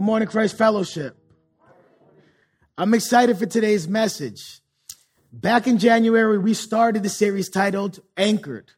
Good 0.00 0.06
morning, 0.06 0.28
Christ 0.28 0.56
Fellowship. 0.56 1.14
I'm 2.78 2.94
excited 2.94 3.36
for 3.36 3.44
today's 3.44 3.86
message. 3.86 4.62
Back 5.30 5.66
in 5.66 5.76
January, 5.76 6.38
we 6.38 6.54
started 6.54 7.02
the 7.02 7.10
series 7.10 7.50
titled 7.50 8.00
Anchored. 8.16 8.72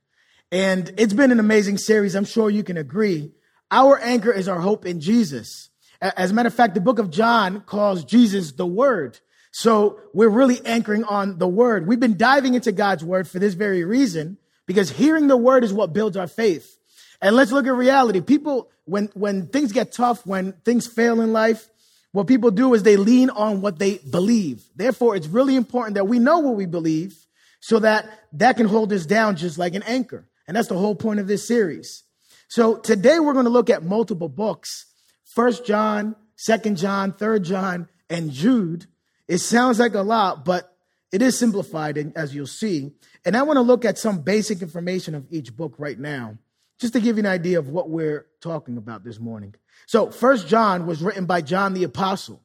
And 0.50 0.92
it's 0.96 1.12
been 1.12 1.30
an 1.30 1.38
amazing 1.38 1.78
series. 1.78 2.16
I'm 2.16 2.24
sure 2.24 2.50
you 2.50 2.64
can 2.64 2.76
agree. 2.76 3.30
Our 3.70 4.00
anchor 4.00 4.32
is 4.32 4.48
our 4.48 4.58
hope 4.58 4.84
in 4.84 4.98
Jesus. 4.98 5.70
As 6.00 6.32
a 6.32 6.34
matter 6.34 6.48
of 6.48 6.54
fact, 6.54 6.74
the 6.74 6.80
book 6.80 6.98
of 6.98 7.08
John 7.08 7.60
calls 7.60 8.04
Jesus 8.04 8.50
the 8.50 8.66
Word. 8.66 9.20
So 9.52 10.00
we're 10.12 10.28
really 10.28 10.60
anchoring 10.66 11.04
on 11.04 11.38
the 11.38 11.46
Word. 11.46 11.86
We've 11.86 12.00
been 12.00 12.16
diving 12.16 12.54
into 12.54 12.72
God's 12.72 13.04
Word 13.04 13.28
for 13.28 13.38
this 13.38 13.54
very 13.54 13.84
reason, 13.84 14.38
because 14.66 14.90
hearing 14.90 15.28
the 15.28 15.36
Word 15.36 15.62
is 15.62 15.72
what 15.72 15.92
builds 15.92 16.16
our 16.16 16.26
faith. 16.26 16.80
And 17.20 17.36
let's 17.36 17.52
look 17.52 17.68
at 17.68 17.74
reality. 17.74 18.20
People, 18.20 18.70
when, 18.84 19.06
when 19.14 19.46
things 19.48 19.72
get 19.72 19.92
tough, 19.92 20.26
when 20.26 20.52
things 20.64 20.86
fail 20.86 21.20
in 21.20 21.32
life, 21.32 21.68
what 22.12 22.26
people 22.26 22.50
do 22.50 22.74
is 22.74 22.82
they 22.82 22.96
lean 22.96 23.30
on 23.30 23.62
what 23.62 23.78
they 23.78 23.98
believe. 23.98 24.62
Therefore, 24.76 25.16
it's 25.16 25.26
really 25.26 25.56
important 25.56 25.94
that 25.94 26.08
we 26.08 26.18
know 26.18 26.40
what 26.40 26.56
we 26.56 26.66
believe 26.66 27.16
so 27.60 27.78
that 27.78 28.08
that 28.34 28.56
can 28.56 28.66
hold 28.66 28.92
us 28.92 29.06
down 29.06 29.36
just 29.36 29.56
like 29.56 29.74
an 29.74 29.82
anchor. 29.84 30.28
And 30.46 30.56
that's 30.56 30.68
the 30.68 30.76
whole 30.76 30.94
point 30.94 31.20
of 31.20 31.26
this 31.26 31.46
series. 31.46 32.04
So 32.48 32.76
today 32.76 33.18
we're 33.18 33.32
going 33.32 33.46
to 33.46 33.50
look 33.50 33.70
at 33.70 33.82
multiple 33.82 34.28
books. 34.28 34.86
First 35.24 35.64
John, 35.64 36.16
Second 36.36 36.76
John, 36.76 37.12
Third 37.12 37.44
John, 37.44 37.88
and 38.10 38.30
Jude. 38.30 38.86
It 39.26 39.38
sounds 39.38 39.78
like 39.78 39.94
a 39.94 40.02
lot, 40.02 40.44
but 40.44 40.76
it 41.12 41.22
is 41.22 41.38
simplified 41.38 42.12
as 42.14 42.34
you'll 42.34 42.46
see. 42.46 42.90
And 43.24 43.36
I 43.36 43.42
want 43.42 43.56
to 43.56 43.62
look 43.62 43.84
at 43.84 43.96
some 43.96 44.20
basic 44.20 44.60
information 44.60 45.14
of 45.14 45.26
each 45.30 45.56
book 45.56 45.76
right 45.78 45.98
now 45.98 46.36
just 46.82 46.92
to 46.92 47.00
give 47.00 47.16
you 47.16 47.22
an 47.22 47.26
idea 47.26 47.58
of 47.58 47.68
what 47.68 47.88
we're 47.88 48.26
talking 48.40 48.76
about 48.76 49.04
this 49.04 49.18
morning. 49.18 49.54
So, 49.86 50.10
First 50.10 50.48
John 50.48 50.86
was 50.86 51.02
written 51.02 51.24
by 51.24 51.40
John 51.40 51.72
the 51.72 51.84
Apostle. 51.84 52.42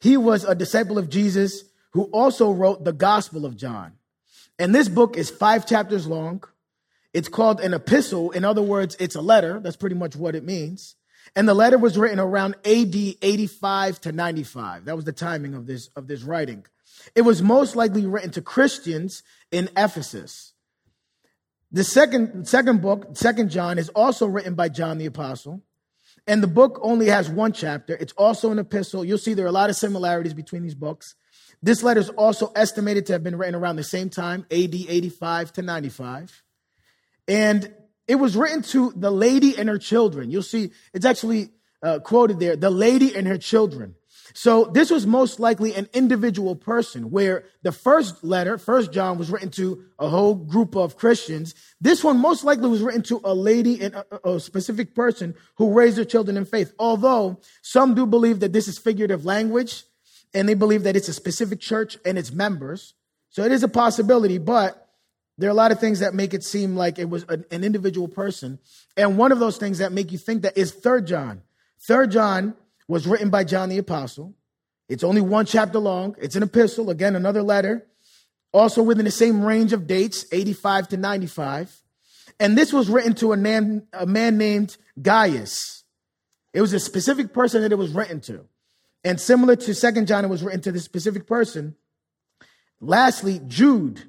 He 0.00 0.16
was 0.16 0.44
a 0.44 0.54
disciple 0.54 0.98
of 0.98 1.08
Jesus 1.08 1.64
who 1.92 2.04
also 2.04 2.52
wrote 2.52 2.84
the 2.84 2.92
Gospel 2.92 3.44
of 3.44 3.56
John. 3.56 3.94
And 4.58 4.74
this 4.74 4.88
book 4.88 5.16
is 5.16 5.30
five 5.30 5.66
chapters 5.66 6.06
long. 6.06 6.44
It's 7.12 7.28
called 7.28 7.60
an 7.60 7.74
epistle. 7.74 8.30
In 8.30 8.44
other 8.44 8.62
words, 8.62 8.96
it's 9.00 9.14
a 9.14 9.20
letter. 9.20 9.60
That's 9.60 9.76
pretty 9.76 9.96
much 9.96 10.14
what 10.14 10.34
it 10.34 10.44
means. 10.44 10.94
And 11.34 11.48
the 11.48 11.54
letter 11.54 11.78
was 11.78 11.98
written 11.98 12.20
around 12.20 12.54
AD 12.64 12.94
85 12.94 14.00
to 14.02 14.12
95. 14.12 14.84
That 14.84 14.96
was 14.96 15.04
the 15.04 15.12
timing 15.12 15.54
of 15.54 15.66
this, 15.66 15.88
of 15.96 16.06
this 16.06 16.22
writing. 16.22 16.64
It 17.14 17.22
was 17.22 17.42
most 17.42 17.76
likely 17.76 18.06
written 18.06 18.30
to 18.32 18.42
Christians 18.42 19.22
in 19.50 19.70
Ephesus. 19.76 20.52
The 21.70 21.84
second, 21.84 22.48
second 22.48 22.80
book, 22.80 23.16
Second 23.16 23.50
John, 23.50 23.78
is 23.78 23.90
also 23.90 24.26
written 24.26 24.54
by 24.54 24.68
John 24.68 24.98
the 24.98 25.06
Apostle. 25.06 25.62
And 26.26 26.42
the 26.42 26.48
book 26.48 26.78
only 26.82 27.06
has 27.06 27.28
one 27.28 27.52
chapter. 27.52 27.96
It's 27.96 28.12
also 28.14 28.50
an 28.50 28.58
epistle. 28.58 29.04
You'll 29.04 29.18
see 29.18 29.34
there 29.34 29.44
are 29.44 29.48
a 29.48 29.52
lot 29.52 29.70
of 29.70 29.76
similarities 29.76 30.34
between 30.34 30.62
these 30.62 30.74
books. 30.74 31.14
This 31.62 31.82
letter 31.82 32.00
is 32.00 32.10
also 32.10 32.52
estimated 32.54 33.06
to 33.06 33.12
have 33.14 33.24
been 33.24 33.36
written 33.36 33.54
around 33.54 33.76
the 33.76 33.84
same 33.84 34.10
time, 34.10 34.46
AD 34.50 34.74
85 34.74 35.52
to 35.54 35.62
95. 35.62 36.42
And 37.26 37.72
it 38.06 38.14
was 38.14 38.36
written 38.36 38.62
to 38.62 38.92
the 38.96 39.10
lady 39.10 39.58
and 39.58 39.68
her 39.68 39.78
children. 39.78 40.30
You'll 40.30 40.42
see 40.42 40.70
it's 40.94 41.04
actually 41.04 41.50
uh, 41.82 41.98
quoted 42.00 42.40
there 42.40 42.56
the 42.56 42.70
lady 42.70 43.14
and 43.14 43.26
her 43.26 43.38
children. 43.38 43.94
So 44.34 44.64
this 44.66 44.90
was 44.90 45.06
most 45.06 45.40
likely 45.40 45.74
an 45.74 45.88
individual 45.92 46.54
person 46.54 47.10
where 47.10 47.44
the 47.62 47.72
first 47.72 48.22
letter, 48.22 48.58
first 48.58 48.92
John 48.92 49.18
was 49.18 49.30
written 49.30 49.50
to 49.52 49.84
a 49.98 50.08
whole 50.08 50.34
group 50.34 50.76
of 50.76 50.96
Christians. 50.96 51.54
This 51.80 52.04
one 52.04 52.18
most 52.18 52.44
likely 52.44 52.68
was 52.68 52.82
written 52.82 53.02
to 53.04 53.20
a 53.24 53.34
lady 53.34 53.80
and 53.82 53.94
a, 53.94 54.30
a 54.30 54.40
specific 54.40 54.94
person 54.94 55.34
who 55.56 55.72
raised 55.72 55.96
their 55.96 56.04
children 56.04 56.36
in 56.36 56.44
faith. 56.44 56.72
Although 56.78 57.40
some 57.62 57.94
do 57.94 58.06
believe 58.06 58.40
that 58.40 58.52
this 58.52 58.68
is 58.68 58.78
figurative 58.78 59.24
language 59.24 59.84
and 60.34 60.48
they 60.48 60.54
believe 60.54 60.82
that 60.82 60.96
it's 60.96 61.08
a 61.08 61.14
specific 61.14 61.60
church 61.60 61.96
and 62.04 62.18
its 62.18 62.32
members. 62.32 62.94
So 63.30 63.44
it 63.44 63.52
is 63.52 63.62
a 63.62 63.68
possibility, 63.68 64.38
but 64.38 64.88
there 65.38 65.48
are 65.48 65.52
a 65.52 65.54
lot 65.54 65.72
of 65.72 65.78
things 65.78 66.00
that 66.00 66.14
make 66.14 66.34
it 66.34 66.42
seem 66.42 66.76
like 66.76 66.98
it 66.98 67.08
was 67.08 67.24
an, 67.28 67.44
an 67.50 67.62
individual 67.62 68.08
person. 68.08 68.58
And 68.96 69.16
one 69.16 69.32
of 69.32 69.38
those 69.38 69.56
things 69.56 69.78
that 69.78 69.92
make 69.92 70.10
you 70.10 70.18
think 70.18 70.42
that 70.42 70.58
is 70.58 70.72
third 70.72 71.06
John. 71.06 71.42
Third 71.80 72.10
John 72.10 72.54
was 72.88 73.06
written 73.06 73.30
by 73.30 73.44
John 73.44 73.68
the 73.68 73.78
Apostle. 73.78 74.34
It's 74.88 75.04
only 75.04 75.20
one 75.20 75.46
chapter 75.46 75.78
long. 75.78 76.16
It's 76.18 76.34
an 76.34 76.42
epistle, 76.42 76.90
again, 76.90 77.14
another 77.14 77.42
letter, 77.42 77.86
also 78.52 78.82
within 78.82 79.04
the 79.04 79.10
same 79.10 79.44
range 79.44 79.74
of 79.74 79.86
dates, 79.86 80.24
85 80.32 80.88
to 80.88 80.96
95. 80.96 81.82
And 82.40 82.56
this 82.56 82.72
was 82.72 82.88
written 82.88 83.14
to 83.16 83.32
a 83.32 83.36
man, 83.36 83.86
a 83.92 84.06
man 84.06 84.38
named 84.38 84.76
Gaius. 85.00 85.84
It 86.54 86.62
was 86.62 86.72
a 86.72 86.80
specific 86.80 87.34
person 87.34 87.62
that 87.62 87.72
it 87.72 87.78
was 87.78 87.92
written 87.92 88.20
to. 88.22 88.46
And 89.04 89.20
similar 89.20 89.54
to 89.56 89.74
Second 89.74 90.06
John, 90.06 90.24
it 90.24 90.28
was 90.28 90.42
written 90.42 90.62
to 90.62 90.72
this 90.72 90.84
specific 90.84 91.26
person. 91.26 91.76
Lastly, 92.80 93.40
Jude. 93.46 94.02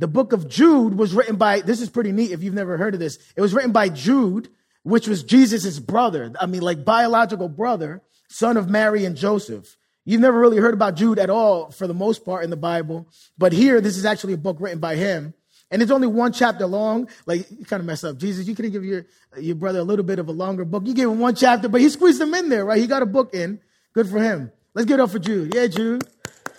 The 0.00 0.08
book 0.08 0.32
of 0.32 0.48
Jude 0.48 0.94
was 0.94 1.12
written 1.12 1.36
by, 1.36 1.60
this 1.60 1.80
is 1.80 1.90
pretty 1.90 2.12
neat 2.12 2.30
if 2.30 2.42
you've 2.42 2.54
never 2.54 2.76
heard 2.76 2.94
of 2.94 3.00
this. 3.00 3.18
It 3.36 3.40
was 3.40 3.52
written 3.52 3.72
by 3.72 3.88
Jude, 3.88 4.48
which 4.88 5.06
was 5.06 5.22
Jesus' 5.22 5.78
brother. 5.78 6.32
I 6.40 6.46
mean, 6.46 6.62
like 6.62 6.84
biological 6.84 7.48
brother 7.48 8.02
son 8.28 8.56
of 8.56 8.68
Mary 8.68 9.04
and 9.04 9.16
Joseph. 9.16 9.76
You've 10.04 10.20
never 10.20 10.38
really 10.38 10.56
heard 10.56 10.74
about 10.74 10.94
Jude 10.94 11.18
at 11.18 11.28
all 11.28 11.70
for 11.70 11.86
the 11.86 11.94
most 11.94 12.24
part 12.24 12.44
in 12.44 12.50
the 12.50 12.56
Bible, 12.56 13.06
but 13.36 13.52
here 13.52 13.80
this 13.80 13.96
is 13.96 14.06
actually 14.06 14.32
a 14.32 14.38
book 14.38 14.56
written 14.60 14.78
by 14.78 14.96
him. 14.96 15.34
And 15.70 15.82
it's 15.82 15.90
only 15.90 16.06
one 16.06 16.32
chapter 16.32 16.66
long. 16.66 17.08
Like 17.26 17.50
you 17.50 17.66
kind 17.66 17.80
of 17.80 17.86
mess 17.86 18.02
up. 18.02 18.16
Jesus, 18.16 18.48
you 18.48 18.54
could 18.54 18.64
have 18.64 18.72
given 18.72 18.88
your, 18.88 19.06
your 19.38 19.54
brother 19.54 19.80
a 19.80 19.82
little 19.82 20.04
bit 20.04 20.18
of 20.18 20.28
a 20.28 20.32
longer 20.32 20.64
book. 20.64 20.84
You 20.86 20.94
gave 20.94 21.08
him 21.08 21.18
one 21.18 21.34
chapter, 21.34 21.68
but 21.68 21.82
he 21.82 21.90
squeezed 21.90 22.18
them 22.18 22.32
in 22.34 22.48
there, 22.48 22.64
right? 22.64 22.80
He 22.80 22.86
got 22.86 23.02
a 23.02 23.06
book 23.06 23.34
in. 23.34 23.60
Good 23.92 24.08
for 24.08 24.18
him. 24.18 24.50
Let's 24.72 24.86
get 24.86 24.94
it 24.94 25.00
up 25.00 25.10
for 25.10 25.18
Jude. 25.18 25.54
Yeah, 25.54 25.66
Jude. 25.66 26.04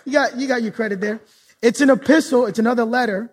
You 0.04 0.12
got, 0.12 0.36
you 0.36 0.46
got 0.46 0.62
your 0.62 0.70
credit 0.70 1.00
there. 1.00 1.20
It's 1.60 1.80
an 1.80 1.90
epistle. 1.90 2.46
It's 2.46 2.60
another 2.60 2.84
letter. 2.84 3.32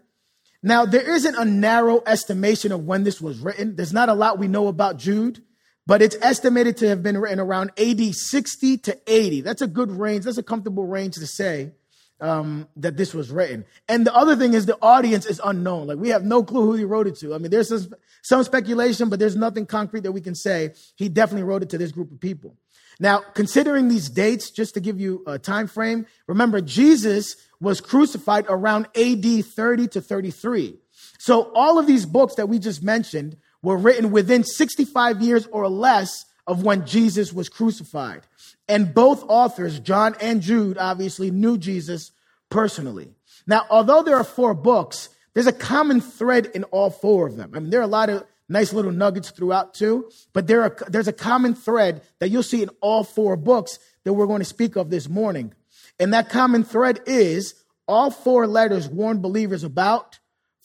Now, 0.63 0.85
there 0.85 1.09
isn't 1.09 1.35
a 1.35 1.45
narrow 1.45 2.01
estimation 2.05 2.71
of 2.71 2.85
when 2.85 3.03
this 3.03 3.21
was 3.21 3.39
written. 3.39 3.75
There's 3.75 3.93
not 3.93 4.09
a 4.09 4.13
lot 4.13 4.39
we 4.39 4.47
know 4.47 4.67
about 4.67 4.97
Jude 4.97 5.41
but 5.87 6.01
it's 6.01 6.17
estimated 6.21 6.75
to 6.77 6.89
have 6.89 7.01
been 7.01 7.17
written 7.17 7.39
around 7.39 7.71
AD 7.79 8.13
60 8.13 8.77
to 8.79 8.99
80. 9.07 9.41
That's 9.41 9.61
a 9.61 9.67
good 9.67 9.89
range. 9.89 10.25
That's 10.25 10.37
a 10.37 10.43
comfortable 10.43 10.85
range 10.85 11.15
to 11.15 11.25
say 11.25 11.71
um, 12.19 12.67
that 12.75 12.97
this 12.97 13.13
was 13.13 13.31
written. 13.31 13.65
And 13.87 14.05
the 14.05 14.13
other 14.13 14.35
thing 14.35 14.53
is 14.53 14.65
the 14.65 14.77
audience 14.81 15.25
is 15.25 15.39
unknown. 15.43 15.87
Like 15.87 15.97
we 15.97 16.09
have 16.09 16.25
no 16.25 16.43
clue 16.43 16.65
who 16.65 16.73
he 16.73 16.83
wrote 16.83 17.07
it 17.07 17.15
to. 17.19 17.33
I 17.33 17.37
mean, 17.37 17.51
there's 17.51 17.69
some, 17.69 17.93
some 18.21 18.43
speculation, 18.43 19.07
but 19.07 19.17
there's 19.17 19.37
nothing 19.37 19.65
concrete 19.65 20.01
that 20.01 20.11
we 20.11 20.19
can 20.19 20.35
say. 20.35 20.73
He 20.97 21.07
definitely 21.07 21.43
wrote 21.43 21.63
it 21.63 21.69
to 21.69 21.77
this 21.77 21.93
group 21.93 22.11
of 22.11 22.19
people. 22.19 22.57
Now, 22.99 23.19
considering 23.33 23.87
these 23.87 24.09
dates, 24.09 24.49
just 24.49 24.73
to 24.73 24.79
give 24.79 24.99
you 24.99 25.23
a 25.27 25.37
time 25.37 25.67
frame, 25.67 26.05
remember 26.25 26.61
Jesus 26.61 27.35
was 27.59 27.81
crucified 27.81 28.45
around 28.49 28.87
AD 28.95 29.45
30 29.45 29.87
to 29.89 30.01
33. 30.01 30.77
So 31.19 31.51
all 31.53 31.79
of 31.79 31.87
these 31.87 32.05
books 32.05 32.35
that 32.35 32.49
we 32.49 32.59
just 32.59 32.83
mentioned 32.83 33.37
were 33.61 33.77
written 33.77 34.11
within 34.11 34.43
65 34.43 35.21
years 35.21 35.47
or 35.47 35.67
less 35.67 36.25
of 36.45 36.63
when 36.63 36.85
Jesus 36.85 37.33
was 37.33 37.49
crucified. 37.49 38.21
And 38.67 38.93
both 38.93 39.23
authors, 39.27 39.79
John 39.79 40.15
and 40.21 40.41
Jude, 40.41 40.77
obviously 40.77 41.31
knew 41.31 41.57
Jesus 41.57 42.11
personally. 42.49 43.09
Now, 43.45 43.65
although 43.69 44.03
there 44.03 44.17
are 44.17 44.23
four 44.23 44.53
books, 44.53 45.09
there's 45.33 45.47
a 45.47 45.53
common 45.53 46.01
thread 46.01 46.47
in 46.47 46.63
all 46.65 46.89
four 46.89 47.27
of 47.27 47.37
them. 47.37 47.51
I 47.53 47.59
mean, 47.59 47.69
there 47.69 47.79
are 47.79 47.83
a 47.83 47.87
lot 47.87 48.09
of 48.09 48.23
nice 48.49 48.73
little 48.73 48.91
nuggets 48.91 49.29
throughout 49.31 49.73
too, 49.73 50.09
but 50.33 50.47
there 50.47 50.63
are, 50.63 50.75
there's 50.87 51.07
a 51.07 51.13
common 51.13 51.53
thread 51.53 52.01
that 52.19 52.29
you'll 52.29 52.43
see 52.43 52.63
in 52.63 52.69
all 52.81 53.03
four 53.03 53.35
books 53.35 53.79
that 54.03 54.13
we're 54.13 54.27
going 54.27 54.39
to 54.39 54.45
speak 54.45 54.75
of 54.75 54.89
this 54.89 55.09
morning. 55.09 55.53
And 55.99 56.13
that 56.13 56.29
common 56.29 56.63
thread 56.63 57.01
is 57.05 57.55
all 57.87 58.11
four 58.11 58.47
letters 58.47 58.87
warn 58.87 59.21
believers 59.21 59.63
about 59.63 60.19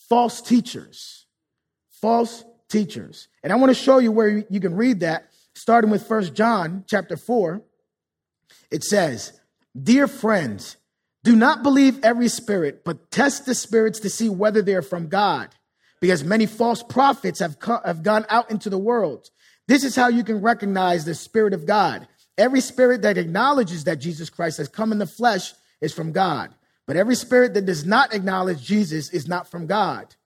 false 0.08 0.40
teachers. 0.40 1.26
False 1.90 2.44
teachers. 2.69 3.29
And 3.43 3.52
I 3.52 3.56
want 3.56 3.70
to 3.70 3.82
show 3.82 3.99
you 3.99 4.12
where 4.12 4.44
you 4.49 4.61
can 4.61 4.75
read 4.75 5.00
that, 5.00 5.29
starting 5.55 5.90
with 5.90 6.06
First 6.06 6.34
John 6.34 6.84
chapter 6.87 7.17
4. 7.17 7.62
It 8.70 8.84
says, 8.84 9.38
Dear 9.81 10.06
friends, 10.08 10.76
do 11.25 11.37
not 11.37 11.62
believe 11.62 12.00
every 12.02 12.29
spirit, 12.29 12.84
but 12.84 13.11
test 13.11 13.46
the 13.46 13.55
spirits 13.55 14.00
to 14.00 14.11
see 14.11 14.29
whether 14.29 14.62
they're 14.62 14.82
from 14.82 15.08
God, 15.08 15.55
because 16.02 16.25
many 16.25 16.46
false 16.46 16.82
prophets 16.82 17.38
have, 17.38 17.60
co- 17.60 17.81
have 17.84 18.02
gone 18.02 18.26
out 18.28 18.50
into 18.50 18.69
the 18.69 18.76
world. 18.76 19.31
This 19.69 19.84
is 19.84 19.94
how 19.94 20.08
you 20.08 20.25
can 20.25 20.43
recognize 20.43 21.04
the 21.04 21.14
Spirit 21.14 21.54
of 21.54 21.64
God. 21.64 22.08
Every 22.37 22.60
spirit 22.60 23.02
that 23.02 23.16
acknowledges 23.16 23.84
that 23.84 24.00
Jesus 24.00 24.28
Christ 24.28 24.58
has 24.58 24.69
come 24.69 24.90
in 24.90 24.99
the 24.99 25.06
flesh 25.06 25.54
is 25.81 25.94
from 25.94 26.10
God. 26.10 26.52
But 26.88 26.96
every 26.96 27.14
spirit 27.14 27.54
that 27.54 27.66
does 27.66 27.87
not 27.87 28.12
acknowledge 28.12 28.64
Jesus 28.64 29.10
is 29.10 29.28
not 29.28 29.49
from 29.49 29.69
God. 29.69 30.16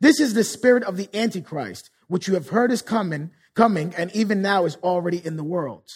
This 0.00 0.20
is 0.20 0.32
the 0.32 0.42
spirit 0.42 0.84
of 0.84 0.96
the 0.96 1.10
Antichrist, 1.14 1.90
which 2.08 2.26
you 2.26 2.32
have 2.32 2.48
heard 2.48 2.72
is 2.72 2.80
coming, 2.80 3.30
coming, 3.54 3.94
and 3.94 4.10
even 4.16 4.40
now 4.40 4.64
is 4.64 4.76
already 4.76 5.24
in 5.24 5.36
the 5.36 5.44
world. 5.44 5.92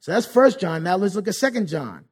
So 0.00 0.12
that's 0.12 0.24
First 0.24 0.60
John. 0.60 0.82
Now 0.82 0.96
let's 0.96 1.14
look 1.14 1.28
at 1.28 1.34
Second 1.34 1.68
John, 1.68 2.06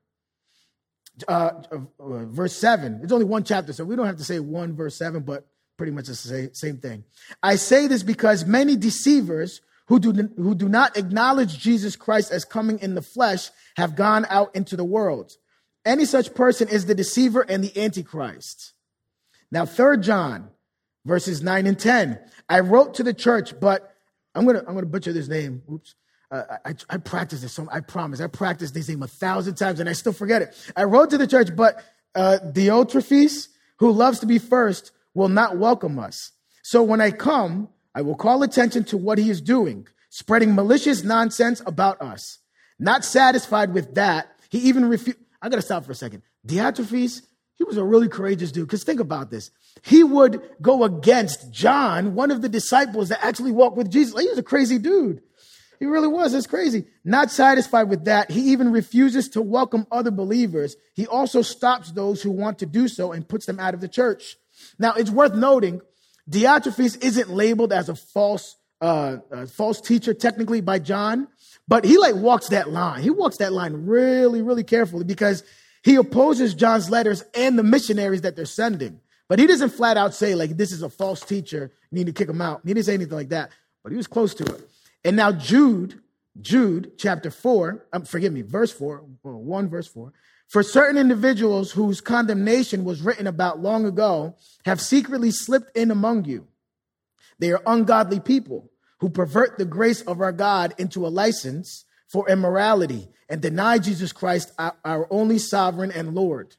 uh, 1.27 1.53
uh, 1.71 1.79
verse 2.27 2.55
seven. 2.55 3.01
It's 3.03 3.13
only 3.13 3.25
one 3.25 3.45
chapter, 3.45 3.73
so 3.73 3.83
we 3.83 3.97
don't 3.97 4.07
have 4.07 4.19
to 4.19 4.25
say 4.25 4.41
one 4.41 4.77
verse 4.77 4.99
seven, 4.99 5.23
but 5.23 5.47
pretty 5.77 5.93
much 5.93 6.07
the 6.07 6.51
same 6.53 6.79
thing. 6.79 7.05
I 7.43 7.57
say 7.57 7.87
this 7.87 8.03
because 8.03 8.45
many 8.45 8.77
deceivers 8.77 9.61
who 9.87 10.01
do, 10.01 10.13
who 10.37 10.55
do 10.55 10.69
not 10.69 10.97
acknowledge 10.97 11.59
Jesus 11.59 11.97
Christ 11.97 12.33
as 12.33 12.45
coming 12.45 12.79
in 12.81 12.95
the 12.95 13.03
flesh 13.03 13.51
have 13.77 13.95
gone 13.95 14.27
out 14.29 14.55
into 14.55 14.77
the 14.77 14.85
world. 14.85 15.33
Any 15.85 16.05
such 16.05 16.35
person 16.35 16.69
is 16.69 16.87
the 16.87 16.95
deceiver 16.95 17.43
and 17.43 17.63
the 17.63 17.81
antichrist. 17.81 18.73
Now, 19.53 19.65
third 19.65 20.03
John, 20.03 20.51
verses 21.05 21.43
9 21.43 21.67
and 21.67 21.79
10. 21.79 22.19
I 22.49 22.61
wrote 22.61 22.95
to 22.95 23.05
the 23.05 23.15
church, 23.15 23.59
but 23.61 23.95
I'm 24.35 24.45
gonna 24.45 24.63
I'm 24.67 24.75
gonna 24.75 24.87
butcher 24.87 25.13
this 25.13 25.29
name. 25.29 25.63
Oops. 25.73 25.95
Uh, 26.31 26.43
I, 26.65 26.75
I 26.91 26.97
practice 26.97 27.41
this, 27.41 27.53
so 27.53 27.69
I 27.71 27.81
promise. 27.81 28.21
I 28.21 28.27
practiced 28.27 28.75
this 28.75 28.89
name 28.89 29.03
a 29.05 29.07
thousand 29.07 29.55
times 29.55 29.79
and 29.79 29.89
I 29.89 29.93
still 29.93 30.13
forget 30.13 30.43
it. 30.43 30.73
I 30.77 30.83
wrote 30.85 31.11
to 31.11 31.19
the 31.19 31.27
church, 31.27 31.55
but 31.55 31.85
uh, 32.17 32.39
Diotrephes, 32.45 33.47
who 33.77 33.93
loves 33.93 34.19
to 34.21 34.27
be 34.27 34.41
first, 34.41 34.91
will 35.17 35.29
not 35.31 35.57
welcome 35.57 35.99
us. 35.99 36.33
So 36.63 36.83
when 36.83 37.01
I 37.01 37.11
come, 37.11 37.71
I 37.95 38.03
will 38.03 38.15
call 38.15 38.43
attention 38.43 38.85
to 38.85 38.99
what 38.99 39.17
he 39.17 39.31
is 39.31 39.41
doing, 39.41 39.89
spreading 40.11 40.55
malicious 40.55 41.03
nonsense 41.03 41.63
about 41.65 42.03
us. 42.03 42.39
Not 42.79 43.03
satisfied 43.03 43.73
with 43.73 43.95
that, 43.95 44.29
he 44.51 44.59
even 44.59 44.85
refused. 44.85 45.19
I 45.41 45.49
gotta 45.49 45.63
stop 45.63 45.87
for 45.87 45.93
a 45.93 45.95
second. 45.95 46.23
Diotrephes, 46.47 47.23
he 47.57 47.65
was 47.65 47.79
a 47.79 47.85
really 47.85 48.09
courageous 48.09 48.53
dude. 48.53 48.67
Because 48.67 48.85
think 48.85 49.01
about 49.01 49.31
this. 49.31 49.51
He 49.83 50.05
would 50.05 50.43
go 50.61 50.85
against 50.85 51.51
John, 51.51 52.15
one 52.15 52.31
of 52.31 52.43
the 52.43 52.49
disciples 52.49 53.09
that 53.09 53.25
actually 53.25 53.53
walked 53.53 53.79
with 53.79 53.91
Jesus. 53.91 54.21
He 54.21 54.29
was 54.29 54.39
a 54.39 54.43
crazy 54.43 54.79
dude. 54.79 55.23
He 55.79 55.87
really 55.87 56.09
was. 56.09 56.35
It's 56.35 56.47
crazy. 56.47 56.85
Not 57.05 57.31
satisfied 57.31 57.89
with 57.89 58.05
that, 58.05 58.31
he 58.31 58.53
even 58.53 58.71
refuses 58.71 59.31
to 59.31 59.41
welcome 59.41 59.87
other 59.91 60.11
believers. 60.11 60.77
He 60.95 61.07
also 61.07 61.41
stops 61.41 61.93
those 61.93 62.23
who 62.23 62.31
want 62.31 62.59
to 62.59 62.67
do 62.67 62.87
so 62.89 63.13
and 63.13 63.27
puts 63.27 63.47
them 63.47 63.59
out 63.59 63.73
of 63.73 63.81
the 63.81 63.89
church. 63.89 64.37
Now, 64.79 64.95
it's 64.95 65.11
worth 65.11 65.35
noting 65.35 65.81
Diotrephes 66.29 67.03
isn't 67.03 67.31
labeled 67.31 67.73
as 67.73 67.89
a 67.89 67.95
false 67.95 68.57
uh, 68.81 69.17
a 69.31 69.47
false 69.47 69.81
teacher 69.81 70.13
technically 70.13 70.61
by 70.61 70.79
John, 70.79 71.29
but 71.67 71.85
he 71.85 71.97
like 71.97 72.15
walks 72.15 72.49
that 72.51 72.71
line. 72.71 73.03
He 73.03 73.11
walks 73.11 73.39
that 73.39 73.53
line 73.53 73.87
really, 73.87 74.43
really 74.43 74.65
carefully 74.65 75.05
because 75.05 75.43
he 75.83 75.97
opposes 75.97 76.53
John's 76.55 76.91
letters 76.91 77.25
and 77.35 77.59
the 77.59 77.63
missionaries 77.63 78.21
that 78.23 78.37
they're 78.37 78.45
sending. 78.45 79.01
But 79.29 79.39
he 79.39 79.47
doesn't 79.47 79.71
flat 79.71 79.97
out 79.97 80.15
say 80.15 80.35
like 80.35 80.57
this 80.57 80.73
is 80.73 80.83
a 80.83 80.91
false 80.91 81.21
teacher. 81.21 81.73
You 81.91 81.99
need 81.99 82.07
to 82.07 82.13
kick 82.13 82.29
him 82.29 82.43
out. 82.43 82.61
He 82.65 82.75
didn't 82.75 82.87
say 82.87 82.95
anything 82.95 83.17
like 83.17 83.31
that, 83.31 83.51
but 83.83 83.93
he 83.93 83.97
was 83.97 84.07
close 84.07 84.35
to 84.35 84.45
it. 84.45 84.69
And 85.05 85.17
now 85.17 85.33
Jude, 85.33 86.01
Jude 86.41 86.93
chapter 86.99 87.31
four, 87.31 87.87
um, 87.93 88.05
forgive 88.05 88.33
me, 88.33 88.43
verse 88.43 88.73
four, 88.73 89.05
one 89.23 89.69
verse 89.69 89.87
four. 89.87 90.13
For 90.49 90.63
certain 90.63 90.97
individuals 90.97 91.73
whose 91.73 92.01
condemnation 92.01 92.85
was 92.85 93.03
written 93.03 93.27
about 93.27 93.61
long 93.61 93.85
ago 93.85 94.37
have 94.65 94.81
secretly 94.81 95.31
slipped 95.31 95.77
in 95.77 95.91
among 95.91 96.25
you. 96.25 96.47
They 97.39 97.51
are 97.51 97.63
ungodly 97.67 98.21
people 98.21 98.71
who 99.01 99.11
pervert 99.11 99.59
the 99.59 99.65
grace 99.65 100.01
of 100.03 100.21
our 100.21 100.33
God 100.33 100.75
into 100.79 101.07
a 101.07 101.09
license 101.09 101.85
for 102.09 102.29
immorality 102.29 103.09
and 103.29 103.43
deny 103.43 103.79
Jesus 103.79 104.13
Christ, 104.13 104.53
our, 104.59 105.09
only 105.11 105.39
sovereign 105.39 105.91
and 105.91 106.15
Lord. 106.15 106.55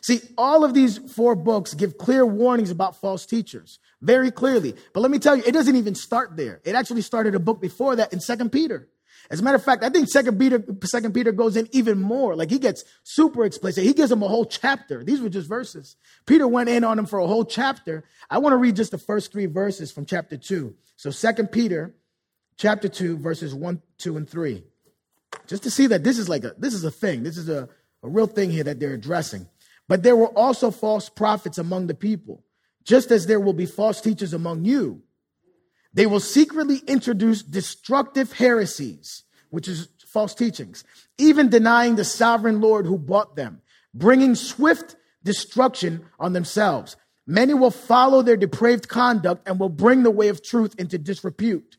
See, 0.00 0.20
all 0.36 0.64
of 0.64 0.74
these 0.74 0.98
four 0.98 1.34
books 1.34 1.74
give 1.74 1.98
clear 1.98 2.24
warnings 2.24 2.70
about 2.70 2.96
false 2.96 3.26
teachers, 3.26 3.80
very 4.00 4.30
clearly. 4.30 4.74
But 4.92 5.00
let 5.00 5.10
me 5.10 5.18
tell 5.18 5.34
you, 5.34 5.42
it 5.44 5.52
doesn't 5.52 5.76
even 5.76 5.94
start 5.94 6.36
there. 6.36 6.60
It 6.64 6.74
actually 6.74 7.02
started 7.02 7.34
a 7.34 7.40
book 7.40 7.60
before 7.60 7.96
that 7.96 8.12
in 8.12 8.20
Second 8.20 8.52
Peter. 8.52 8.88
As 9.30 9.40
a 9.40 9.42
matter 9.42 9.56
of 9.56 9.64
fact, 9.64 9.84
I 9.84 9.90
think 9.90 10.08
Second 10.08 10.38
Peter, 10.38 10.64
Second 10.84 11.12
Peter 11.12 11.32
goes 11.32 11.56
in 11.56 11.68
even 11.72 12.00
more. 12.00 12.34
Like 12.34 12.50
he 12.50 12.58
gets 12.58 12.84
super 13.02 13.44
explicit. 13.44 13.84
He 13.84 13.92
gives 13.92 14.08
them 14.08 14.22
a 14.22 14.28
whole 14.28 14.46
chapter. 14.46 15.04
These 15.04 15.20
were 15.20 15.28
just 15.28 15.48
verses. 15.48 15.96
Peter 16.24 16.48
went 16.48 16.70
in 16.70 16.82
on 16.82 16.96
them 16.96 17.04
for 17.04 17.18
a 17.18 17.26
whole 17.26 17.44
chapter. 17.44 18.04
I 18.30 18.38
want 18.38 18.54
to 18.54 18.56
read 18.56 18.76
just 18.76 18.90
the 18.90 18.98
first 18.98 19.30
three 19.30 19.46
verses 19.46 19.92
from 19.92 20.06
chapter 20.06 20.38
two. 20.38 20.76
So 20.96 21.10
Second 21.10 21.52
Peter, 21.52 21.94
chapter 22.56 22.88
two, 22.88 23.18
verses 23.18 23.54
one, 23.54 23.82
two, 23.98 24.16
and 24.16 24.28
three, 24.28 24.64
just 25.46 25.62
to 25.64 25.70
see 25.70 25.86
that 25.88 26.04
this 26.04 26.18
is 26.18 26.28
like 26.28 26.44
a 26.44 26.54
this 26.56 26.72
is 26.72 26.84
a 26.84 26.90
thing. 26.90 27.22
This 27.22 27.36
is 27.36 27.50
a, 27.50 27.68
a 28.02 28.08
real 28.08 28.26
thing 28.26 28.50
here 28.50 28.64
that 28.64 28.80
they're 28.80 28.94
addressing. 28.94 29.46
But 29.88 30.02
there 30.02 30.16
were 30.16 30.28
also 30.28 30.70
false 30.70 31.10
prophets 31.10 31.58
among 31.58 31.86
the 31.86 31.94
people, 31.94 32.44
just 32.82 33.10
as 33.10 33.26
there 33.26 33.40
will 33.40 33.52
be 33.52 33.66
false 33.66 34.00
teachers 34.00 34.32
among 34.32 34.64
you 34.64 35.02
they 35.98 36.06
will 36.06 36.20
secretly 36.20 36.80
introduce 36.86 37.42
destructive 37.42 38.30
heresies, 38.30 39.24
which 39.50 39.66
is 39.66 39.88
false 40.06 40.32
teachings, 40.32 40.84
even 41.18 41.48
denying 41.48 41.96
the 41.96 42.04
sovereign 42.04 42.60
Lord 42.60 42.86
who 42.86 42.96
bought 42.96 43.34
them, 43.34 43.62
bringing 43.92 44.36
swift 44.36 44.94
destruction 45.24 46.04
on 46.20 46.34
themselves. 46.34 46.94
Many 47.26 47.52
will 47.52 47.72
follow 47.72 48.22
their 48.22 48.36
depraved 48.36 48.86
conduct 48.86 49.48
and 49.48 49.58
will 49.58 49.70
bring 49.70 50.04
the 50.04 50.12
way 50.12 50.28
of 50.28 50.40
truth 50.40 50.72
into 50.78 50.98
disrepute. 50.98 51.78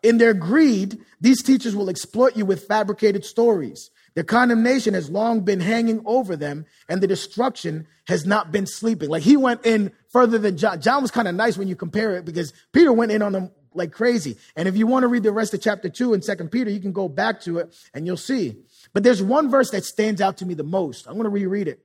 In 0.00 0.18
their 0.18 0.32
greed, 0.32 1.00
these 1.20 1.42
teachers 1.42 1.74
will 1.74 1.90
exploit 1.90 2.36
you 2.36 2.46
with 2.46 2.68
fabricated 2.68 3.24
stories. 3.24 3.90
The 4.14 4.22
condemnation 4.24 4.94
has 4.94 5.10
long 5.10 5.40
been 5.40 5.60
hanging 5.60 6.02
over 6.06 6.36
them, 6.36 6.64
and 6.88 7.02
the 7.02 7.06
destruction 7.06 7.86
has 8.06 8.24
not 8.24 8.50
been 8.50 8.66
sleeping. 8.66 9.10
Like 9.10 9.22
he 9.22 9.36
went 9.36 9.66
in 9.66 9.92
further 10.08 10.38
than 10.38 10.56
John. 10.56 10.80
John 10.80 11.02
was 11.02 11.10
kind 11.10 11.28
of 11.28 11.34
nice 11.34 11.58
when 11.58 11.68
you 11.68 11.76
compare 11.76 12.16
it 12.16 12.24
because 12.24 12.54
Peter 12.72 12.92
went 12.92 13.12
in 13.12 13.20
on 13.20 13.32
them 13.32 13.50
like 13.76 13.92
crazy. 13.92 14.36
And 14.56 14.68
if 14.68 14.76
you 14.76 14.86
want 14.86 15.04
to 15.04 15.08
read 15.08 15.22
the 15.22 15.32
rest 15.32 15.54
of 15.54 15.60
chapter 15.60 15.88
two 15.88 16.14
in 16.14 16.22
Second 16.22 16.50
Peter, 16.50 16.70
you 16.70 16.80
can 16.80 16.92
go 16.92 17.08
back 17.08 17.40
to 17.42 17.58
it 17.58 17.74
and 17.94 18.06
you'll 18.06 18.16
see. 18.16 18.56
But 18.92 19.02
there's 19.02 19.22
one 19.22 19.50
verse 19.50 19.70
that 19.70 19.84
stands 19.84 20.20
out 20.20 20.38
to 20.38 20.46
me 20.46 20.54
the 20.54 20.64
most. 20.64 21.06
I'm 21.06 21.14
going 21.14 21.24
to 21.24 21.30
reread 21.30 21.68
it. 21.68 21.80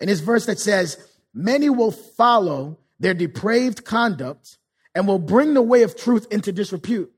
And 0.00 0.08
this 0.08 0.20
verse 0.20 0.46
that 0.46 0.58
says, 0.58 0.96
Many 1.34 1.68
will 1.68 1.90
follow 1.90 2.78
their 3.00 3.14
depraved 3.14 3.84
conduct 3.84 4.58
and 4.94 5.08
will 5.08 5.18
bring 5.18 5.54
the 5.54 5.62
way 5.62 5.82
of 5.82 5.96
truth 5.96 6.26
into 6.30 6.52
disrepute. 6.52 7.12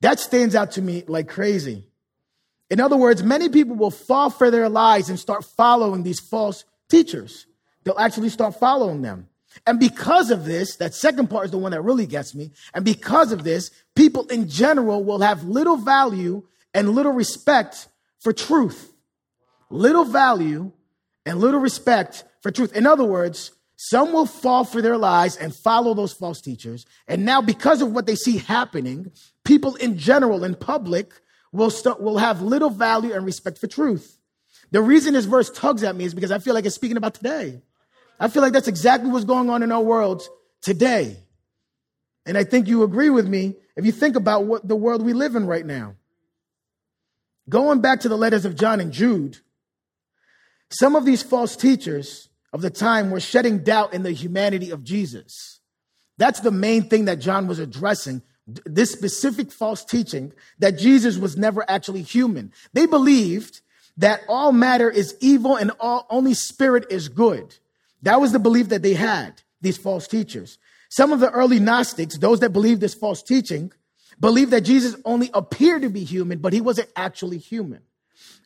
That 0.00 0.20
stands 0.20 0.54
out 0.54 0.72
to 0.72 0.82
me 0.82 1.02
like 1.08 1.28
crazy. 1.28 1.84
In 2.70 2.80
other 2.80 2.96
words, 2.96 3.22
many 3.22 3.48
people 3.48 3.74
will 3.74 3.90
fall 3.90 4.30
for 4.30 4.50
their 4.50 4.68
lies 4.68 5.08
and 5.08 5.18
start 5.18 5.44
following 5.44 6.02
these 6.04 6.20
false 6.20 6.64
teachers. 6.88 7.46
They'll 7.82 7.98
actually 7.98 8.28
start 8.28 8.58
following 8.60 9.02
them. 9.02 9.28
And 9.66 9.78
because 9.78 10.30
of 10.30 10.44
this, 10.44 10.76
that 10.76 10.94
second 10.94 11.28
part 11.28 11.46
is 11.46 11.50
the 11.50 11.58
one 11.58 11.72
that 11.72 11.82
really 11.82 12.06
gets 12.06 12.34
me. 12.34 12.50
And 12.74 12.84
because 12.84 13.32
of 13.32 13.44
this, 13.44 13.70
people 13.94 14.26
in 14.26 14.48
general 14.48 15.04
will 15.04 15.20
have 15.20 15.44
little 15.44 15.76
value 15.76 16.42
and 16.74 16.90
little 16.90 17.12
respect 17.12 17.88
for 18.20 18.32
truth. 18.32 18.92
Little 19.70 20.04
value 20.04 20.72
and 21.26 21.38
little 21.38 21.60
respect 21.60 22.24
for 22.42 22.50
truth. 22.50 22.74
In 22.74 22.86
other 22.86 23.04
words, 23.04 23.52
some 23.76 24.12
will 24.12 24.26
fall 24.26 24.64
for 24.64 24.82
their 24.82 24.96
lies 24.96 25.36
and 25.36 25.54
follow 25.54 25.94
those 25.94 26.12
false 26.12 26.40
teachers. 26.40 26.84
And 27.06 27.24
now, 27.24 27.40
because 27.40 27.80
of 27.80 27.92
what 27.92 28.06
they 28.06 28.16
see 28.16 28.38
happening, 28.38 29.12
people 29.44 29.76
in 29.76 29.96
general, 29.98 30.42
in 30.42 30.56
public, 30.56 31.12
will, 31.52 31.70
start, 31.70 32.00
will 32.00 32.18
have 32.18 32.42
little 32.42 32.70
value 32.70 33.12
and 33.12 33.24
respect 33.24 33.58
for 33.58 33.66
truth. 33.66 34.18
The 34.70 34.82
reason 34.82 35.14
this 35.14 35.24
verse 35.24 35.50
tugs 35.50 35.82
at 35.82 35.96
me 35.96 36.04
is 36.04 36.14
because 36.14 36.30
I 36.30 36.38
feel 36.38 36.54
like 36.54 36.66
it's 36.66 36.74
speaking 36.74 36.96
about 36.96 37.14
today. 37.14 37.62
I 38.18 38.28
feel 38.28 38.42
like 38.42 38.52
that's 38.52 38.68
exactly 38.68 39.10
what's 39.10 39.24
going 39.24 39.50
on 39.50 39.62
in 39.62 39.72
our 39.72 39.82
world 39.82 40.22
today. 40.62 41.16
And 42.26 42.36
I 42.36 42.44
think 42.44 42.68
you 42.68 42.82
agree 42.82 43.10
with 43.10 43.26
me 43.26 43.56
if 43.76 43.86
you 43.86 43.92
think 43.92 44.16
about 44.16 44.44
what 44.44 44.66
the 44.66 44.76
world 44.76 45.04
we 45.04 45.12
live 45.12 45.34
in 45.34 45.46
right 45.46 45.64
now. 45.64 45.94
Going 47.48 47.80
back 47.80 48.00
to 48.00 48.08
the 48.08 48.18
letters 48.18 48.44
of 48.44 48.56
John 48.56 48.80
and 48.80 48.92
Jude, 48.92 49.38
some 50.70 50.96
of 50.96 51.04
these 51.04 51.22
false 51.22 51.56
teachers 51.56 52.28
of 52.52 52.60
the 52.60 52.70
time 52.70 53.10
were 53.10 53.20
shedding 53.20 53.64
doubt 53.64 53.94
in 53.94 54.02
the 54.02 54.12
humanity 54.12 54.70
of 54.70 54.84
Jesus. 54.84 55.60
That's 56.18 56.40
the 56.40 56.50
main 56.50 56.88
thing 56.88 57.06
that 57.06 57.20
John 57.20 57.46
was 57.46 57.58
addressing 57.58 58.22
this 58.64 58.92
specific 58.92 59.52
false 59.52 59.84
teaching 59.84 60.32
that 60.58 60.78
Jesus 60.78 61.18
was 61.18 61.36
never 61.36 61.64
actually 61.68 62.02
human. 62.02 62.52
They 62.72 62.86
believed 62.86 63.60
that 63.98 64.22
all 64.28 64.52
matter 64.52 64.90
is 64.90 65.16
evil 65.20 65.56
and 65.56 65.70
all 65.80 66.06
only 66.08 66.34
spirit 66.34 66.86
is 66.90 67.08
good. 67.08 67.56
That 68.02 68.20
was 68.20 68.32
the 68.32 68.38
belief 68.38 68.68
that 68.68 68.82
they 68.82 68.94
had, 68.94 69.42
these 69.60 69.76
false 69.76 70.06
teachers. 70.06 70.58
Some 70.88 71.12
of 71.12 71.20
the 71.20 71.30
early 71.30 71.58
Gnostics, 71.58 72.18
those 72.18 72.40
that 72.40 72.52
believed 72.52 72.80
this 72.80 72.94
false 72.94 73.22
teaching, 73.22 73.72
believed 74.20 74.50
that 74.52 74.62
Jesus 74.62 74.96
only 75.04 75.30
appeared 75.34 75.82
to 75.82 75.90
be 75.90 76.04
human, 76.04 76.38
but 76.38 76.52
he 76.52 76.60
wasn't 76.60 76.88
actually 76.96 77.38
human. 77.38 77.82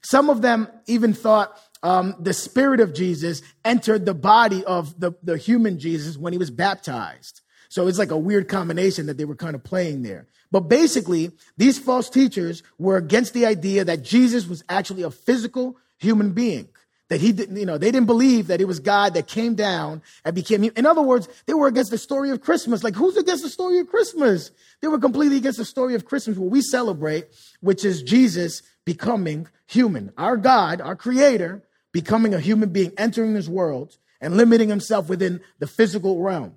Some 0.03 0.31
of 0.31 0.43
them 0.43 0.69
even 0.87 1.15
thought 1.15 1.57
um, 1.83 2.15
the 2.19 2.33
spirit 2.33 2.81
of 2.81 2.95
Jesus 2.95 3.43
entered 3.65 4.05
the 4.05 4.15
body 4.15 4.65
of 4.65 4.99
the, 4.99 5.13
the 5.23 5.37
human 5.37 5.79
Jesus 5.79 6.17
when 6.17 6.33
he 6.33 6.39
was 6.39 6.51
baptized. 6.51 7.41
So 7.69 7.87
it's 7.87 7.99
like 7.99 8.11
a 8.11 8.19
weird 8.19 8.49
combination 8.49 9.07
that 9.07 9.17
they 9.17 9.25
were 9.25 9.37
kind 9.37 9.55
of 9.55 9.65
playing 9.65 10.03
there. 10.03 10.27
But 10.51 10.69
basically, 10.69 11.31
these 11.57 11.79
false 11.79 12.11
teachers 12.11 12.63
were 12.79 12.99
against 12.99 13.33
the 13.33 13.47
idea 13.47 13.85
that 13.85 14.03
Jesus 14.03 14.47
was 14.47 14.63
actually 14.69 15.03
a 15.03 15.11
physical 15.11 15.79
human 15.99 16.33
being. 16.33 16.69
That 17.13 17.21
he 17.21 17.33
didn't, 17.33 17.59
you 17.59 17.67
know, 17.67 17.77
they 17.77 17.91
didn't 17.91 18.07
believe 18.07 18.47
that 18.47 18.63
it 18.63 18.65
was 18.65 18.81
God 18.81 19.13
that 19.13 19.27
came 19.27 19.55
down 19.55 20.01
and 20.25 20.35
became, 20.35 20.65
in 20.65 20.87
other 20.87 21.03
words, 21.03 21.29
they 21.45 21.53
were 21.53 21.67
against 21.67 21.91
the 21.91 21.99
story 21.99 22.31
of 22.31 22.41
Christmas. 22.41 22.83
Like, 22.83 22.95
who's 22.95 23.19
against 23.19 23.43
the 23.43 23.51
story 23.51 23.81
of 23.81 23.89
Christmas? 23.89 24.51
They 24.81 24.89
were 24.89 24.99
completely 24.99 25.37
against 25.37 25.59
the 25.59 25.67
story 25.67 25.95
of 25.95 26.07
Christmas, 26.07 26.39
what 26.39 26.51
we 26.51 26.63
celebrate, 26.63 27.27
which 27.61 27.85
is 27.85 28.03
Jesus 28.03 28.63
becoming 28.87 29.47
human. 29.67 30.11
Our 30.17 30.39
God, 30.39 30.81
our 30.81 30.97
creator, 30.97 31.63
becoming 31.93 32.33
a 32.33 32.41
human 32.41 32.71
being, 32.71 32.93
entering 32.97 33.35
this 33.35 33.47
world 33.47 33.99
and 34.23 34.39
limiting 34.39 34.71
himself 34.71 35.11
within 35.11 35.43
the 35.59 35.67
physical 35.67 36.23
realm. 36.23 36.57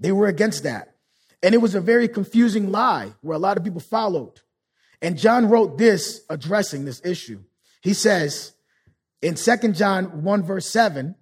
They 0.00 0.10
were 0.10 0.26
against 0.26 0.64
that. 0.64 0.96
And 1.40 1.54
it 1.54 1.58
was 1.58 1.76
a 1.76 1.80
very 1.80 2.08
confusing 2.08 2.72
lie 2.72 3.12
where 3.20 3.36
a 3.36 3.40
lot 3.40 3.58
of 3.58 3.62
people 3.62 3.78
followed. 3.78 4.40
And 5.00 5.16
John 5.16 5.48
wrote 5.48 5.78
this 5.78 6.22
addressing 6.28 6.84
this 6.84 7.00
issue. 7.04 7.44
He 7.80 7.94
says, 7.94 8.54
in 9.22 9.36
2 9.36 9.72
John 9.72 10.22
1, 10.22 10.42
verse 10.42 10.66
7, 10.66 11.14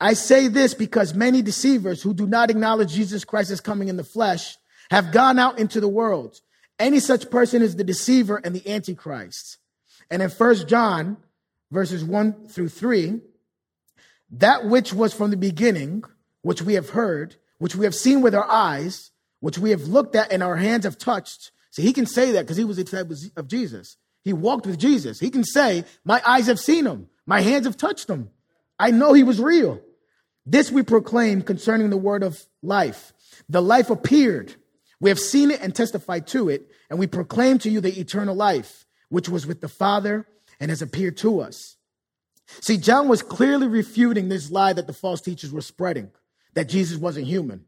I 0.00 0.12
say 0.12 0.48
this 0.48 0.74
because 0.74 1.14
many 1.14 1.40
deceivers 1.40 2.02
who 2.02 2.12
do 2.12 2.26
not 2.26 2.50
acknowledge 2.50 2.92
Jesus 2.92 3.24
Christ 3.24 3.50
as 3.50 3.60
coming 3.60 3.88
in 3.88 3.96
the 3.96 4.04
flesh 4.04 4.58
have 4.90 5.12
gone 5.12 5.38
out 5.38 5.58
into 5.58 5.80
the 5.80 5.88
world. 5.88 6.40
Any 6.78 7.00
such 7.00 7.30
person 7.30 7.62
is 7.62 7.76
the 7.76 7.84
deceiver 7.84 8.36
and 8.44 8.54
the 8.54 8.70
antichrist. 8.70 9.58
And 10.10 10.20
in 10.20 10.28
1 10.28 10.68
John, 10.68 11.16
verses 11.70 12.04
1 12.04 12.48
through 12.48 12.68
3, 12.68 13.20
that 14.32 14.66
which 14.66 14.92
was 14.92 15.14
from 15.14 15.30
the 15.30 15.36
beginning, 15.36 16.04
which 16.42 16.60
we 16.60 16.74
have 16.74 16.90
heard, 16.90 17.36
which 17.58 17.74
we 17.74 17.84
have 17.84 17.94
seen 17.94 18.20
with 18.20 18.34
our 18.34 18.48
eyes, 18.50 19.12
which 19.40 19.58
we 19.58 19.70
have 19.70 19.82
looked 19.82 20.14
at 20.14 20.30
and 20.30 20.42
our 20.42 20.56
hands 20.56 20.84
have 20.84 20.98
touched. 20.98 21.52
See, 21.70 21.82
he 21.82 21.92
can 21.92 22.06
say 22.06 22.32
that 22.32 22.42
because 22.42 22.56
he 22.56 22.64
was 22.64 22.78
a 22.78 22.84
disciple 22.84 23.16
of 23.36 23.48
Jesus. 23.48 23.96
He 24.26 24.32
walked 24.32 24.66
with 24.66 24.80
Jesus. 24.80 25.20
He 25.20 25.30
can 25.30 25.44
say, 25.44 25.84
My 26.04 26.20
eyes 26.26 26.48
have 26.48 26.58
seen 26.58 26.84
him, 26.84 27.08
my 27.26 27.42
hands 27.42 27.64
have 27.64 27.76
touched 27.76 28.10
him. 28.10 28.30
I 28.76 28.90
know 28.90 29.12
he 29.12 29.22
was 29.22 29.40
real. 29.40 29.80
This 30.44 30.68
we 30.68 30.82
proclaim 30.82 31.42
concerning 31.42 31.90
the 31.90 31.96
word 31.96 32.24
of 32.24 32.44
life. 32.60 33.12
The 33.48 33.62
life 33.62 33.88
appeared. 33.88 34.56
We 34.98 35.10
have 35.10 35.20
seen 35.20 35.52
it 35.52 35.60
and 35.60 35.72
testified 35.72 36.26
to 36.28 36.48
it, 36.48 36.68
and 36.90 36.98
we 36.98 37.06
proclaim 37.06 37.58
to 37.58 37.70
you 37.70 37.80
the 37.80 38.00
eternal 38.00 38.34
life, 38.34 38.84
which 39.10 39.28
was 39.28 39.46
with 39.46 39.60
the 39.60 39.68
Father 39.68 40.26
and 40.58 40.72
has 40.72 40.82
appeared 40.82 41.16
to 41.18 41.38
us. 41.38 41.76
See, 42.60 42.78
John 42.78 43.06
was 43.06 43.22
clearly 43.22 43.68
refuting 43.68 44.28
this 44.28 44.50
lie 44.50 44.72
that 44.72 44.88
the 44.88 44.92
false 44.92 45.20
teachers 45.20 45.52
were 45.52 45.60
spreading, 45.60 46.10
that 46.54 46.68
Jesus 46.68 46.98
wasn't 46.98 47.28
human. 47.28 47.64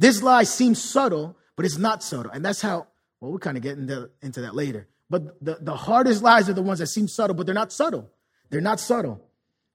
This 0.00 0.20
lie 0.20 0.42
seems 0.42 0.82
subtle, 0.82 1.36
but 1.54 1.64
it's 1.64 1.78
not 1.78 2.02
subtle. 2.02 2.32
And 2.32 2.44
that's 2.44 2.60
how, 2.60 2.88
well, 3.20 3.30
we'll 3.30 3.38
kind 3.38 3.56
of 3.56 3.62
get 3.62 3.78
into, 3.78 4.10
into 4.20 4.40
that 4.40 4.56
later. 4.56 4.88
But 5.12 5.44
the, 5.44 5.58
the 5.60 5.76
hardest 5.76 6.22
lies 6.22 6.48
are 6.48 6.54
the 6.54 6.62
ones 6.62 6.78
that 6.78 6.86
seem 6.86 7.06
subtle, 7.06 7.36
but 7.36 7.44
they're 7.44 7.54
not 7.54 7.70
subtle. 7.70 8.10
They're 8.48 8.62
not 8.62 8.80
subtle 8.80 9.22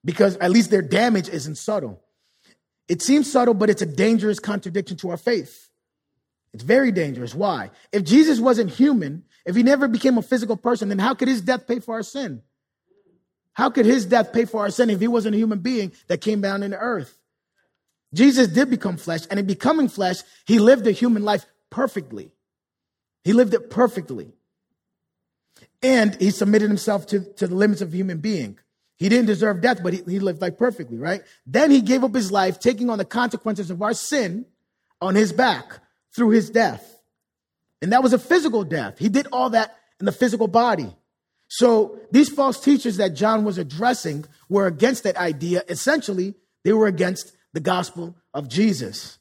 because 0.04 0.36
at 0.38 0.50
least 0.50 0.72
their 0.72 0.82
damage 0.82 1.28
isn't 1.28 1.54
subtle. 1.54 2.02
It 2.88 3.02
seems 3.02 3.30
subtle, 3.30 3.54
but 3.54 3.70
it's 3.70 3.80
a 3.80 3.86
dangerous 3.86 4.40
contradiction 4.40 4.96
to 4.96 5.10
our 5.10 5.16
faith. 5.16 5.70
It's 6.52 6.64
very 6.64 6.90
dangerous. 6.90 7.36
Why? 7.36 7.70
If 7.92 8.02
Jesus 8.02 8.40
wasn't 8.40 8.72
human, 8.72 9.22
if 9.46 9.54
he 9.54 9.62
never 9.62 9.86
became 9.86 10.18
a 10.18 10.22
physical 10.22 10.56
person, 10.56 10.88
then 10.88 10.98
how 10.98 11.14
could 11.14 11.28
his 11.28 11.40
death 11.40 11.68
pay 11.68 11.78
for 11.78 11.94
our 11.94 12.02
sin? 12.02 12.42
How 13.52 13.70
could 13.70 13.86
his 13.86 14.06
death 14.06 14.32
pay 14.32 14.44
for 14.44 14.62
our 14.62 14.70
sin 14.70 14.90
if 14.90 14.98
he 14.98 15.06
wasn't 15.06 15.36
a 15.36 15.38
human 15.38 15.60
being 15.60 15.92
that 16.08 16.20
came 16.20 16.40
down 16.40 16.64
in 16.64 16.72
the 16.72 16.78
earth? 16.78 17.16
Jesus 18.12 18.48
did 18.48 18.70
become 18.70 18.96
flesh, 18.96 19.20
and 19.30 19.38
in 19.38 19.46
becoming 19.46 19.86
flesh, 19.86 20.16
he 20.46 20.58
lived 20.58 20.84
a 20.88 20.90
human 20.90 21.22
life 21.22 21.46
perfectly. 21.70 22.32
He 23.22 23.32
lived 23.32 23.54
it 23.54 23.70
perfectly. 23.70 24.32
And 25.82 26.20
he 26.20 26.30
submitted 26.30 26.68
himself 26.68 27.06
to, 27.08 27.20
to 27.34 27.46
the 27.46 27.54
limits 27.54 27.80
of 27.80 27.92
human 27.92 28.18
being. 28.18 28.58
He 28.96 29.08
didn't 29.08 29.26
deserve 29.26 29.60
death, 29.60 29.80
but 29.82 29.92
he, 29.92 30.02
he 30.08 30.18
lived 30.18 30.40
like 30.40 30.58
perfectly, 30.58 30.98
right? 30.98 31.22
Then 31.46 31.70
he 31.70 31.80
gave 31.80 32.02
up 32.02 32.14
his 32.14 32.32
life, 32.32 32.58
taking 32.58 32.90
on 32.90 32.98
the 32.98 33.04
consequences 33.04 33.70
of 33.70 33.80
our 33.80 33.94
sin 33.94 34.44
on 35.00 35.14
his 35.14 35.32
back 35.32 35.80
through 36.14 36.30
his 36.30 36.50
death. 36.50 37.00
And 37.80 37.92
that 37.92 38.02
was 38.02 38.12
a 38.12 38.18
physical 38.18 38.64
death. 38.64 38.98
He 38.98 39.08
did 39.08 39.28
all 39.30 39.50
that 39.50 39.76
in 40.00 40.06
the 40.06 40.12
physical 40.12 40.48
body. 40.48 40.92
So 41.46 42.00
these 42.10 42.28
false 42.28 42.60
teachers 42.60 42.96
that 42.96 43.14
John 43.14 43.44
was 43.44 43.56
addressing 43.56 44.26
were 44.48 44.66
against 44.66 45.04
that 45.04 45.16
idea. 45.16 45.62
Essentially, 45.68 46.34
they 46.64 46.72
were 46.72 46.88
against 46.88 47.32
the 47.52 47.60
gospel 47.60 48.16
of 48.34 48.48
Jesus. 48.48 49.18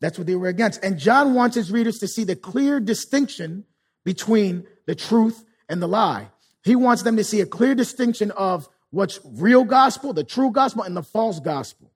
That's 0.00 0.18
what 0.18 0.26
they 0.26 0.34
were 0.34 0.48
against. 0.48 0.82
And 0.82 0.98
John 0.98 1.34
wants 1.34 1.54
his 1.54 1.70
readers 1.70 1.98
to 1.98 2.08
see 2.08 2.24
the 2.24 2.34
clear 2.34 2.80
distinction 2.80 3.64
between 4.04 4.66
the 4.86 4.96
truth 4.96 5.44
and 5.68 5.82
the 5.82 5.88
lie. 5.88 6.28
He 6.64 6.76
wants 6.76 7.02
them 7.02 7.16
to 7.16 7.24
see 7.24 7.40
a 7.40 7.46
clear 7.46 7.74
distinction 7.74 8.30
of 8.32 8.68
what's 8.90 9.18
real 9.24 9.64
gospel, 9.64 10.12
the 10.12 10.24
true 10.24 10.50
gospel, 10.50 10.82
and 10.82 10.96
the 10.96 11.02
false 11.02 11.40
gospel. 11.40 11.90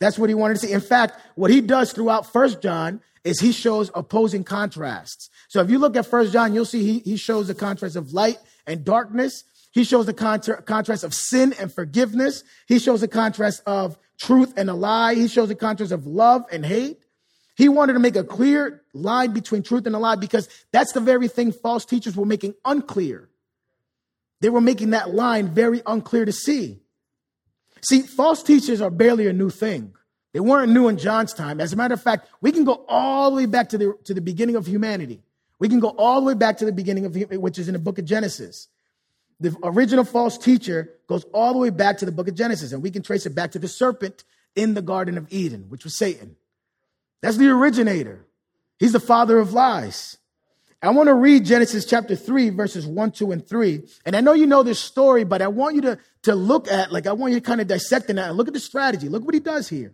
That's 0.00 0.18
what 0.18 0.30
he 0.30 0.34
wanted 0.34 0.54
to 0.54 0.66
see. 0.66 0.72
In 0.72 0.80
fact, 0.80 1.20
what 1.34 1.50
he 1.50 1.60
does 1.60 1.92
throughout 1.92 2.32
First 2.32 2.62
John 2.62 3.00
is 3.22 3.40
he 3.40 3.52
shows 3.52 3.90
opposing 3.94 4.44
contrasts. 4.44 5.28
So 5.48 5.60
if 5.60 5.70
you 5.70 5.78
look 5.78 5.96
at 5.96 6.06
First 6.06 6.32
John, 6.32 6.54
you'll 6.54 6.64
see 6.64 6.84
he, 6.84 6.98
he 7.00 7.16
shows 7.16 7.48
the 7.48 7.54
contrast 7.54 7.96
of 7.96 8.12
light 8.12 8.38
and 8.66 8.84
darkness. 8.84 9.44
He 9.72 9.84
shows 9.84 10.06
the 10.06 10.14
contra- 10.14 10.62
contrast 10.62 11.04
of 11.04 11.14
sin 11.14 11.54
and 11.60 11.72
forgiveness. 11.72 12.42
He 12.66 12.78
shows 12.78 13.02
the 13.02 13.08
contrast 13.08 13.62
of 13.66 13.98
truth 14.18 14.54
and 14.56 14.70
a 14.70 14.74
lie. 14.74 15.14
He 15.14 15.28
shows 15.28 15.48
the 15.48 15.54
contrast 15.54 15.92
of 15.92 16.06
love 16.06 16.44
and 16.50 16.64
hate. 16.64 16.99
He 17.60 17.68
wanted 17.68 17.92
to 17.92 17.98
make 17.98 18.16
a 18.16 18.24
clear 18.24 18.80
line 18.94 19.34
between 19.34 19.62
truth 19.62 19.84
and 19.84 19.94
a 19.94 19.98
lie 19.98 20.16
because 20.16 20.48
that's 20.72 20.94
the 20.94 21.00
very 21.00 21.28
thing 21.28 21.52
false 21.52 21.84
teachers 21.84 22.16
were 22.16 22.24
making 22.24 22.54
unclear. 22.64 23.28
They 24.40 24.48
were 24.48 24.62
making 24.62 24.90
that 24.90 25.12
line 25.14 25.48
very 25.48 25.82
unclear 25.84 26.24
to 26.24 26.32
see. 26.32 26.80
See, 27.82 28.00
false 28.00 28.42
teachers 28.42 28.80
are 28.80 28.88
barely 28.88 29.26
a 29.26 29.34
new 29.34 29.50
thing. 29.50 29.92
They 30.32 30.40
weren't 30.40 30.72
new 30.72 30.88
in 30.88 30.96
John's 30.96 31.34
time. 31.34 31.60
As 31.60 31.74
a 31.74 31.76
matter 31.76 31.92
of 31.92 32.02
fact, 32.02 32.28
we 32.40 32.50
can 32.50 32.64
go 32.64 32.82
all 32.88 33.28
the 33.28 33.36
way 33.36 33.44
back 33.44 33.68
to 33.68 33.76
the, 33.76 33.94
to 34.04 34.14
the 34.14 34.22
beginning 34.22 34.56
of 34.56 34.66
humanity. 34.66 35.22
We 35.58 35.68
can 35.68 35.80
go 35.80 35.90
all 35.90 36.22
the 36.22 36.28
way 36.28 36.34
back 36.34 36.56
to 36.58 36.64
the 36.64 36.72
beginning 36.72 37.04
of, 37.04 37.14
which 37.14 37.58
is 37.58 37.68
in 37.68 37.74
the 37.74 37.78
book 37.78 37.98
of 37.98 38.06
Genesis. 38.06 38.68
The 39.38 39.54
original 39.62 40.04
false 40.04 40.38
teacher 40.38 40.94
goes 41.08 41.24
all 41.34 41.52
the 41.52 41.58
way 41.58 41.68
back 41.68 41.98
to 41.98 42.06
the 42.06 42.12
book 42.12 42.26
of 42.28 42.34
Genesis, 42.34 42.72
and 42.72 42.82
we 42.82 42.90
can 42.90 43.02
trace 43.02 43.26
it 43.26 43.34
back 43.34 43.50
to 43.50 43.58
the 43.58 43.68
serpent 43.68 44.24
in 44.56 44.72
the 44.72 44.80
Garden 44.80 45.18
of 45.18 45.26
Eden, 45.28 45.66
which 45.68 45.84
was 45.84 45.98
Satan. 45.98 46.36
That's 47.22 47.36
the 47.36 47.48
originator. 47.48 48.26
He's 48.78 48.92
the 48.92 49.00
father 49.00 49.38
of 49.38 49.52
lies. 49.52 50.18
I 50.82 50.90
want 50.90 51.08
to 51.08 51.14
read 51.14 51.44
Genesis 51.44 51.84
chapter 51.84 52.16
3, 52.16 52.50
verses 52.50 52.86
1, 52.86 53.12
2, 53.12 53.32
and 53.32 53.46
3. 53.46 53.82
And 54.06 54.16
I 54.16 54.22
know 54.22 54.32
you 54.32 54.46
know 54.46 54.62
this 54.62 54.78
story, 54.78 55.24
but 55.24 55.42
I 55.42 55.48
want 55.48 55.74
you 55.74 55.82
to, 55.82 55.98
to 56.22 56.34
look 56.34 56.68
at, 56.68 56.90
like, 56.90 57.06
I 57.06 57.12
want 57.12 57.34
you 57.34 57.40
to 57.40 57.44
kind 57.44 57.60
of 57.60 57.66
dissect 57.66 58.08
it 58.08 58.18
and 58.18 58.36
look 58.36 58.48
at 58.48 58.54
the 58.54 58.60
strategy. 58.60 59.10
Look 59.10 59.24
what 59.24 59.34
he 59.34 59.40
does 59.40 59.68
here. 59.68 59.92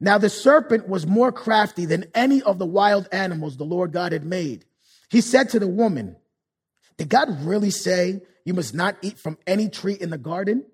Now, 0.00 0.18
the 0.18 0.28
serpent 0.28 0.88
was 0.88 1.06
more 1.06 1.32
crafty 1.32 1.86
than 1.86 2.04
any 2.14 2.42
of 2.42 2.58
the 2.58 2.66
wild 2.66 3.08
animals 3.12 3.56
the 3.56 3.64
Lord 3.64 3.92
God 3.92 4.12
had 4.12 4.24
made. 4.24 4.66
He 5.08 5.22
said 5.22 5.48
to 5.50 5.58
the 5.58 5.68
woman, 5.68 6.16
Did 6.98 7.08
God 7.08 7.42
really 7.42 7.70
say 7.70 8.20
you 8.44 8.52
must 8.52 8.74
not 8.74 8.96
eat 9.00 9.18
from 9.18 9.38
any 9.46 9.70
tree 9.70 9.94
in 9.94 10.10
the 10.10 10.18
garden? 10.18 10.66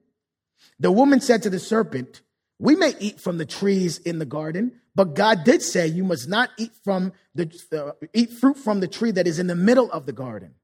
The 0.80 0.90
woman 0.90 1.20
said 1.20 1.44
to 1.44 1.50
the 1.50 1.60
serpent, 1.60 2.22
We 2.58 2.74
may 2.74 2.94
eat 2.98 3.20
from 3.20 3.38
the 3.38 3.46
trees 3.46 3.98
in 3.98 4.18
the 4.18 4.24
garden, 4.24 4.79
but 4.94 5.14
God 5.14 5.44
did 5.44 5.62
say, 5.62 5.86
"You 5.86 6.04
must 6.04 6.28
not 6.28 6.50
eat 6.58 6.72
from 6.82 7.12
the 7.34 7.46
uh, 7.72 8.06
eat 8.12 8.30
fruit 8.30 8.56
from 8.56 8.80
the 8.80 8.88
tree 8.88 9.10
that 9.12 9.26
is 9.26 9.38
in 9.38 9.46
the 9.46 9.54
middle 9.54 9.90
of 9.92 10.06
the 10.06 10.12
garden, 10.12 10.54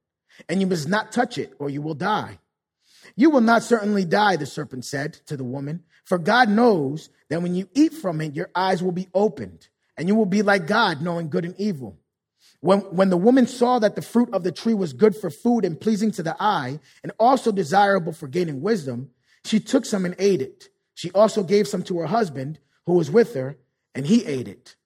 and 0.49 0.61
you 0.61 0.67
must 0.67 0.89
not 0.89 1.13
touch 1.13 1.39
it, 1.39 1.55
or 1.59 1.71
you 1.71 1.83
will 1.83 1.95
die." 1.95 2.39
You 3.15 3.31
will 3.31 3.41
not 3.41 3.63
certainly 3.63 4.05
die, 4.05 4.37
the 4.37 4.47
serpent 4.47 4.85
said 4.85 5.15
to 5.27 5.37
the 5.37 5.45
woman, 5.45 5.85
for 6.05 6.19
God 6.19 6.49
knows 6.49 7.09
that 7.29 7.43
when 7.43 7.55
you 7.55 7.69
eat 7.75 7.93
from 7.93 8.21
it, 8.21 8.35
your 8.35 8.51
eyes 8.55 8.83
will 8.83 8.93
be 8.93 9.09
opened, 9.15 9.69
and 9.97 10.09
you 10.09 10.15
will 10.15 10.27
be 10.27 10.43
like 10.43 10.67
God, 10.67 11.03
knowing 11.03 11.29
good 11.29 11.45
and 11.45 11.55
evil. 11.59 11.99
When, 12.61 12.81
when 12.81 13.11
the 13.11 13.17
woman 13.17 13.47
saw 13.47 13.79
that 13.79 13.95
the 13.95 14.03
fruit 14.03 14.33
of 14.33 14.43
the 14.43 14.53
tree 14.53 14.75
was 14.75 14.93
good 14.93 15.15
for 15.15 15.31
food 15.31 15.65
and 15.65 15.81
pleasing 15.81 16.11
to 16.13 16.23
the 16.23 16.37
eye, 16.41 16.81
and 17.03 17.13
also 17.19 17.53
desirable 17.53 18.13
for 18.13 18.29
gaining 18.29 18.61
wisdom, 18.61 19.11
she 19.45 19.61
took 19.61 19.85
some 19.85 20.05
and 20.05 20.15
ate 20.19 20.43
it. 20.43 20.69
She 20.95 21.11
also 21.13 21.43
gave 21.43 21.69
some 21.69 21.83
to 21.85 21.99
her 21.99 22.07
husband, 22.07 22.59
who 22.87 22.95
was 22.95 23.11
with 23.11 23.35
her, 23.35 23.57
and 23.97 24.07
he 24.07 24.25
ate 24.25 24.49
it. 24.49 24.77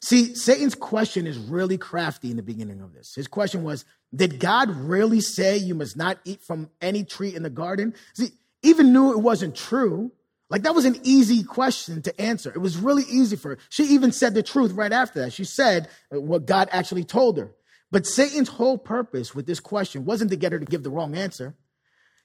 See, 0.00 0.34
Satan's 0.34 0.74
question 0.74 1.26
is 1.26 1.38
really 1.38 1.78
crafty 1.78 2.30
in 2.30 2.36
the 2.36 2.42
beginning 2.42 2.80
of 2.80 2.92
this. 2.92 3.14
His 3.14 3.28
question 3.28 3.62
was 3.62 3.84
Did 4.14 4.40
God 4.40 4.70
really 4.70 5.20
say 5.20 5.56
you 5.56 5.74
must 5.74 5.96
not 5.96 6.18
eat 6.24 6.42
from 6.42 6.70
any 6.80 7.04
tree 7.04 7.34
in 7.34 7.42
the 7.42 7.50
garden? 7.50 7.94
See, 8.14 8.30
even 8.62 8.92
knew 8.92 9.12
it 9.12 9.20
wasn't 9.20 9.54
true. 9.54 10.12
Like 10.50 10.62
that 10.62 10.74
was 10.74 10.84
an 10.84 11.00
easy 11.02 11.42
question 11.42 12.02
to 12.02 12.20
answer. 12.20 12.50
It 12.50 12.58
was 12.58 12.76
really 12.76 13.04
easy 13.04 13.36
for 13.36 13.50
her. 13.50 13.58
She 13.70 13.84
even 13.84 14.12
said 14.12 14.34
the 14.34 14.42
truth 14.42 14.72
right 14.72 14.92
after 14.92 15.20
that. 15.20 15.32
She 15.32 15.44
said 15.44 15.88
uh, 16.14 16.20
what 16.20 16.46
God 16.46 16.68
actually 16.72 17.04
told 17.04 17.38
her. 17.38 17.52
But 17.90 18.06
Satan's 18.06 18.48
whole 18.48 18.78
purpose 18.78 19.34
with 19.34 19.46
this 19.46 19.60
question 19.60 20.04
wasn't 20.04 20.30
to 20.30 20.36
get 20.36 20.52
her 20.52 20.58
to 20.58 20.64
give 20.64 20.82
the 20.82 20.90
wrong 20.90 21.16
answer. 21.16 21.54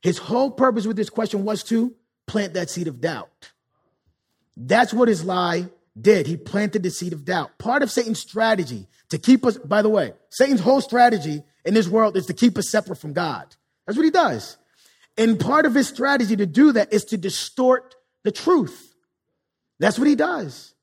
His 0.02 0.18
whole 0.18 0.52
purpose 0.52 0.86
with 0.86 0.98
this 0.98 1.10
question 1.10 1.44
was 1.44 1.64
to 1.66 1.96
plant 2.26 2.54
that 2.54 2.70
seed 2.70 2.88
of 2.88 3.02
doubt. 3.02 3.52
That's 4.60 4.92
what 4.94 5.08
his 5.08 5.24
lie 5.24 5.70
did. 6.00 6.26
He 6.26 6.36
planted 6.36 6.82
the 6.82 6.90
seed 6.90 7.14
of 7.14 7.24
doubt. 7.24 7.58
Part 7.60 7.84
of 7.84 7.92
Satan's 7.92 8.20
strategy 8.20 8.88
to 9.10 9.20
keep 9.20 9.46
us, 9.46 9.58
by 9.58 9.84
the 9.84 9.90
way, 9.90 10.14
Satan's 10.30 10.62
whole 10.62 10.82
strategy 10.82 11.44
in 11.64 11.76
this 11.76 11.88
world 11.88 12.18
is 12.18 12.26
to 12.26 12.34
keep 12.34 12.58
us 12.58 12.70
separate 12.70 12.98
from 12.98 13.14
God. 13.14 13.56
That's 13.86 13.98
what 13.98 14.06
he 14.06 14.12
does. 14.12 14.58
And 15.18 15.40
part 15.40 15.66
of 15.66 15.76
his 15.76 15.88
strategy 15.88 16.36
to 16.36 16.46
do 16.46 16.72
that 16.74 16.92
is 16.92 17.06
to 17.06 17.18
distort 17.18 17.96
the 18.24 18.32
truth. 18.32 18.94
That's 19.80 20.00
what 20.00 20.08
he 20.08 20.16
does. 20.16 20.74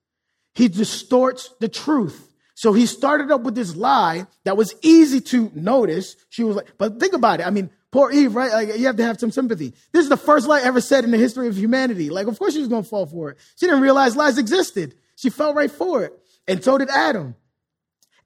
He 0.54 0.68
distorts 0.68 1.50
the 1.60 1.68
truth. 1.68 2.32
So 2.54 2.72
he 2.72 2.86
started 2.86 3.32
up 3.32 3.42
with 3.42 3.56
this 3.56 3.74
lie 3.74 4.26
that 4.44 4.56
was 4.56 4.74
easy 4.82 5.20
to 5.20 5.50
notice. 5.54 6.14
She 6.30 6.44
was 6.44 6.54
like, 6.56 6.72
but 6.78 7.00
think 7.00 7.12
about 7.12 7.40
it. 7.40 7.46
I 7.46 7.50
mean, 7.50 7.70
poor 7.94 8.10
Eve, 8.10 8.34
right? 8.34 8.50
Like, 8.50 8.76
you 8.76 8.86
have 8.86 8.96
to 8.96 9.04
have 9.04 9.20
some 9.20 9.30
sympathy. 9.30 9.72
This 9.92 10.02
is 10.02 10.08
the 10.08 10.16
first 10.16 10.48
lie 10.48 10.60
ever 10.60 10.80
said 10.80 11.04
in 11.04 11.12
the 11.12 11.16
history 11.16 11.46
of 11.46 11.56
humanity. 11.56 12.10
Like, 12.10 12.26
of 12.26 12.36
course 12.36 12.54
she 12.54 12.58
was 12.58 12.68
to 12.68 12.82
fall 12.82 13.06
for 13.06 13.30
it. 13.30 13.38
She 13.54 13.66
didn't 13.66 13.82
realize 13.82 14.16
lies 14.16 14.36
existed. 14.36 14.96
She 15.14 15.30
fell 15.30 15.54
right 15.54 15.70
for 15.70 16.02
it. 16.02 16.12
And 16.48 16.62
so 16.64 16.76
did 16.76 16.90
Adam. 16.90 17.36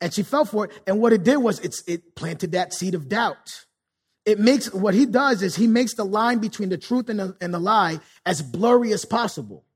And 0.01 0.15
she 0.15 0.23
fell 0.23 0.47
for 0.47 0.65
it. 0.65 0.71
And 0.87 1.03
what 1.03 1.13
it 1.13 1.23
did 1.23 1.37
was 1.37 1.61
it's, 1.61 1.83
it 1.87 2.15
planted 2.15 2.53
that 2.53 2.73
seed 2.73 2.95
of 2.95 3.11
doubt. 3.11 3.67
It 4.25 4.39
makes, 4.39 4.73
what 4.73 4.95
he 4.95 5.05
does 5.05 5.43
is 5.43 5.55
he 5.55 5.67
makes 5.67 5.93
the 5.93 6.05
line 6.05 6.39
between 6.39 6.71
the 6.71 6.79
truth 6.79 7.11
and 7.11 7.21
the, 7.21 7.37
and 7.39 7.53
the 7.53 7.59
lie 7.59 8.01
as 8.25 8.41
blurry 8.41 8.95
as 8.95 9.05
possible. 9.05 9.67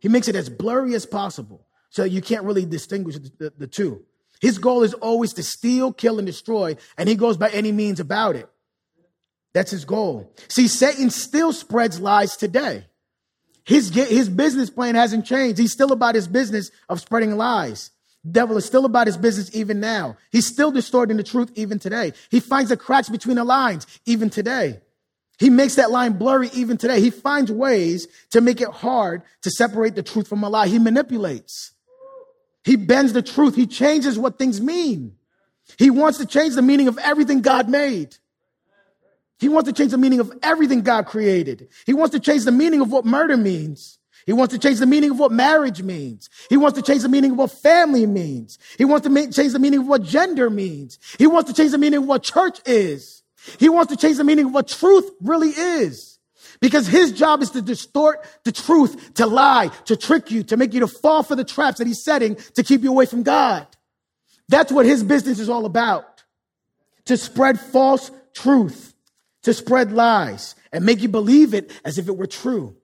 He 0.00 0.08
makes 0.08 0.26
it 0.26 0.34
as 0.34 0.48
blurry 0.48 0.96
as 0.96 1.06
possible. 1.06 1.64
So 1.90 2.02
you 2.02 2.22
can't 2.22 2.42
really 2.42 2.66
distinguish 2.66 3.14
the, 3.14 3.30
the, 3.38 3.52
the 3.56 3.66
two. 3.68 4.04
His 4.40 4.58
goal 4.58 4.82
is 4.82 4.94
always 4.94 5.32
to 5.34 5.44
steal, 5.44 5.92
kill, 5.92 6.18
and 6.18 6.26
destroy, 6.26 6.76
and 6.96 7.08
he 7.08 7.14
goes 7.14 7.36
by 7.36 7.50
any 7.50 7.70
means 7.70 8.00
about 8.00 8.34
it. 8.34 8.48
That's 9.58 9.72
his 9.72 9.84
goal. 9.84 10.32
See, 10.46 10.68
Satan 10.68 11.10
still 11.10 11.52
spreads 11.52 11.98
lies 11.98 12.36
today. 12.36 12.84
His, 13.64 13.92
his 13.92 14.28
business 14.28 14.70
plan 14.70 14.94
hasn't 14.94 15.26
changed. 15.26 15.58
He's 15.58 15.72
still 15.72 15.90
about 15.90 16.14
his 16.14 16.28
business 16.28 16.70
of 16.88 17.00
spreading 17.00 17.36
lies. 17.36 17.90
Devil 18.30 18.56
is 18.56 18.64
still 18.64 18.84
about 18.84 19.08
his 19.08 19.16
business 19.16 19.52
even 19.56 19.80
now. 19.80 20.16
He's 20.30 20.46
still 20.46 20.70
distorting 20.70 21.16
the 21.16 21.24
truth 21.24 21.50
even 21.56 21.80
today. 21.80 22.12
He 22.30 22.38
finds 22.38 22.68
the 22.68 22.76
cracks 22.76 23.08
between 23.08 23.34
the 23.34 23.42
lines 23.42 23.84
even 24.06 24.30
today. 24.30 24.78
He 25.40 25.50
makes 25.50 25.74
that 25.74 25.90
line 25.90 26.12
blurry 26.12 26.50
even 26.54 26.76
today. 26.76 27.00
He 27.00 27.10
finds 27.10 27.50
ways 27.50 28.06
to 28.30 28.40
make 28.40 28.60
it 28.60 28.68
hard 28.68 29.22
to 29.42 29.50
separate 29.50 29.96
the 29.96 30.04
truth 30.04 30.28
from 30.28 30.44
a 30.44 30.48
lie. 30.48 30.68
He 30.68 30.78
manipulates. 30.78 31.72
He 32.62 32.76
bends 32.76 33.12
the 33.12 33.22
truth. 33.22 33.56
He 33.56 33.66
changes 33.66 34.20
what 34.20 34.38
things 34.38 34.60
mean. 34.60 35.16
He 35.78 35.90
wants 35.90 36.18
to 36.18 36.26
change 36.26 36.54
the 36.54 36.62
meaning 36.62 36.86
of 36.86 36.96
everything 36.98 37.40
God 37.40 37.68
made. 37.68 38.14
He 39.38 39.48
wants 39.48 39.68
to 39.68 39.72
change 39.72 39.92
the 39.92 39.98
meaning 39.98 40.20
of 40.20 40.32
everything 40.42 40.82
God 40.82 41.06
created. 41.06 41.68
He 41.86 41.94
wants 41.94 42.14
to 42.14 42.20
change 42.20 42.44
the 42.44 42.52
meaning 42.52 42.80
of 42.80 42.90
what 42.90 43.04
murder 43.04 43.36
means. 43.36 43.98
He 44.26 44.32
wants 44.32 44.52
to 44.52 44.58
change 44.58 44.78
the 44.78 44.86
meaning 44.86 45.12
of 45.12 45.18
what 45.18 45.32
marriage 45.32 45.82
means. 45.82 46.28
He 46.50 46.56
wants 46.56 46.78
to 46.78 46.84
change 46.84 47.02
the 47.02 47.08
meaning 47.08 47.30
of 47.30 47.38
what 47.38 47.50
family 47.50 48.04
means. 48.04 48.58
He 48.76 48.84
wants 48.84 49.04
to 49.04 49.10
make, 49.10 49.32
change 49.32 49.52
the 49.52 49.58
meaning 49.58 49.80
of 49.80 49.86
what 49.86 50.02
gender 50.02 50.50
means. 50.50 50.98
He 51.18 51.26
wants 51.26 51.50
to 51.50 51.56
change 51.56 51.70
the 51.70 51.78
meaning 51.78 52.00
of 52.00 52.06
what 52.06 52.24
church 52.24 52.60
is. 52.66 53.22
He 53.58 53.68
wants 53.68 53.90
to 53.90 53.96
change 53.96 54.18
the 54.18 54.24
meaning 54.24 54.46
of 54.46 54.52
what 54.52 54.68
truth 54.68 55.10
really 55.22 55.48
is. 55.50 56.18
Because 56.60 56.86
his 56.86 57.12
job 57.12 57.40
is 57.40 57.52
to 57.52 57.62
distort 57.62 58.26
the 58.44 58.52
truth, 58.52 59.14
to 59.14 59.26
lie, 59.26 59.70
to 59.86 59.96
trick 59.96 60.30
you, 60.30 60.42
to 60.42 60.56
make 60.56 60.74
you 60.74 60.80
to 60.80 60.88
fall 60.88 61.22
for 61.22 61.36
the 61.36 61.44
traps 61.44 61.78
that 61.78 61.86
he's 61.86 62.02
setting 62.02 62.36
to 62.54 62.62
keep 62.62 62.82
you 62.82 62.90
away 62.90 63.06
from 63.06 63.22
God. 63.22 63.66
That's 64.48 64.72
what 64.72 64.86
his 64.86 65.02
business 65.02 65.38
is 65.38 65.48
all 65.48 65.66
about. 65.66 66.24
To 67.06 67.16
spread 67.16 67.58
false 67.58 68.10
truth, 68.34 68.87
to 69.48 69.54
spread 69.54 69.92
lies 69.92 70.54
and 70.72 70.84
make 70.84 71.00
you 71.00 71.08
believe 71.08 71.54
it 71.54 71.72
as 71.82 71.96
if 71.96 72.06
it 72.06 72.18
were 72.18 72.26
true. 72.26 72.76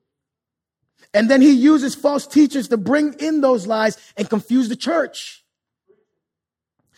And 1.13 1.31
then 1.31 1.43
he 1.43 1.53
uses 1.53 1.95
false 1.95 2.27
teachers 2.27 2.69
to 2.69 2.79
bring 2.79 3.13
in 3.21 3.43
those 3.43 3.67
lies 3.67 3.99
and 4.17 4.31
confuse 4.31 4.71
the 4.71 4.77
church. 4.77 5.45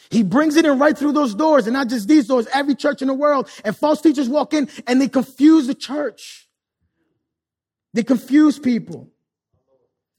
He 0.08 0.22
brings 0.22 0.54
it 0.54 0.64
in 0.64 0.78
right 0.78 0.96
through 0.96 1.14
those 1.14 1.34
doors 1.34 1.66
and 1.66 1.74
not 1.74 1.88
just 1.88 2.06
these 2.06 2.28
doors, 2.28 2.46
every 2.54 2.76
church 2.76 3.02
in 3.02 3.08
the 3.08 3.14
world. 3.14 3.50
And 3.64 3.76
false 3.76 4.00
teachers 4.00 4.28
walk 4.28 4.54
in 4.54 4.68
and 4.86 5.00
they 5.00 5.08
confuse 5.08 5.66
the 5.66 5.74
church. 5.74 6.48
They 7.92 8.04
confuse 8.04 8.60
people. 8.60 9.10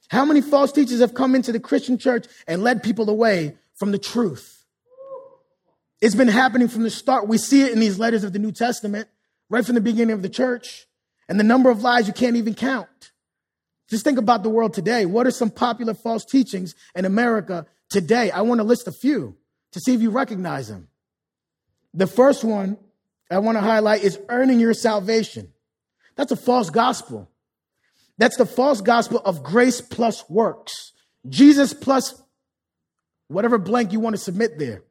How 0.10 0.26
many 0.26 0.41
false 0.41 0.74
teachers 0.74 1.00
have 1.00 1.13
come 1.13 1.36
into 1.36 1.54
the 1.54 1.60
Christian 1.62 1.98
church 1.98 2.28
and 2.48 2.63
led 2.63 2.84
people 2.84 3.10
away 3.10 3.56
from 3.76 3.93
the 3.93 3.98
truth? 3.98 4.65
It's 6.02 6.15
been 6.15 6.28
happening 6.28 6.67
from 6.67 6.84
the 6.84 6.89
start. 6.89 7.30
We 7.30 7.38
see 7.38 7.62
it 7.62 7.72
in 7.72 7.80
these 7.80 7.98
letters 7.98 8.26
of 8.26 8.34
the 8.34 8.39
New 8.39 8.52
Testament, 8.52 9.08
right 9.50 9.66
from 9.66 9.76
the 9.76 9.82
beginning 9.82 10.14
of 10.14 10.22
the 10.22 10.30
church. 10.30 10.88
And 11.30 11.40
the 11.40 11.44
number 11.44 11.70
of 11.70 11.82
lies 11.82 12.08
you 12.08 12.14
can't 12.14 12.38
even 12.38 12.54
count. 12.54 13.12
Just 13.90 14.04
think 14.04 14.18
about 14.18 14.44
the 14.44 14.50
world 14.50 14.74
today. 14.74 15.06
What 15.06 15.28
are 15.28 15.32
some 15.32 15.50
popular 15.50 15.94
false 15.94 16.26
teachings 16.26 16.76
in 16.96 17.06
America 17.06 17.66
today? 17.90 18.32
I 18.32 18.42
want 18.42 18.60
to 18.60 18.64
list 18.64 18.88
a 18.88 18.92
few 18.92 19.36
to 19.72 19.80
see 19.80 19.94
if 19.94 20.02
you 20.02 20.10
recognize 20.10 20.68
them. 20.68 20.88
The 21.94 22.08
first 22.08 22.44
one 22.44 22.78
I 23.30 23.40
want 23.40 23.58
to 23.58 23.62
highlight 23.62 24.04
is 24.04 24.20
earning 24.30 24.60
your 24.60 24.74
salvation. 24.74 25.54
That's 26.16 26.32
a 26.32 26.38
false 26.38 26.70
gospel. 26.70 27.30
That's 28.18 28.38
the 28.38 28.46
false 28.46 28.82
gospel 28.82 29.22
of 29.24 29.44
grace 29.44 29.82
plus 29.82 30.30
works. 30.30 30.94
Jesus 31.28 31.74
plus 31.74 32.22
whatever 33.28 33.58
blank 33.58 33.92
you 33.92 34.00
want 34.00 34.16
to 34.16 34.22
submit 34.22 34.58
there. 34.58 34.84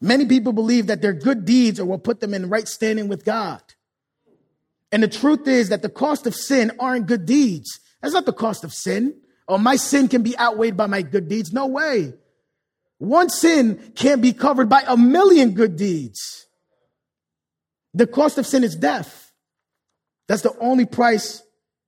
Many 0.00 0.26
people 0.26 0.52
believe 0.52 0.86
that 0.88 1.02
their 1.02 1.12
good 1.12 1.44
deeds 1.44 1.80
are 1.80 1.84
what 1.84 2.04
put 2.04 2.20
them 2.20 2.34
in 2.34 2.48
right 2.48 2.68
standing 2.68 3.08
with 3.08 3.24
God. 3.24 3.62
And 4.92 5.02
the 5.02 5.08
truth 5.08 5.48
is 5.48 5.70
that 5.70 5.82
the 5.82 5.88
cost 5.88 6.26
of 6.26 6.34
sin 6.34 6.72
aren't 6.78 7.06
good 7.06 7.26
deeds. 7.26 7.80
That's 8.00 8.14
not 8.14 8.26
the 8.26 8.32
cost 8.32 8.64
of 8.64 8.72
sin. 8.72 9.14
Oh, 9.48 9.58
my 9.58 9.76
sin 9.76 10.08
can 10.08 10.22
be 10.22 10.38
outweighed 10.38 10.76
by 10.76 10.86
my 10.86 11.02
good 11.02 11.28
deeds. 11.28 11.52
No 11.52 11.66
way. 11.66 12.14
One 12.98 13.28
sin 13.28 13.92
can't 13.94 14.22
be 14.22 14.32
covered 14.32 14.68
by 14.68 14.84
a 14.86 14.96
million 14.96 15.52
good 15.52 15.76
deeds. 15.76 16.46
The 17.92 18.06
cost 18.06 18.38
of 18.38 18.46
sin 18.46 18.64
is 18.64 18.76
death. 18.76 19.32
That's 20.26 20.42
the 20.42 20.56
only 20.58 20.86
price 20.86 21.42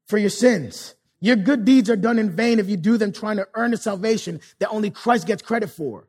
for 0.07 0.18
your 0.18 0.31
sins. 0.31 0.94
Your 1.20 1.37
good 1.37 1.64
deeds 1.64 1.88
are 1.88 1.96
done 1.96 2.18
in 2.18 2.31
vain 2.31 2.59
if 2.59 2.68
you 2.68 2.77
do 2.77 2.99
them 2.99 3.12
trying 3.12 3.38
to 3.38 3.49
earn 3.55 3.72
a 3.72 3.77
salvation 3.77 4.40
that 4.59 4.68
only 4.68 4.90
Christ 4.90 5.27
gets 5.27 5.42
credit 5.42 5.68
for. 5.68 6.07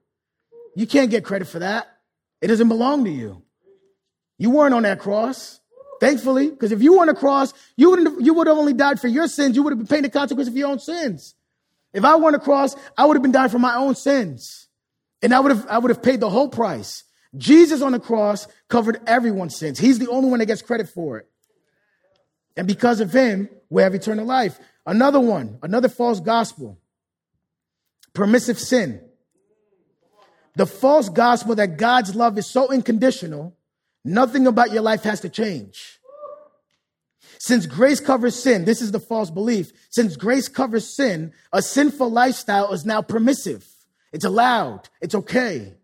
You 0.78 0.86
can't 0.86 1.10
get 1.10 1.26
credit 1.26 1.48
for 1.48 1.58
that. 1.58 1.88
It 2.40 2.50
doesn't 2.50 2.68
belong 2.68 3.04
to 3.06 3.10
you. 3.10 3.42
You 4.38 4.52
weren't 4.52 4.76
on 4.76 4.84
that 4.84 5.00
cross. 5.00 5.60
Thankfully, 6.00 6.52
because 6.52 6.72
if 6.72 6.84
you 6.84 6.94
were 6.94 7.02
on 7.02 7.10
a 7.10 7.16
cross, 7.16 7.52
you 7.76 7.90
wouldn't 7.90 8.24
you 8.24 8.36
would 8.36 8.46
have 8.46 8.60
only 8.60 8.74
died 8.74 9.02
for 9.02 9.08
your 9.08 9.28
sins. 9.28 9.56
You 9.56 9.64
would 9.64 9.72
have 9.72 9.80
been 9.80 9.88
paying 9.88 10.04
the 10.04 10.10
consequence 10.12 10.48
of 10.48 10.56
your 10.56 10.70
own 10.70 10.78
sins. 10.78 11.34
If 11.94 12.06
I 12.06 12.16
were 12.16 12.28
on 12.28 12.36
a 12.36 12.40
cross, 12.40 12.76
I 12.96 13.06
would 13.06 13.16
have 13.16 13.24
been 13.24 13.32
dying 13.32 13.50
for 13.50 13.58
my 13.58 13.76
own 13.76 13.96
sins. 13.96 14.68
And 15.24 15.34
I 15.34 15.40
would 15.40 15.50
have, 15.50 15.66
I 15.68 15.80
would 15.80 15.90
have 15.90 16.04
paid 16.04 16.20
the 16.20 16.30
whole 16.30 16.48
price. 16.48 17.06
Jesus 17.36 17.82
on 17.82 17.94
the 17.94 18.00
cross 18.00 18.48
covered 18.68 19.02
everyone's 19.08 19.56
sins. 19.56 19.80
He's 19.80 19.98
the 19.98 20.12
only 20.12 20.30
one 20.30 20.38
that 20.38 20.46
gets 20.46 20.62
credit 20.62 20.90
for 20.90 21.18
it. 21.18 21.28
And 22.56 22.68
because 22.68 23.00
of 23.00 23.12
him, 23.12 23.50
we 23.72 23.82
have 23.82 23.96
eternal 23.96 24.26
life. 24.26 24.60
Another 24.86 25.20
one, 25.20 25.58
another 25.64 25.90
false 25.90 26.20
gospel. 26.20 26.78
Permissive 28.14 28.60
sin. 28.60 29.07
The 30.58 30.66
false 30.66 31.08
gospel 31.08 31.54
that 31.56 31.78
God's 31.78 32.16
love 32.16 32.36
is 32.40 32.48
so 32.48 32.72
unconditional, 32.72 33.56
nothing 34.04 34.48
about 34.48 34.72
your 34.72 34.82
life 34.82 35.04
has 35.04 35.22
to 35.22 35.30
change. 35.30 36.00
Since 37.38 37.68
grace 37.68 38.00
covers 38.00 38.36
sin, 38.36 38.66
this 38.66 38.82
is 38.82 38.92
the 38.92 39.00
false 39.00 39.30
belief. 39.30 39.72
Since 39.92 40.18
grace 40.18 40.48
covers 40.48 40.96
sin, 40.96 41.32
a 41.54 41.62
sinful 41.62 42.10
lifestyle 42.10 42.74
is 42.74 42.88
now 42.88 43.04
permissive. 43.04 43.68
It's 44.12 44.26
allowed. 44.26 44.90
It's 45.00 45.14
okay. 45.14 45.76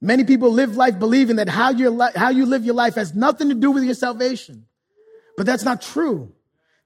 Many 0.00 0.22
people 0.22 0.52
live 0.52 0.76
life 0.76 1.00
believing 1.00 1.36
that 1.36 1.48
how, 1.48 1.72
li- 1.72 2.12
how 2.14 2.30
you 2.30 2.46
live 2.46 2.64
your 2.64 2.76
life 2.76 2.94
has 2.94 3.16
nothing 3.16 3.48
to 3.48 3.54
do 3.56 3.72
with 3.72 3.82
your 3.82 3.94
salvation. 3.94 4.66
But 5.36 5.44
that's 5.44 5.64
not 5.64 5.82
true. 5.82 6.32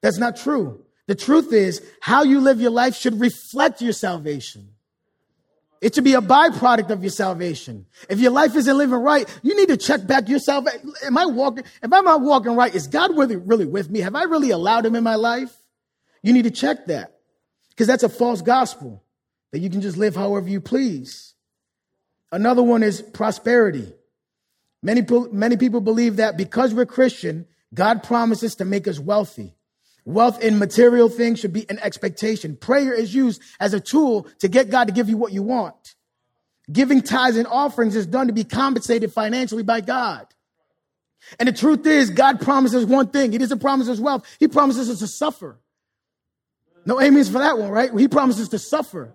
That's 0.01 0.17
not 0.17 0.37
true. 0.37 0.83
The 1.09 1.15
truth 1.15 1.53
is, 1.53 1.83
how 2.01 2.23
you 2.23 2.41
live 2.41 2.59
your 2.59 2.71
life 2.71 2.97
should 2.97 3.21
reflect 3.21 3.83
your 3.83 3.93
salvation. 3.93 4.72
It 5.83 5.97
should 5.97 6.05
be 6.05 6.15
a 6.15 6.21
byproduct 6.21 6.91
of 6.91 7.03
your 7.03 7.11
salvation. 7.11 7.87
If 8.09 8.21
your 8.21 8.31
life 8.31 8.55
isn't 8.55 8.79
living 8.79 9.01
right, 9.01 9.29
you 9.43 9.57
need 9.57 9.69
to 9.69 9.77
check 9.77 10.07
back 10.07 10.29
your 10.29 10.39
salvation. 10.39 10.95
Am 11.05 11.19
I 11.19 11.27
walking? 11.27 11.65
If 11.83 11.93
I'm 11.93 12.05
not 12.05 12.21
walking 12.21 12.55
right, 12.55 12.73
is 12.73 12.87
God 12.87 13.19
really, 13.19 13.35
really 13.35 13.67
with 13.67 13.91
me? 13.91 13.99
Have 13.99 14.15
I 14.15 14.23
really 14.23 14.51
allowed 14.51 14.87
him 14.87 14.95
in 14.95 15.03
my 15.03 15.17
life? 15.17 15.53
You 16.23 16.33
need 16.33 16.45
to 16.45 16.53
check 16.53 16.87
that 16.87 17.19
because 17.71 17.89
that's 17.89 18.05
a 18.05 18.09
false 18.09 18.43
gospel 18.43 19.03
that 19.51 19.59
you 19.59 19.69
can 19.69 19.81
just 19.81 19.97
live 19.97 20.15
however 20.15 20.49
you 20.49 20.61
please. 20.61 21.35
Another 22.31 22.63
one 22.63 22.85
is 22.85 23.03
prosperity. 23.03 23.93
Many, 24.85 25.05
many 25.33 25.57
people 25.57 25.81
believe 25.81 26.17
that 26.17 26.37
because 26.37 26.73
we're 26.73 26.87
Christian, 26.87 27.45
God 27.75 28.05
promises 28.05 28.55
to 28.57 28.65
make 28.65 28.87
us 28.87 29.01
wealthy. 29.01 29.57
Wealth 30.05 30.43
in 30.43 30.59
material 30.59 31.09
things 31.09 31.39
should 31.39 31.53
be 31.53 31.69
an 31.71 31.79
expectation. 31.79 32.57
Prayer 32.57 32.93
is 32.93 33.15
used 33.15 33.41
as 33.61 33.73
a 33.73 33.81
tool 33.81 34.27
to 34.41 34.49
get 34.49 34.71
God 34.71 34.89
to 34.89 34.93
give 34.93 35.09
you 35.09 35.17
what 35.17 35.33
you 35.33 35.43
want. 35.43 35.95
Giving 36.71 37.03
tithes 37.03 37.37
and 37.37 37.47
offerings 37.47 37.95
is 37.95 38.07
done 38.07 38.27
to 38.27 38.33
be 38.33 38.45
compensated 38.45 39.13
financially 39.13 39.63
by 39.63 39.81
God. 39.81 40.27
And 41.39 41.49
the 41.49 41.53
truth 41.53 41.87
is, 41.87 42.11
God 42.11 42.41
promises 42.41 42.85
one 42.85 43.09
thing. 43.09 43.33
He 43.33 43.39
doesn't 43.39 43.61
promise 43.61 43.89
us 43.89 44.01
wealth. 44.01 44.27
He 44.41 44.49
promises 44.49 44.91
us 44.91 44.99
to 45.01 45.07
suffer. 45.07 45.61
No 46.85 47.01
amens 47.01 47.29
for 47.29 47.39
that 47.39 47.59
one, 47.59 47.71
right? 47.71 47.97
He 47.97 48.09
promises 48.09 48.49
to 48.51 48.59
suffer. 48.59 49.15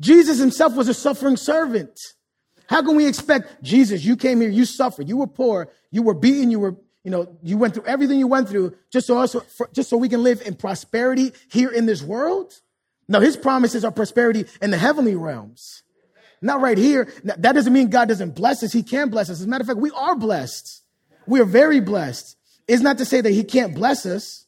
Jesus 0.00 0.38
himself 0.38 0.76
was 0.76 0.88
a 0.88 0.94
suffering 0.94 1.36
servant. 1.36 1.98
How 2.68 2.82
can 2.82 2.94
we 2.94 3.06
expect 3.06 3.62
Jesus, 3.62 4.04
you 4.04 4.16
came 4.16 4.40
here, 4.40 4.50
you 4.50 4.64
suffered, 4.64 5.08
you 5.08 5.16
were 5.16 5.26
poor, 5.26 5.68
you 5.90 6.02
were 6.02 6.14
beaten, 6.14 6.52
you 6.52 6.60
were, 6.60 6.76
you 7.04 7.10
know, 7.10 7.36
you 7.42 7.56
went 7.56 7.74
through 7.74 7.86
everything 7.86 8.18
you 8.18 8.26
went 8.26 8.48
through 8.48 8.76
just 8.90 9.06
so 9.06 9.26
for, 9.26 9.68
just 9.72 9.88
so 9.88 9.96
we 9.96 10.08
can 10.08 10.22
live 10.22 10.42
in 10.42 10.54
prosperity 10.54 11.32
here 11.50 11.70
in 11.70 11.86
this 11.86 12.02
world? 12.02 12.60
No, 13.08 13.20
his 13.20 13.36
promises 13.36 13.84
are 13.84 13.90
prosperity 13.90 14.44
in 14.62 14.70
the 14.70 14.78
heavenly 14.78 15.16
realms. 15.16 15.82
Not 16.42 16.60
right 16.60 16.78
here. 16.78 17.12
That 17.24 17.52
doesn't 17.52 17.72
mean 17.72 17.90
God 17.90 18.08
doesn't 18.08 18.34
bless 18.34 18.62
us. 18.62 18.72
He 18.72 18.82
can 18.82 19.10
bless 19.10 19.28
us. 19.28 19.40
As 19.40 19.44
a 19.44 19.48
matter 19.48 19.62
of 19.62 19.66
fact, 19.66 19.80
we 19.80 19.90
are 19.90 20.16
blessed. 20.16 20.82
We 21.26 21.40
are 21.40 21.44
very 21.44 21.80
blessed. 21.80 22.36
It's 22.68 22.82
not 22.82 22.98
to 22.98 23.04
say 23.04 23.20
that 23.20 23.30
he 23.30 23.44
can't 23.44 23.74
bless 23.74 24.06
us. 24.06 24.46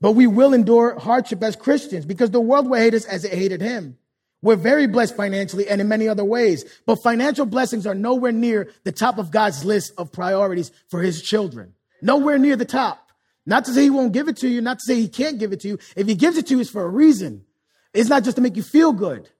But 0.00 0.12
we 0.12 0.26
will 0.26 0.54
endure 0.54 0.98
hardship 0.98 1.42
as 1.42 1.56
Christians 1.56 2.06
because 2.06 2.30
the 2.30 2.40
world 2.40 2.68
will 2.68 2.78
hate 2.78 2.94
us 2.94 3.04
as 3.06 3.24
it 3.24 3.32
hated 3.32 3.60
him. 3.60 3.98
We're 4.44 4.56
very 4.56 4.86
blessed 4.86 5.16
financially 5.16 5.68
and 5.68 5.80
in 5.80 5.88
many 5.88 6.06
other 6.06 6.22
ways, 6.22 6.66
but 6.84 7.02
financial 7.02 7.46
blessings 7.46 7.86
are 7.86 7.94
nowhere 7.94 8.30
near 8.30 8.70
the 8.84 8.92
top 8.92 9.16
of 9.16 9.30
God's 9.30 9.64
list 9.64 9.94
of 9.96 10.12
priorities 10.12 10.70
for 10.90 11.00
his 11.00 11.22
children. 11.22 11.72
Nowhere 12.02 12.36
near 12.36 12.54
the 12.54 12.66
top. 12.66 13.10
Not 13.46 13.64
to 13.64 13.72
say 13.72 13.84
he 13.84 13.90
won't 13.90 14.12
give 14.12 14.28
it 14.28 14.36
to 14.38 14.48
you, 14.48 14.60
not 14.60 14.80
to 14.80 14.84
say 14.84 14.96
he 14.96 15.08
can't 15.08 15.38
give 15.38 15.54
it 15.54 15.60
to 15.60 15.68
you. 15.68 15.78
If 15.96 16.06
he 16.06 16.14
gives 16.14 16.36
it 16.36 16.46
to 16.48 16.54
you, 16.54 16.60
it's 16.60 16.68
for 16.68 16.82
a 16.82 16.88
reason. 16.88 17.46
It's 17.94 18.10
not 18.10 18.22
just 18.22 18.36
to 18.36 18.42
make 18.42 18.54
you 18.54 18.62
feel 18.62 18.92
good. 18.92 19.30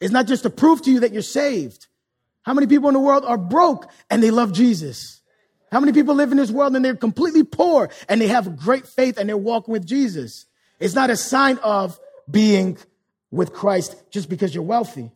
It's 0.00 0.12
not 0.12 0.26
just 0.26 0.44
to 0.44 0.50
prove 0.50 0.80
to 0.82 0.90
you 0.90 1.00
that 1.00 1.12
you're 1.12 1.20
saved. 1.20 1.86
How 2.44 2.54
many 2.54 2.66
people 2.66 2.88
in 2.88 2.94
the 2.94 3.00
world 3.00 3.26
are 3.26 3.36
broke 3.36 3.90
and 4.08 4.22
they 4.22 4.30
love 4.30 4.54
Jesus? 4.54 5.20
How 5.72 5.80
many 5.80 5.92
people 5.92 6.14
live 6.14 6.30
in 6.30 6.38
this 6.38 6.50
world 6.50 6.74
and 6.74 6.82
they're 6.82 6.96
completely 6.96 7.44
poor 7.44 7.90
and 8.08 8.18
they 8.18 8.28
have 8.28 8.56
great 8.56 8.86
faith 8.86 9.18
and 9.18 9.28
they're 9.28 9.36
walking 9.36 9.72
with 9.72 9.84
Jesus? 9.84 10.46
It's 10.80 10.94
not 10.94 11.10
a 11.10 11.16
sign 11.16 11.58
of 11.58 12.00
being 12.30 12.78
with 13.34 13.52
Christ 13.52 13.96
just 14.10 14.28
because 14.28 14.54
you're 14.54 14.64
wealthy. 14.64 15.10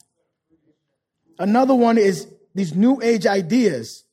Another 1.38 1.74
one 1.74 1.98
is 1.98 2.26
these 2.54 2.74
new 2.74 3.00
age 3.00 3.26
ideas. 3.26 4.04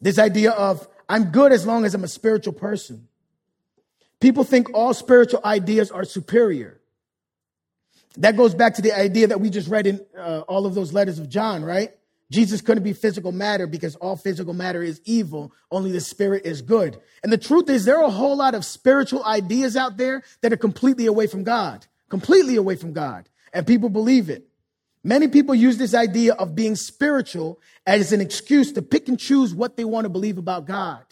This 0.00 0.18
idea 0.18 0.50
of 0.50 0.86
I'm 1.08 1.30
good 1.30 1.52
as 1.52 1.66
long 1.66 1.84
as 1.84 1.94
I'm 1.94 2.04
a 2.04 2.08
spiritual 2.08 2.52
person. 2.52 3.08
People 4.20 4.44
think 4.44 4.74
all 4.74 4.92
spiritual 4.92 5.40
ideas 5.44 5.90
are 5.90 6.04
superior. 6.04 6.80
That 8.18 8.36
goes 8.36 8.54
back 8.54 8.74
to 8.74 8.82
the 8.82 8.92
idea 8.92 9.28
that 9.28 9.40
we 9.40 9.48
just 9.48 9.68
read 9.68 9.86
in 9.86 10.04
uh, 10.16 10.40
all 10.40 10.66
of 10.66 10.74
those 10.74 10.92
letters 10.92 11.18
of 11.18 11.28
John, 11.28 11.64
right? 11.64 11.92
Jesus 12.30 12.60
couldn't 12.60 12.82
be 12.82 12.92
physical 12.92 13.32
matter 13.32 13.66
because 13.66 13.96
all 13.96 14.16
physical 14.16 14.52
matter 14.52 14.82
is 14.82 15.00
evil. 15.04 15.52
Only 15.70 15.92
the 15.92 16.00
spirit 16.00 16.44
is 16.44 16.60
good. 16.60 17.00
And 17.22 17.32
the 17.32 17.38
truth 17.38 17.70
is 17.70 17.84
there 17.84 17.98
are 17.98 18.04
a 18.04 18.10
whole 18.10 18.36
lot 18.36 18.54
of 18.54 18.64
spiritual 18.64 19.24
ideas 19.24 19.76
out 19.76 19.96
there 19.96 20.22
that 20.42 20.52
are 20.52 20.58
completely 20.58 21.06
away 21.06 21.26
from 21.26 21.44
God, 21.44 21.86
completely 22.08 22.56
away 22.56 22.76
from 22.76 22.92
God. 22.92 23.28
And 23.52 23.66
people 23.66 23.88
believe 23.88 24.30
it. 24.30 24.46
Many 25.04 25.28
people 25.28 25.54
use 25.54 25.78
this 25.78 25.94
idea 25.94 26.34
of 26.34 26.54
being 26.54 26.74
spiritual 26.74 27.60
as 27.86 28.12
an 28.12 28.20
excuse 28.20 28.72
to 28.72 28.82
pick 28.82 29.08
and 29.08 29.18
choose 29.18 29.54
what 29.54 29.76
they 29.76 29.84
want 29.84 30.04
to 30.04 30.08
believe 30.10 30.38
about 30.38 30.66
God. 30.66 31.04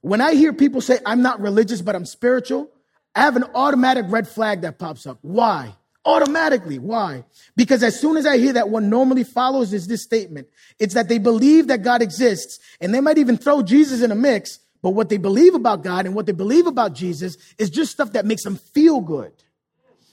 When 0.00 0.20
I 0.20 0.34
hear 0.34 0.52
people 0.52 0.80
say, 0.80 0.98
I'm 1.04 1.22
not 1.22 1.40
religious, 1.40 1.82
but 1.82 1.96
I'm 1.96 2.04
spiritual, 2.04 2.70
I 3.14 3.22
have 3.22 3.36
an 3.36 3.44
automatic 3.54 4.04
red 4.08 4.28
flag 4.28 4.60
that 4.60 4.78
pops 4.78 5.06
up. 5.06 5.18
Why? 5.22 5.74
Automatically. 6.04 6.78
Why? 6.78 7.24
Because 7.56 7.82
as 7.82 7.98
soon 7.98 8.16
as 8.16 8.26
I 8.26 8.38
hear 8.38 8.52
that, 8.52 8.68
what 8.68 8.84
normally 8.84 9.24
follows 9.24 9.72
is 9.72 9.88
this 9.88 10.02
statement. 10.02 10.48
It's 10.78 10.94
that 10.94 11.08
they 11.08 11.18
believe 11.18 11.66
that 11.66 11.82
God 11.82 12.02
exists 12.02 12.60
and 12.80 12.94
they 12.94 13.00
might 13.00 13.18
even 13.18 13.36
throw 13.36 13.62
Jesus 13.62 14.02
in 14.02 14.12
a 14.12 14.14
mix, 14.14 14.60
but 14.88 14.94
what 14.94 15.10
they 15.10 15.18
believe 15.18 15.54
about 15.54 15.82
God 15.82 16.06
and 16.06 16.14
what 16.14 16.24
they 16.24 16.32
believe 16.32 16.66
about 16.66 16.94
Jesus 16.94 17.36
is 17.58 17.68
just 17.68 17.92
stuff 17.92 18.12
that 18.12 18.24
makes 18.24 18.42
them 18.42 18.56
feel 18.56 19.02
good. 19.02 19.34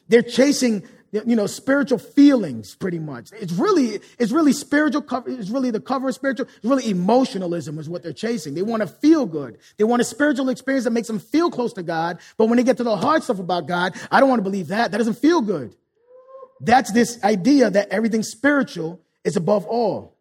They're 0.09 0.21
chasing, 0.21 0.83
you 1.13 1.37
know, 1.37 1.47
spiritual 1.47 1.97
feelings 1.97 2.75
pretty 2.75 2.99
much. 2.99 3.29
It's 3.39 3.53
really, 3.53 4.01
it's 4.19 4.33
really 4.33 4.51
spiritual 4.51 5.01
cover. 5.01 5.29
It's 5.29 5.49
really 5.49 5.71
the 5.71 5.79
cover 5.79 6.09
of 6.09 6.15
spiritual. 6.15 6.47
It's 6.57 6.65
really 6.65 6.89
emotionalism 6.89 7.79
is 7.79 7.87
what 7.87 8.03
they're 8.03 8.11
chasing. 8.11 8.53
They 8.53 8.63
want 8.63 8.81
to 8.81 8.87
feel 8.87 9.25
good. 9.25 9.59
They 9.77 9.85
want 9.85 10.01
a 10.01 10.03
spiritual 10.03 10.49
experience 10.49 10.83
that 10.83 10.91
makes 10.91 11.07
them 11.07 11.19
feel 11.19 11.49
close 11.49 11.71
to 11.71 11.81
God. 11.81 12.19
But 12.35 12.47
when 12.47 12.57
they 12.57 12.63
get 12.65 12.75
to 12.75 12.83
the 12.83 12.97
hard 12.97 13.23
stuff 13.23 13.39
about 13.39 13.69
God, 13.69 13.95
I 14.11 14.19
don't 14.19 14.27
want 14.27 14.39
to 14.39 14.43
believe 14.43 14.67
that. 14.67 14.91
That 14.91 14.97
doesn't 14.97 15.19
feel 15.19 15.39
good. 15.39 15.73
That's 16.59 16.91
this 16.91 17.23
idea 17.23 17.69
that 17.69 17.87
everything 17.91 18.23
spiritual 18.23 18.99
is 19.23 19.37
above 19.37 19.65
all. 19.67 20.17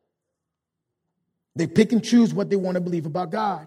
They 1.57 1.67
pick 1.67 1.91
and 1.91 2.05
choose 2.05 2.33
what 2.33 2.51
they 2.51 2.57
want 2.57 2.77
to 2.77 2.81
believe 2.81 3.05
about 3.05 3.31
God. 3.31 3.67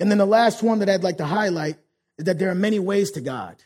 And 0.00 0.10
then 0.10 0.18
the 0.18 0.26
last 0.26 0.62
one 0.62 0.78
that 0.80 0.88
I'd 0.88 1.02
like 1.02 1.18
to 1.18 1.26
highlight 1.26 1.76
is 2.18 2.24
that 2.26 2.38
there 2.38 2.50
are 2.50 2.54
many 2.54 2.78
ways 2.78 3.10
to 3.12 3.20
God. 3.20 3.62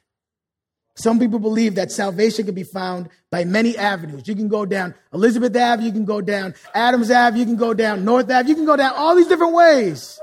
Some 0.95 1.19
people 1.19 1.39
believe 1.39 1.77
that 1.77 1.91
salvation 1.91 2.45
can 2.45 2.55
be 2.55 2.65
found 2.65 3.09
by 3.31 3.45
many 3.45 3.79
avenues. 3.79 4.29
You 4.29 4.35
can 4.35 4.49
go 4.49 4.67
down 4.67 4.95
Elizabeth 5.13 5.57
Ave, 5.57 5.83
you 5.83 5.91
can 5.91 6.05
go 6.05 6.21
down 6.21 6.55
Adams 6.75 7.11
Ave, 7.11 7.39
you 7.39 7.47
can 7.47 7.57
go 7.57 7.73
down 7.73 8.05
North 8.05 8.31
Ave, 8.31 8.49
you 8.49 8.55
can 8.55 8.67
go 8.67 8.77
down 8.77 8.93
all 8.95 9.17
these 9.17 9.27
different 9.27 9.55
ways 9.55 10.21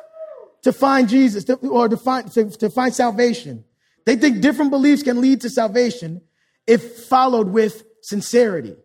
to 0.62 0.72
find 0.72 1.10
Jesus 1.10 1.43
to, 1.45 1.56
or 1.56 1.88
to 1.88 1.98
find, 1.98 2.32
to, 2.34 2.50
to 2.52 2.69
find 2.69 2.93
salvation. 2.93 3.63
They 4.06 4.15
think 4.15 4.41
different 4.41 4.69
beliefs 4.69 5.02
can 5.02 5.22
lead 5.22 5.41
to 5.41 5.50
salvation, 5.50 6.22
if 6.67 7.06
followed 7.06 7.50
with 7.50 7.84
sincerity. 8.02 8.76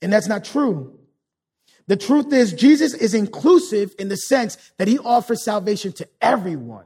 And 0.00 0.12
that's 0.12 0.28
not 0.28 0.44
true. 0.44 0.98
The 1.86 1.96
truth 1.96 2.32
is, 2.32 2.52
Jesus 2.52 2.94
is 2.94 3.14
inclusive 3.14 3.94
in 3.98 4.08
the 4.08 4.16
sense 4.16 4.56
that 4.78 4.88
he 4.88 4.98
offers 4.98 5.44
salvation 5.44 5.92
to 5.94 6.08
everyone. 6.20 6.84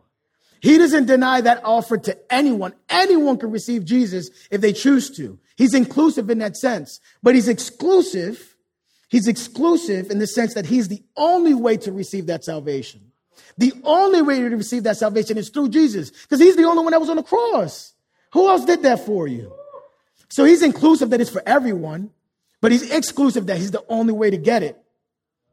He 0.61 0.77
doesn't 0.77 1.07
deny 1.07 1.41
that 1.41 1.63
offer 1.65 1.97
to 1.99 2.19
anyone. 2.33 2.75
Anyone 2.89 3.39
can 3.39 3.51
receive 3.51 3.85
Jesus 3.85 4.31
if 4.51 4.61
they 4.61 4.73
choose 4.73 5.11
to. 5.17 5.39
He's 5.57 5.75
inclusive 5.75 6.31
in 6.31 6.39
that 6.39 6.57
sense, 6.57 7.01
but 7.23 7.35
he's 7.35 7.49
exclusive. 7.49 8.57
He's 9.09 9.29
exclusive 9.29 10.11
in 10.11 10.19
the 10.19 10.27
sense 10.27 10.55
that 10.55 10.67
he's 10.67 10.89
the 10.89 11.03
only 11.17 11.55
way 11.55 11.77
to 11.79 11.93
receive 11.93 12.27
that 12.27 12.45
salvation. 12.45 13.13
The 13.57 13.73
only 13.85 14.23
way 14.23 14.41
to 14.41 14.57
receive 14.57 14.83
that 14.85 14.97
salvation 14.97 15.39
is 15.39 15.49
through 15.49 15.71
Jesus 15.71 16.11
because 16.11 16.41
he's 16.41 16.57
the 16.57 16.65
only 16.65 16.83
one 16.83 16.93
that 16.93 17.01
was 17.01 17.11
on 17.11 17.17
the 17.17 17.23
cross. 17.23 17.95
Who 18.33 18.49
else 18.49 18.65
did 18.65 18.83
that 18.83 19.07
for 19.07 19.27
you? 19.27 19.53
So 20.29 20.45
he's 20.45 20.63
inclusive 20.63 21.11
that 21.11 21.21
it's 21.21 21.31
for 21.31 21.43
everyone, 21.47 22.11
but 22.61 22.73
he's 22.73 22.91
exclusive 22.91 23.47
that 23.47 23.57
he's 23.57 23.71
the 23.71 23.85
only 23.89 24.13
way 24.13 24.31
to 24.31 24.37
get 24.37 24.63
it. 24.63 24.81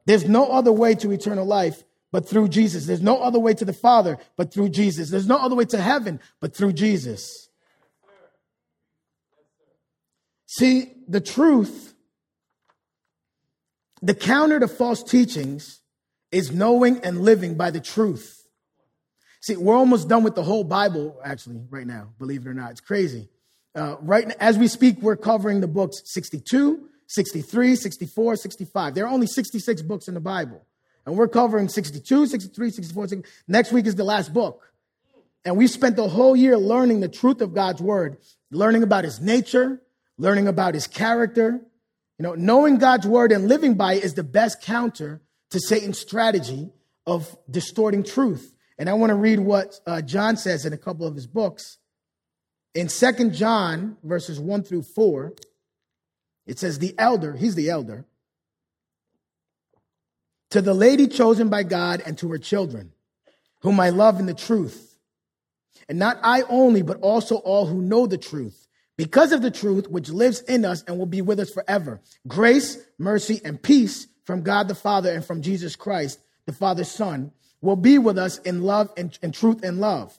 There's 0.05 0.25
no 0.25 0.51
other 0.51 0.71
way 0.71 0.95
to 0.95 1.11
eternal 1.11 1.45
life 1.45 1.83
but 2.11 2.27
through 2.27 2.49
Jesus. 2.49 2.85
There's 2.85 3.01
no 3.01 3.17
other 3.21 3.39
way 3.39 3.53
to 3.53 3.65
the 3.65 3.73
Father 3.73 4.17
but 4.37 4.53
through 4.53 4.69
Jesus. 4.69 5.09
There's 5.09 5.27
no 5.27 5.37
other 5.37 5.55
way 5.55 5.65
to 5.65 5.81
heaven 5.81 6.19
but 6.39 6.55
through 6.55 6.73
Jesus. 6.73 7.49
See, 10.45 10.93
the 11.07 11.19
truth, 11.19 11.93
the 14.01 14.13
counter 14.13 14.59
to 14.59 14.67
false 14.67 15.03
teachings 15.03 15.81
is 16.31 16.51
knowing 16.51 16.99
and 16.99 17.21
living 17.21 17.55
by 17.55 17.71
the 17.71 17.81
truth. 17.81 18.47
See, 19.41 19.57
we're 19.57 19.75
almost 19.75 20.07
done 20.07 20.23
with 20.23 20.35
the 20.35 20.43
whole 20.43 20.63
Bible, 20.63 21.19
actually, 21.23 21.61
right 21.69 21.85
now, 21.85 22.09
believe 22.17 22.45
it 22.45 22.49
or 22.49 22.53
not. 22.53 22.71
It's 22.71 22.81
crazy. 22.81 23.29
Uh, 23.75 23.97
right 24.01 24.31
as 24.39 24.57
we 24.57 24.67
speak, 24.67 25.01
we're 25.01 25.17
covering 25.17 25.59
the 25.59 25.67
books 25.67 26.01
62, 26.05 26.89
63, 27.07 27.75
64, 27.75 28.35
65. 28.35 28.95
There 28.95 29.05
are 29.05 29.11
only 29.11 29.27
66 29.27 29.81
books 29.83 30.07
in 30.07 30.13
the 30.13 30.19
Bible. 30.19 30.65
And 31.05 31.17
we're 31.17 31.27
covering 31.27 31.67
62, 31.69 32.25
63, 32.27 32.69
64. 32.71 33.07
65. 33.07 33.31
Next 33.47 33.71
week 33.71 33.85
is 33.85 33.95
the 33.95 34.03
last 34.03 34.33
book. 34.33 34.63
And 35.43 35.55
we 35.55 35.67
spent 35.67 35.95
the 35.95 36.09
whole 36.09 36.35
year 36.35 36.57
learning 36.57 37.01
the 37.01 37.07
truth 37.07 37.41
of 37.41 37.53
God's 37.53 37.81
word, 37.81 38.17
learning 38.49 38.81
about 38.81 39.03
his 39.03 39.21
nature, 39.21 39.81
learning 40.17 40.47
about 40.47 40.73
his 40.73 40.87
character. 40.87 41.61
You 42.17 42.23
know, 42.23 42.33
knowing 42.33 42.77
God's 42.77 43.05
word 43.05 43.31
and 43.31 43.47
living 43.47 43.75
by 43.75 43.93
it 43.93 44.03
is 44.03 44.15
the 44.15 44.23
best 44.23 44.61
counter 44.61 45.21
to 45.51 45.59
Satan's 45.59 45.99
strategy 45.99 46.71
of 47.05 47.37
distorting 47.49 48.03
truth. 48.03 48.55
And 48.77 48.89
I 48.89 48.93
want 48.93 49.11
to 49.11 49.15
read 49.15 49.39
what 49.39 49.79
uh, 49.85 50.01
John 50.01 50.37
says 50.37 50.65
in 50.65 50.73
a 50.73 50.77
couple 50.77 51.05
of 51.05 51.15
his 51.15 51.27
books. 51.27 51.77
In 52.73 52.89
Second 52.89 53.33
John, 53.33 53.97
verses 54.03 54.39
1 54.39 54.63
through 54.63 54.83
4, 54.95 55.33
it 56.45 56.59
says, 56.59 56.79
The 56.79 56.95
elder, 56.97 57.33
he's 57.33 57.55
the 57.55 57.69
elder, 57.69 58.05
to 60.51 60.61
the 60.61 60.73
lady 60.73 61.07
chosen 61.07 61.49
by 61.49 61.63
God 61.63 62.01
and 62.05 62.17
to 62.19 62.31
her 62.31 62.37
children, 62.37 62.93
whom 63.61 63.79
I 63.79 63.89
love 63.89 64.19
in 64.19 64.25
the 64.25 64.33
truth. 64.33 64.97
And 65.89 65.99
not 65.99 66.17
I 66.23 66.43
only, 66.43 66.81
but 66.81 66.99
also 67.01 67.35
all 67.35 67.65
who 67.65 67.81
know 67.81 68.07
the 68.07 68.17
truth, 68.17 68.67
because 68.97 69.31
of 69.31 69.41
the 69.41 69.51
truth 69.51 69.87
which 69.89 70.09
lives 70.09 70.41
in 70.41 70.65
us 70.65 70.83
and 70.83 70.97
will 70.97 71.05
be 71.05 71.21
with 71.21 71.39
us 71.39 71.51
forever. 71.51 72.01
Grace, 72.27 72.77
mercy, 72.97 73.41
and 73.43 73.61
peace 73.61 74.07
from 74.23 74.41
God 74.41 74.67
the 74.67 74.75
Father 74.75 75.11
and 75.11 75.23
from 75.23 75.41
Jesus 75.41 75.75
Christ, 75.75 76.19
the 76.45 76.53
Father's 76.53 76.89
Son, 76.89 77.31
will 77.61 77.75
be 77.75 77.97
with 77.97 78.17
us 78.17 78.37
in 78.39 78.61
love 78.61 78.91
and, 78.97 79.17
in 79.21 79.31
truth 79.31 79.63
and 79.63 79.79
love. 79.79 80.17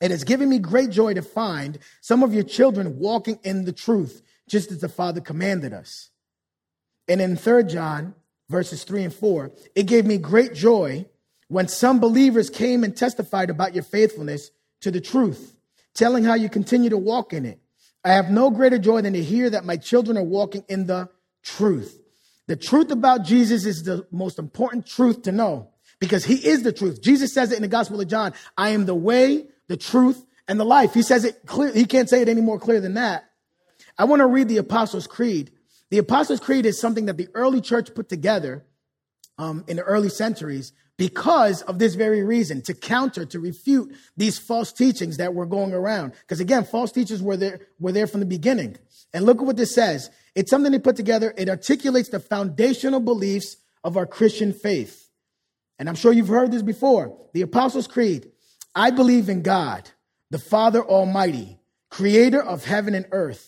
It 0.00 0.10
has 0.10 0.24
given 0.24 0.48
me 0.48 0.58
great 0.58 0.90
joy 0.90 1.14
to 1.14 1.22
find 1.22 1.78
some 2.00 2.22
of 2.22 2.32
your 2.32 2.44
children 2.44 2.98
walking 2.98 3.38
in 3.42 3.64
the 3.64 3.72
truth, 3.72 4.22
just 4.48 4.72
as 4.72 4.80
the 4.80 4.88
Father 4.88 5.20
commanded 5.20 5.72
us. 5.72 6.10
And 7.08 7.20
in 7.20 7.36
3 7.36 7.64
John, 7.64 8.14
verses 8.48 8.84
3 8.84 9.04
and 9.04 9.14
4, 9.14 9.52
it 9.74 9.84
gave 9.84 10.04
me 10.04 10.18
great 10.18 10.54
joy 10.54 11.06
when 11.48 11.68
some 11.68 12.00
believers 12.00 12.50
came 12.50 12.84
and 12.84 12.96
testified 12.96 13.50
about 13.50 13.74
your 13.74 13.84
faithfulness, 13.84 14.50
to 14.80 14.90
the 14.90 15.00
truth, 15.00 15.56
telling 15.94 16.24
how 16.24 16.34
you 16.34 16.48
continue 16.48 16.90
to 16.90 16.98
walk 16.98 17.32
in 17.32 17.44
it. 17.44 17.60
I 18.04 18.12
have 18.12 18.30
no 18.30 18.50
greater 18.50 18.78
joy 18.78 19.00
than 19.02 19.14
to 19.14 19.22
hear 19.22 19.50
that 19.50 19.64
my 19.64 19.76
children 19.76 20.16
are 20.16 20.22
walking 20.22 20.64
in 20.68 20.86
the 20.86 21.08
truth. 21.42 22.00
The 22.46 22.56
truth 22.56 22.90
about 22.90 23.24
Jesus 23.24 23.66
is 23.66 23.82
the 23.82 24.06
most 24.10 24.38
important 24.38 24.86
truth 24.86 25.22
to 25.22 25.32
know 25.32 25.70
because 26.00 26.24
he 26.24 26.34
is 26.34 26.62
the 26.62 26.72
truth. 26.72 27.02
Jesus 27.02 27.34
says 27.34 27.52
it 27.52 27.56
in 27.56 27.62
the 27.62 27.68
Gospel 27.68 28.00
of 28.00 28.08
John 28.08 28.32
I 28.56 28.70
am 28.70 28.86
the 28.86 28.94
way, 28.94 29.46
the 29.66 29.76
truth, 29.76 30.24
and 30.46 30.58
the 30.58 30.64
life. 30.64 30.94
He 30.94 31.02
says 31.02 31.24
it 31.24 31.44
clear. 31.44 31.72
He 31.72 31.84
can't 31.84 32.08
say 32.08 32.22
it 32.22 32.28
any 32.28 32.40
more 32.40 32.58
clear 32.58 32.80
than 32.80 32.94
that. 32.94 33.27
I 33.98 34.04
want 34.04 34.20
to 34.20 34.26
read 34.26 34.48
the 34.48 34.58
Apostles' 34.58 35.06
Creed. 35.06 35.50
The 35.90 35.98
Apostles' 35.98 36.40
Creed 36.40 36.66
is 36.66 36.80
something 36.80 37.06
that 37.06 37.16
the 37.16 37.28
early 37.34 37.60
church 37.60 37.94
put 37.94 38.08
together 38.08 38.64
um, 39.38 39.64
in 39.66 39.76
the 39.76 39.82
early 39.82 40.08
centuries 40.08 40.72
because 40.96 41.62
of 41.62 41.78
this 41.78 41.94
very 41.94 42.22
reason 42.22 42.60
to 42.62 42.74
counter, 42.74 43.24
to 43.24 43.38
refute 43.38 43.94
these 44.16 44.38
false 44.38 44.72
teachings 44.72 45.16
that 45.16 45.32
were 45.32 45.46
going 45.46 45.72
around. 45.72 46.12
Because 46.20 46.40
again, 46.40 46.64
false 46.64 46.92
teachers 46.92 47.22
were 47.22 47.36
there, 47.36 47.60
were 47.78 47.92
there 47.92 48.06
from 48.06 48.20
the 48.20 48.26
beginning. 48.26 48.76
And 49.14 49.24
look 49.24 49.38
at 49.38 49.46
what 49.46 49.56
this 49.56 49.74
says. 49.74 50.10
It's 50.34 50.50
something 50.50 50.72
they 50.72 50.78
put 50.78 50.96
together. 50.96 51.32
It 51.36 51.48
articulates 51.48 52.10
the 52.10 52.20
foundational 52.20 53.00
beliefs 53.00 53.56
of 53.84 53.96
our 53.96 54.06
Christian 54.06 54.52
faith. 54.52 55.08
And 55.78 55.88
I'm 55.88 55.94
sure 55.94 56.12
you've 56.12 56.28
heard 56.28 56.50
this 56.50 56.62
before. 56.62 57.16
The 57.32 57.42
Apostles' 57.42 57.86
Creed. 57.86 58.32
I 58.74 58.90
believe 58.90 59.28
in 59.28 59.42
God, 59.42 59.88
the 60.30 60.38
Father 60.38 60.82
Almighty, 60.84 61.58
creator 61.90 62.42
of 62.42 62.64
heaven 62.64 62.94
and 62.94 63.06
earth. 63.12 63.47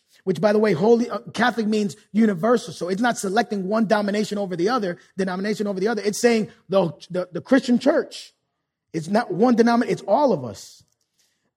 which 0.23 0.41
by 0.41 0.53
the 0.53 0.59
way, 0.59 0.73
holy 0.73 1.09
uh, 1.09 1.19
Catholic 1.33 1.67
means 1.67 1.95
universal. 2.11 2.73
So 2.73 2.89
it's 2.89 3.01
not 3.01 3.17
selecting 3.17 3.67
one 3.67 3.87
domination 3.87 4.37
over 4.37 4.55
the 4.55 4.69
other, 4.69 4.97
denomination 5.17 5.67
over 5.67 5.79
the 5.79 5.87
other. 5.87 6.01
It's 6.03 6.21
saying 6.21 6.49
the, 6.69 6.93
the, 7.09 7.29
the 7.31 7.41
Christian 7.41 7.79
church. 7.79 8.33
It's 8.93 9.07
not 9.07 9.31
one 9.31 9.55
denomination, 9.55 9.93
it's 9.93 10.03
all 10.07 10.33
of 10.33 10.43
us. 10.43 10.83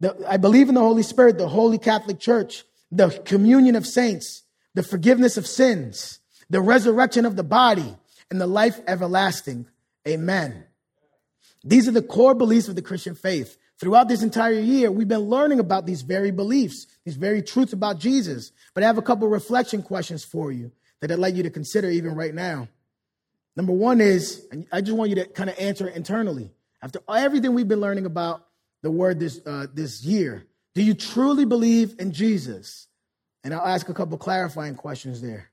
The, 0.00 0.16
I 0.28 0.36
believe 0.36 0.68
in 0.68 0.74
the 0.74 0.80
Holy 0.80 1.02
Spirit, 1.02 1.38
the 1.38 1.48
Holy 1.48 1.78
Catholic 1.78 2.20
Church, 2.20 2.64
the 2.90 3.10
communion 3.24 3.76
of 3.76 3.86
saints, 3.86 4.42
the 4.74 4.82
forgiveness 4.82 5.36
of 5.36 5.46
sins, 5.46 6.20
the 6.50 6.60
resurrection 6.60 7.24
of 7.24 7.36
the 7.36 7.44
body, 7.44 7.96
and 8.30 8.40
the 8.40 8.46
life 8.46 8.80
everlasting. 8.86 9.66
Amen. 10.06 10.64
These 11.64 11.88
are 11.88 11.92
the 11.92 12.02
core 12.02 12.34
beliefs 12.34 12.68
of 12.68 12.76
the 12.76 12.82
Christian 12.82 13.14
faith. 13.14 13.56
Throughout 13.80 14.08
this 14.08 14.22
entire 14.22 14.52
year, 14.52 14.90
we've 14.90 15.08
been 15.08 15.20
learning 15.20 15.58
about 15.58 15.84
these 15.84 16.02
very 16.02 16.30
beliefs, 16.30 16.86
these 17.04 17.16
very 17.16 17.42
truths 17.42 17.72
about 17.72 17.98
Jesus. 17.98 18.52
But 18.72 18.84
I 18.84 18.86
have 18.86 18.98
a 18.98 19.02
couple 19.02 19.28
reflection 19.28 19.82
questions 19.82 20.24
for 20.24 20.52
you 20.52 20.70
that 21.00 21.10
I'd 21.10 21.18
like 21.18 21.34
you 21.34 21.42
to 21.42 21.50
consider 21.50 21.90
even 21.90 22.14
right 22.14 22.34
now. 22.34 22.68
Number 23.56 23.72
one 23.72 24.00
is, 24.00 24.46
I 24.72 24.80
just 24.80 24.96
want 24.96 25.10
you 25.10 25.16
to 25.16 25.26
kind 25.26 25.50
of 25.50 25.58
answer 25.58 25.88
internally. 25.88 26.52
After 26.82 27.00
everything 27.08 27.54
we've 27.54 27.68
been 27.68 27.80
learning 27.80 28.06
about 28.06 28.46
the 28.82 28.90
word 28.90 29.18
this, 29.18 29.40
uh, 29.46 29.66
this 29.72 30.04
year, 30.04 30.46
do 30.74 30.82
you 30.82 30.94
truly 30.94 31.44
believe 31.44 31.96
in 31.98 32.12
Jesus? 32.12 32.88
And 33.42 33.54
I'll 33.54 33.66
ask 33.66 33.88
a 33.88 33.94
couple 33.94 34.18
clarifying 34.18 34.74
questions 34.74 35.20
there. 35.20 35.50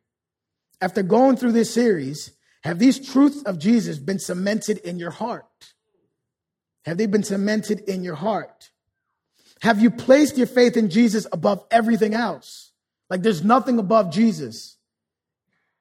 After 0.79 1.03
going 1.03 1.37
through 1.37 1.51
this 1.51 1.73
series, 1.73 2.31
have 2.63 2.79
these 2.79 3.11
truths 3.11 3.43
of 3.43 3.59
Jesus 3.59 3.97
been 3.97 4.19
cemented 4.19 4.79
in 4.79 4.99
your 4.99 5.11
heart? 5.11 5.45
Have 6.85 6.97
they 6.97 7.05
been 7.05 7.23
cemented 7.23 7.81
in 7.81 8.03
your 8.03 8.15
heart? 8.15 8.71
Have 9.61 9.81
you 9.81 9.91
placed 9.91 10.37
your 10.37 10.47
faith 10.47 10.75
in 10.75 10.89
Jesus 10.89 11.27
above 11.31 11.63
everything 11.69 12.13
else? 12.13 12.71
Like 13.09 13.21
there's 13.21 13.43
nothing 13.43 13.77
above 13.77 14.11
Jesus 14.11 14.77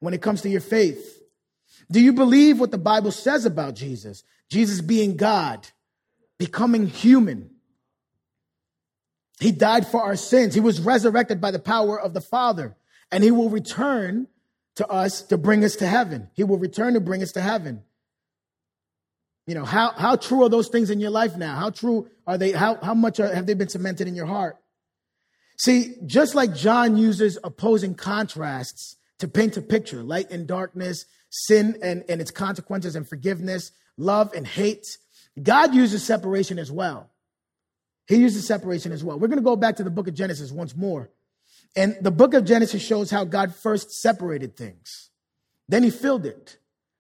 when 0.00 0.14
it 0.14 0.20
comes 0.20 0.42
to 0.42 0.48
your 0.48 0.60
faith. 0.60 1.22
Do 1.90 2.00
you 2.00 2.12
believe 2.12 2.60
what 2.60 2.70
the 2.70 2.78
Bible 2.78 3.12
says 3.12 3.46
about 3.46 3.74
Jesus? 3.74 4.22
Jesus 4.48 4.80
being 4.80 5.16
God, 5.16 5.66
becoming 6.38 6.86
human. 6.86 7.50
He 9.38 9.52
died 9.52 9.86
for 9.86 10.02
our 10.02 10.16
sins. 10.16 10.54
He 10.54 10.60
was 10.60 10.80
resurrected 10.80 11.40
by 11.40 11.50
the 11.50 11.58
power 11.58 11.98
of 11.98 12.12
the 12.12 12.20
Father, 12.20 12.76
and 13.10 13.24
he 13.24 13.30
will 13.30 13.48
return 13.48 14.26
to 14.74 14.86
us 14.88 15.22
to 15.22 15.38
bring 15.38 15.64
us 15.64 15.76
to 15.76 15.86
heaven. 15.86 16.28
He 16.34 16.44
will 16.44 16.58
return 16.58 16.94
to 16.94 17.00
bring 17.00 17.22
us 17.22 17.32
to 17.32 17.40
heaven. 17.40 17.82
You 19.50 19.56
know, 19.56 19.64
how, 19.64 19.90
how 19.96 20.14
true 20.14 20.44
are 20.44 20.48
those 20.48 20.68
things 20.68 20.90
in 20.90 21.00
your 21.00 21.10
life 21.10 21.36
now? 21.36 21.56
How 21.56 21.70
true 21.70 22.08
are 22.24 22.38
they? 22.38 22.52
How, 22.52 22.76
how 22.76 22.94
much 22.94 23.18
are, 23.18 23.34
have 23.34 23.46
they 23.46 23.54
been 23.54 23.68
cemented 23.68 24.06
in 24.06 24.14
your 24.14 24.26
heart? 24.26 24.58
See, 25.58 25.96
just 26.06 26.36
like 26.36 26.54
John 26.54 26.96
uses 26.96 27.36
opposing 27.42 27.96
contrasts 27.96 28.94
to 29.18 29.26
paint 29.26 29.56
a 29.56 29.60
picture, 29.60 30.04
light 30.04 30.30
and 30.30 30.46
darkness, 30.46 31.04
sin 31.30 31.76
and, 31.82 32.04
and 32.08 32.20
its 32.20 32.30
consequences 32.30 32.94
and 32.94 33.08
forgiveness, 33.08 33.72
love 33.96 34.32
and 34.34 34.46
hate, 34.46 34.86
God 35.42 35.74
uses 35.74 36.04
separation 36.04 36.56
as 36.56 36.70
well. 36.70 37.10
He 38.06 38.18
uses 38.18 38.46
separation 38.46 38.92
as 38.92 39.02
well. 39.02 39.18
We're 39.18 39.26
going 39.26 39.40
to 39.40 39.44
go 39.44 39.56
back 39.56 39.74
to 39.78 39.82
the 39.82 39.90
book 39.90 40.06
of 40.06 40.14
Genesis 40.14 40.52
once 40.52 40.76
more. 40.76 41.10
And 41.74 41.96
the 42.00 42.12
book 42.12 42.34
of 42.34 42.44
Genesis 42.44 42.82
shows 42.82 43.10
how 43.10 43.24
God 43.24 43.52
first 43.52 43.90
separated 43.90 44.56
things. 44.56 45.10
Then 45.68 45.82
he 45.82 45.90
filled 45.90 46.24
it. 46.24 46.56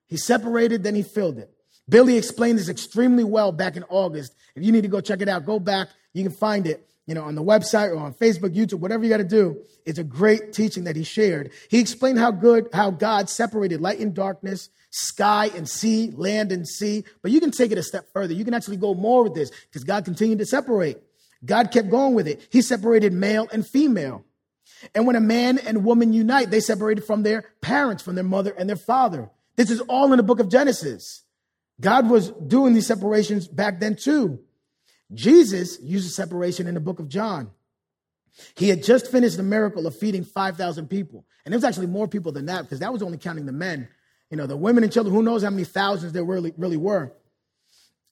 He 0.08 0.16
separated, 0.16 0.82
then 0.82 0.96
he 0.96 1.04
filled 1.04 1.38
it. 1.38 1.54
Billy 1.90 2.16
explained 2.16 2.58
this 2.58 2.68
extremely 2.68 3.24
well 3.24 3.52
back 3.52 3.76
in 3.76 3.84
August. 3.88 4.34
If 4.54 4.64
you 4.64 4.72
need 4.72 4.82
to 4.82 4.88
go 4.88 5.00
check 5.00 5.20
it 5.20 5.28
out, 5.28 5.44
go 5.44 5.58
back. 5.58 5.88
You 6.14 6.22
can 6.22 6.32
find 6.32 6.66
it, 6.66 6.88
you 7.06 7.14
know, 7.14 7.24
on 7.24 7.34
the 7.34 7.42
website 7.42 7.90
or 7.90 7.98
on 7.98 8.14
Facebook, 8.14 8.54
YouTube, 8.54 8.78
whatever 8.78 9.04
you 9.04 9.10
got 9.10 9.18
to 9.18 9.24
do. 9.24 9.60
It's 9.84 9.98
a 9.98 10.04
great 10.04 10.52
teaching 10.52 10.84
that 10.84 10.96
he 10.96 11.04
shared. 11.04 11.50
He 11.68 11.80
explained 11.80 12.18
how 12.18 12.30
good, 12.30 12.68
how 12.72 12.90
God 12.90 13.28
separated 13.28 13.80
light 13.80 13.98
and 13.98 14.14
darkness, 14.14 14.70
sky 14.90 15.50
and 15.56 15.68
sea, 15.68 16.12
land 16.16 16.52
and 16.52 16.66
sea. 16.66 17.04
But 17.22 17.32
you 17.32 17.40
can 17.40 17.50
take 17.50 17.72
it 17.72 17.78
a 17.78 17.82
step 17.82 18.06
further. 18.12 18.34
You 18.34 18.44
can 18.44 18.54
actually 18.54 18.76
go 18.76 18.94
more 18.94 19.24
with 19.24 19.34
this 19.34 19.50
because 19.50 19.84
God 19.84 20.04
continued 20.04 20.38
to 20.38 20.46
separate. 20.46 20.98
God 21.44 21.72
kept 21.72 21.90
going 21.90 22.14
with 22.14 22.28
it. 22.28 22.46
He 22.50 22.62
separated 22.62 23.12
male 23.12 23.48
and 23.52 23.66
female. 23.66 24.24
And 24.94 25.06
when 25.06 25.16
a 25.16 25.20
man 25.20 25.58
and 25.58 25.84
woman 25.84 26.12
unite, 26.12 26.50
they 26.50 26.60
separated 26.60 27.04
from 27.04 27.22
their 27.22 27.44
parents, 27.60 28.02
from 28.02 28.14
their 28.14 28.24
mother 28.24 28.54
and 28.56 28.68
their 28.68 28.76
father. 28.76 29.30
This 29.56 29.70
is 29.70 29.80
all 29.82 30.12
in 30.12 30.16
the 30.16 30.22
book 30.22 30.40
of 30.40 30.48
Genesis. 30.48 31.22
God 31.80 32.10
was 32.10 32.30
doing 32.30 32.74
these 32.74 32.86
separations 32.86 33.48
back 33.48 33.80
then 33.80 33.96
too. 33.96 34.40
Jesus 35.12 35.78
uses 35.80 36.14
separation 36.14 36.66
in 36.66 36.74
the 36.74 36.80
book 36.80 37.00
of 37.00 37.08
John. 37.08 37.50
He 38.54 38.68
had 38.68 38.82
just 38.82 39.10
finished 39.10 39.36
the 39.36 39.42
miracle 39.42 39.86
of 39.86 39.96
feeding 39.96 40.24
5,000 40.24 40.88
people. 40.88 41.24
And 41.44 41.52
there 41.52 41.56
was 41.56 41.64
actually 41.64 41.88
more 41.88 42.06
people 42.06 42.32
than 42.32 42.46
that 42.46 42.62
because 42.62 42.80
that 42.80 42.92
was 42.92 43.02
only 43.02 43.18
counting 43.18 43.46
the 43.46 43.52
men. 43.52 43.88
You 44.30 44.36
know, 44.36 44.46
the 44.46 44.56
women 44.56 44.84
and 44.84 44.92
children, 44.92 45.14
who 45.14 45.22
knows 45.22 45.42
how 45.42 45.50
many 45.50 45.64
thousands 45.64 46.12
there 46.12 46.24
really, 46.24 46.52
really 46.56 46.76
were. 46.76 47.12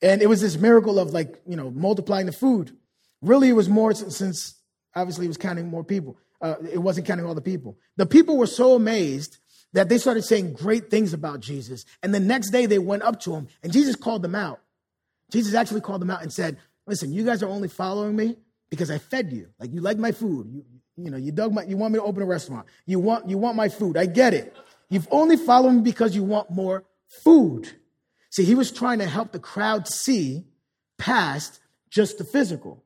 And 0.02 0.22
it 0.22 0.28
was 0.28 0.40
this 0.40 0.56
miracle 0.56 0.98
of 0.98 1.12
like, 1.12 1.40
you 1.46 1.56
know, 1.56 1.70
multiplying 1.70 2.26
the 2.26 2.32
food. 2.32 2.76
Really, 3.20 3.48
it 3.48 3.52
was 3.52 3.68
more 3.68 3.94
since 3.94 4.54
obviously 4.94 5.26
it 5.26 5.28
was 5.28 5.36
counting 5.36 5.68
more 5.68 5.84
people. 5.84 6.18
Uh, 6.40 6.54
it 6.72 6.78
wasn't 6.78 7.06
counting 7.06 7.26
all 7.26 7.34
the 7.34 7.40
people. 7.40 7.78
The 7.96 8.06
people 8.06 8.36
were 8.36 8.46
so 8.46 8.74
amazed 8.74 9.38
that 9.72 9.88
they 9.88 9.98
started 9.98 10.22
saying 10.22 10.54
great 10.54 10.90
things 10.90 11.12
about 11.12 11.40
Jesus. 11.40 11.84
And 12.02 12.14
the 12.14 12.20
next 12.20 12.50
day 12.50 12.66
they 12.66 12.78
went 12.78 13.02
up 13.02 13.20
to 13.20 13.34
him 13.34 13.48
and 13.62 13.72
Jesus 13.72 13.96
called 13.96 14.22
them 14.22 14.34
out. 14.34 14.60
Jesus 15.30 15.54
actually 15.54 15.82
called 15.82 16.00
them 16.00 16.10
out 16.10 16.22
and 16.22 16.32
said, 16.32 16.58
Listen, 16.86 17.12
you 17.12 17.22
guys 17.22 17.42
are 17.42 17.48
only 17.48 17.68
following 17.68 18.16
me 18.16 18.36
because 18.70 18.90
I 18.90 18.96
fed 18.96 19.30
you. 19.30 19.48
Like 19.58 19.72
you 19.72 19.82
like 19.82 19.98
my 19.98 20.12
food. 20.12 20.48
You, 20.50 20.64
you 20.96 21.10
know, 21.10 21.18
you 21.18 21.32
dug 21.32 21.52
my, 21.52 21.64
you 21.64 21.76
want 21.76 21.92
me 21.92 21.98
to 21.98 22.04
open 22.04 22.22
a 22.22 22.26
restaurant. 22.26 22.66
You 22.86 22.98
want, 22.98 23.28
you 23.28 23.36
want 23.36 23.56
my 23.56 23.68
food. 23.68 23.96
I 23.96 24.06
get 24.06 24.32
it. 24.32 24.56
You've 24.88 25.06
only 25.10 25.36
followed 25.36 25.72
me 25.72 25.82
because 25.82 26.16
you 26.16 26.24
want 26.24 26.50
more 26.50 26.84
food. 27.22 27.70
See, 28.30 28.44
he 28.44 28.54
was 28.54 28.72
trying 28.72 28.98
to 29.00 29.06
help 29.06 29.32
the 29.32 29.38
crowd 29.38 29.86
see 29.86 30.46
past 30.96 31.60
just 31.90 32.18
the 32.18 32.24
physical. 32.24 32.82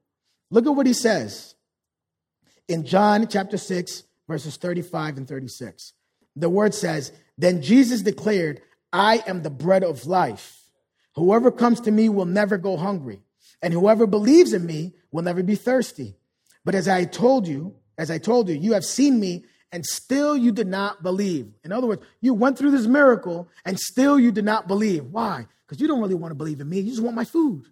Look 0.51 0.67
at 0.67 0.75
what 0.75 0.87
he 0.87 0.93
says 0.93 1.55
in 2.69 2.85
John 2.85 3.27
chapter 3.29 3.57
6, 3.57 4.03
verses 4.29 4.57
35 4.57 5.17
and 5.17 5.29
36 5.29 5.93
the 6.37 6.49
word 6.49 6.75
says, 6.75 7.13
Then 7.39 7.63
Jesus 7.63 8.03
declared, 8.03 8.61
I 8.93 9.23
am 9.27 9.43
the 9.43 9.51
bread 9.51 9.85
of 9.85 10.07
life. 10.07 10.59
Whoever 11.15 11.51
comes 11.51 11.81
to 11.83 11.91
me 11.91 12.09
will 12.09 12.25
never 12.25 12.57
go 12.57 12.77
hungry, 12.77 13.21
and 13.61 13.73
whoever 13.73 14.07
believes 14.07 14.53
in 14.53 14.65
me 14.65 14.95
will 15.11 15.23
never 15.23 15.43
be 15.43 15.55
thirsty. 15.55 16.17
But 16.65 16.75
as 16.75 16.89
I 16.89 17.05
told 17.05 17.47
you, 17.47 17.75
as 17.99 18.11
I 18.11 18.19
told 18.19 18.49
you, 18.49 18.55
you 18.55 18.73
have 18.73 18.85
seen 18.85 19.21
me 19.21 19.45
and 19.73 19.85
still 19.85 20.37
you 20.37 20.53
did 20.53 20.67
not 20.67 21.03
believe. 21.03 21.53
In 21.65 21.73
other 21.73 21.87
words, 21.87 22.03
you 22.21 22.35
went 22.35 22.59
through 22.59 22.71
this 22.71 22.87
miracle 22.87 23.49
and 23.65 23.79
still 23.79 24.19
you 24.19 24.31
did 24.31 24.45
not 24.45 24.69
believe. 24.69 25.07
Why? 25.07 25.47
Because 25.67 25.81
you 25.81 25.89
don't 25.89 26.01
really 26.01 26.15
want 26.15 26.31
to 26.31 26.37
believe 26.37 26.61
in 26.61 26.69
me. 26.69 26.81
You 26.81 26.91
just 26.91 27.03
want 27.03 27.17
my 27.17 27.25
food. 27.25 27.65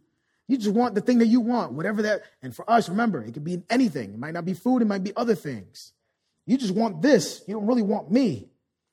You 0.49 0.57
just 0.57 0.73
want 0.73 0.94
the 0.94 1.01
thing 1.01 1.18
that 1.18 1.29
you 1.29 1.40
want, 1.40 1.73
whatever 1.73 2.03
that. 2.03 2.23
And 2.42 2.55
for 2.55 2.68
us, 2.68 2.88
remember, 2.88 3.23
it 3.23 3.35
could 3.35 3.44
be 3.44 3.62
anything. 3.70 4.14
It 4.14 4.18
might 4.18 4.35
not 4.35 4.44
be 4.44 4.55
food, 4.55 4.83
it 4.83 4.87
might 4.87 5.05
be 5.05 5.14
other 5.14 5.37
things. 5.37 5.92
You 6.46 6.59
just 6.59 6.75
want 6.75 7.03
this. 7.03 7.44
You 7.46 7.55
don't 7.55 7.66
really 7.66 7.83
want 7.83 8.11
me. 8.11 8.49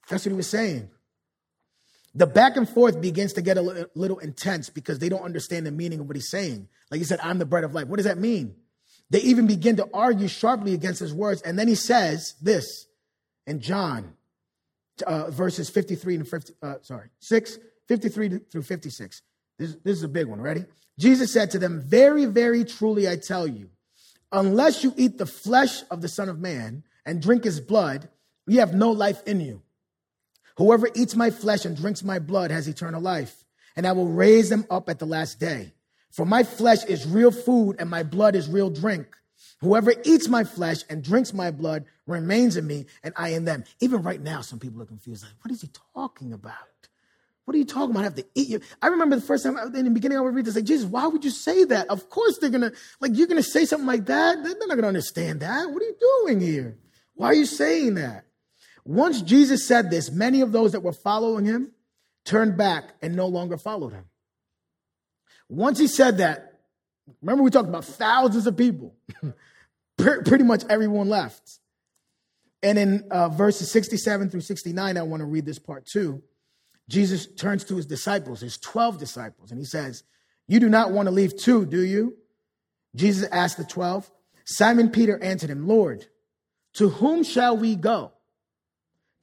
That's 0.10 0.26
what 0.26 0.32
he 0.32 0.38
was 0.38 0.50
saying. 0.50 0.90
The 2.16 2.26
back 2.26 2.58
and 2.58 2.68
forth 2.68 3.00
begins 3.00 3.34
to 3.34 3.42
get 3.42 3.58
a 3.58 3.90
little 3.94 4.18
intense 4.20 4.70
because 4.70 5.00
they 5.00 5.10
don't 5.10 5.22
understand 5.22 5.66
the 5.66 5.72
meaning 5.72 6.00
of 6.00 6.08
what 6.08 6.16
he's 6.16 6.32
saying. 6.32 6.68
Like 6.90 7.00
he 7.00 7.04
said, 7.04 7.20
I'm 7.22 7.38
the 7.38 7.46
bread 7.46 7.64
of 7.64 7.76
life. 7.76 7.88
What 7.88 7.98
does 7.98 8.06
that 8.06 8.18
mean? 8.18 8.56
They 9.10 9.20
even 9.20 9.48
begin 9.48 9.76
to 9.78 9.88
argue 9.94 10.28
sharply 10.28 10.74
against 10.74 11.00
his 11.00 11.14
words. 11.14 11.42
And 11.42 11.60
then 11.60 11.68
he 11.68 11.76
says 11.76 12.36
this 12.42 12.88
in 13.46 13.62
John, 13.62 14.14
uh, 15.06 15.30
verses 15.30 15.70
53 15.70 16.16
and 16.16 16.28
50, 16.28 16.54
uh, 16.62 16.76
sorry, 16.82 17.10
6, 17.20 17.60
53 17.88 18.40
through 18.52 18.64
56. 18.64 19.22
This, 19.60 19.76
this 19.84 19.98
is 19.98 20.04
a 20.04 20.10
big 20.10 20.28
one. 20.28 20.42
Ready? 20.42 20.66
Jesus 20.98 21.32
said 21.32 21.52
to 21.52 21.60
them, 21.60 21.82
Very, 21.82 22.26
very 22.26 22.66
truly 22.66 23.08
I 23.08 23.18
tell 23.18 23.48
you, 23.48 23.70
unless 24.32 24.84
you 24.84 24.94
eat 24.98 25.18
the 25.18 25.26
flesh 25.26 25.84
of 25.92 26.02
the 26.02 26.10
Son 26.10 26.30
of 26.30 26.40
Man 26.40 26.84
and 27.06 27.22
drink 27.22 27.44
his 27.44 27.62
blood, 27.62 28.10
you 28.48 28.60
have 28.60 28.74
no 28.74 28.92
life 28.92 29.22
in 29.26 29.40
you. 29.40 29.62
Whoever 30.58 30.90
eats 30.96 31.16
my 31.16 31.30
flesh 31.30 31.66
and 31.66 31.78
drinks 31.78 32.04
my 32.04 32.20
blood 32.20 32.52
has 32.52 32.68
eternal 32.68 33.02
life, 33.02 33.46
and 33.76 33.86
I 33.86 33.92
will 33.92 34.08
raise 34.08 34.50
them 34.50 34.66
up 34.70 34.90
at 34.90 35.00
the 35.00 35.06
last 35.06 35.40
day. 35.40 35.74
For 36.12 36.26
my 36.26 36.44
flesh 36.44 36.84
is 36.86 37.08
real 37.08 37.32
food 37.32 37.76
and 37.80 37.90
my 37.90 38.02
blood 38.02 38.36
is 38.36 38.50
real 38.50 38.72
drink. 38.72 39.08
Whoever 39.60 39.94
eats 40.04 40.28
my 40.28 40.44
flesh 40.44 40.84
and 40.90 41.04
drinks 41.04 41.34
my 41.34 41.52
blood 41.52 41.86
remains 42.08 42.58
in 42.58 42.66
me 42.66 42.86
and 43.04 43.14
I 43.16 43.30
in 43.30 43.46
them. 43.46 43.66
Even 43.82 44.02
right 44.02 44.22
now, 44.22 44.42
some 44.42 44.58
people 44.58 44.82
are 44.82 44.86
confused. 44.86 45.24
Like, 45.24 45.34
what 45.44 45.52
is 45.52 45.62
he 45.62 45.70
talking 45.94 46.34
about? 46.34 46.56
What 47.46 47.54
are 47.54 47.60
you 47.60 47.66
talking 47.66 47.92
about? 47.92 48.02
I 48.02 48.06
have 48.06 48.16
to 48.16 48.26
eat 48.36 48.50
you. 48.50 48.62
I 48.82 48.88
remember 48.88 49.16
the 49.16 49.22
first 49.22 49.44
time 49.44 49.58
in 49.58 49.86
the 49.86 49.92
beginning 49.92 50.18
I 50.18 50.22
would 50.22 50.34
read 50.34 50.46
this, 50.46 50.56
like, 50.56 50.66
Jesus, 50.66 50.86
why 50.86 51.08
would 51.08 51.24
you 51.24 51.32
say 51.32 51.64
that? 51.66 51.88
Of 51.90 52.10
course 52.10 52.40
they're 52.40 52.50
gonna, 52.50 52.72
like, 53.00 53.12
you're 53.16 53.28
gonna 53.28 53.44
say 53.44 53.66
something 53.66 53.88
like 53.88 54.06
that. 54.08 54.44
They're 54.44 54.56
not 54.58 54.70
gonna 54.70 54.88
understand 54.88 55.40
that. 55.42 55.70
What 55.70 55.82
are 55.82 55.86
you 55.86 55.96
doing 56.00 56.42
here? 56.42 56.78
Why 57.14 57.28
are 57.28 57.36
you 57.36 57.46
saying 57.46 57.96
that? 57.96 58.26
Once 58.88 59.22
Jesus 59.22 59.68
said 59.68 59.92
this, 59.92 60.10
many 60.10 60.40
of 60.40 60.54
those 60.54 60.72
that 60.72 60.80
were 60.80 60.94
following 60.94 61.44
him 61.44 61.74
turned 62.24 62.56
back 62.56 62.94
and 63.02 63.18
no 63.18 63.28
longer 63.28 63.58
followed 63.58 63.92
him. 63.92 64.06
Once 65.50 65.78
he 65.78 65.88
said 65.88 66.20
that, 66.20 66.62
remember 67.22 67.44
we 67.44 67.50
talked 67.50 67.68
about 67.68 67.84
thousands 67.84 68.48
of 68.48 68.56
people. 68.56 68.96
Pretty 69.98 70.46
much 70.46 70.64
everyone 70.70 71.10
left. 71.10 71.60
And 72.64 72.80
in 72.80 73.08
uh, 73.12 73.28
verses 73.28 73.70
67 73.72 74.30
through 74.30 74.42
69, 74.42 74.98
I 74.98 75.02
want 75.02 75.20
to 75.20 75.26
read 75.26 75.46
this 75.46 75.60
part 75.60 75.86
too. 75.86 76.24
Jesus 76.90 77.28
turns 77.28 77.66
to 77.66 77.76
his 77.76 77.86
disciples, 77.86 78.40
his 78.40 78.58
12 78.58 79.00
disciples, 79.00 79.52
and 79.52 79.60
he 79.60 79.66
says, 79.66 80.04
You 80.48 80.62
do 80.62 80.70
not 80.70 80.94
want 80.94 81.08
to 81.08 81.12
leave 81.12 81.36
too, 81.36 81.66
do 81.66 81.82
you? 81.82 82.16
Jesus 82.96 83.28
asked 83.34 83.58
the 83.58 83.66
12. 83.66 84.10
Simon 84.46 84.92
Peter 84.92 85.22
answered 85.22 85.50
him, 85.50 85.68
Lord, 85.68 86.06
to 86.76 86.88
whom 86.88 87.26
shall 87.26 87.58
we 87.58 87.76
go? 87.76 88.14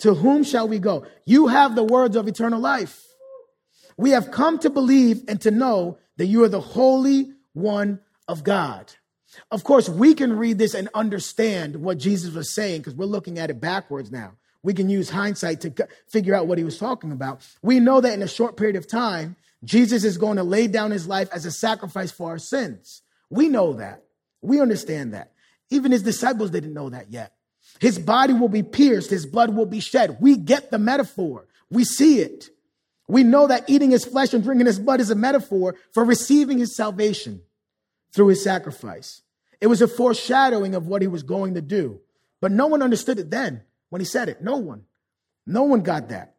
To 0.05 0.13
whom 0.13 0.45
shall 0.45 0.69
we 0.69 0.79
go? 0.79 1.07
You 1.25 1.47
have 1.47 1.75
the 1.75 1.83
words 1.83 2.15
of 2.15 2.29
eternal 2.29 2.61
life. 2.61 3.07
We 3.97 4.11
have 4.11 4.31
come 4.31 4.59
to 4.59 4.69
believe 4.69 5.23
and 5.29 5.41
to 5.41 5.51
know 5.51 5.97
that 6.19 6.27
you 6.27 6.45
are 6.45 6.49
the 6.51 6.61
Holy 6.61 7.33
One 7.55 8.01
of 8.29 8.45
God. 8.45 8.93
Of 9.51 9.65
course, 9.65 9.89
we 9.89 10.13
can 10.13 10.37
read 10.37 10.59
this 10.59 10.75
and 10.75 10.91
understand 10.93 11.77
what 11.77 11.97
Jesus 11.97 12.35
was 12.35 12.55
saying 12.55 12.83
because 12.83 12.95
we're 12.95 13.07
looking 13.07 13.39
at 13.39 13.49
it 13.49 13.63
backwards 13.63 14.13
now. 14.13 14.35
We 14.63 14.75
can 14.75 14.91
use 14.91 15.09
hindsight 15.09 15.63
to 15.63 15.89
figure 16.07 16.35
out 16.35 16.49
what 16.49 16.59
he 16.59 16.65
was 16.65 16.77
talking 16.77 17.11
about. 17.11 17.41
We 17.63 17.81
know 17.81 18.03
that 18.03 18.13
in 18.13 18.21
a 18.21 18.29
short 18.29 18.59
period 18.59 18.77
of 18.77 18.87
time, 18.87 19.37
Jesus 19.65 20.05
is 20.05 20.19
going 20.19 20.37
to 20.37 20.45
lay 20.45 20.67
down 20.67 20.91
his 20.91 21.09
life 21.09 21.31
as 21.33 21.47
a 21.47 21.51
sacrifice 21.51 22.11
for 22.11 22.29
our 22.29 22.39
sins. 22.39 23.01
We 23.31 23.49
know 23.49 23.73
that. 23.73 24.03
We 24.43 24.61
understand 24.61 25.15
that. 25.15 25.33
Even 25.71 25.93
his 25.93 26.03
disciples 26.03 26.51
didn't 26.51 26.75
know 26.75 26.91
that 26.91 27.11
yet. 27.11 27.34
His 27.81 27.99
body 27.99 28.33
will 28.33 28.49
be 28.49 28.63
pierced, 28.63 29.11
his 29.11 29.27
blood 29.27 29.55
will 29.55 29.67
be 29.67 29.81
shed. 29.81 30.19
We 30.21 30.37
get 30.37 30.71
the 30.71 30.79
metaphor, 30.79 31.47
we 31.71 31.85
see 31.85 32.21
it. 32.21 32.51
We 33.07 33.23
know 33.23 33.47
that 33.49 33.69
eating 33.69 33.91
his 33.91 34.05
flesh 34.05 34.33
and 34.33 34.43
drinking 34.43 34.67
his 34.67 34.79
blood 34.79 35.01
is 35.01 35.11
a 35.11 35.15
metaphor 35.15 35.77
for 35.93 36.05
receiving 36.05 36.59
his 36.59 36.75
salvation 36.75 37.43
through 38.15 38.29
his 38.29 38.43
sacrifice. 38.43 39.21
It 39.61 39.67
was 39.67 39.83
a 39.83 39.89
foreshadowing 39.89 40.75
of 40.75 40.87
what 40.87 41.03
he 41.03 41.09
was 41.09 41.23
going 41.23 41.55
to 41.55 41.61
do. 41.61 42.01
But 42.41 42.53
no 42.53 42.67
one 42.67 42.83
understood 42.83 43.19
it 43.19 43.31
then 43.31 43.63
when 43.91 44.01
he 44.01 44.07
said 44.07 44.29
it. 44.29 44.43
No 44.43 44.57
one. 44.57 44.85
No 45.47 45.65
one 45.65 45.81
got 45.81 46.09
that. 46.09 46.37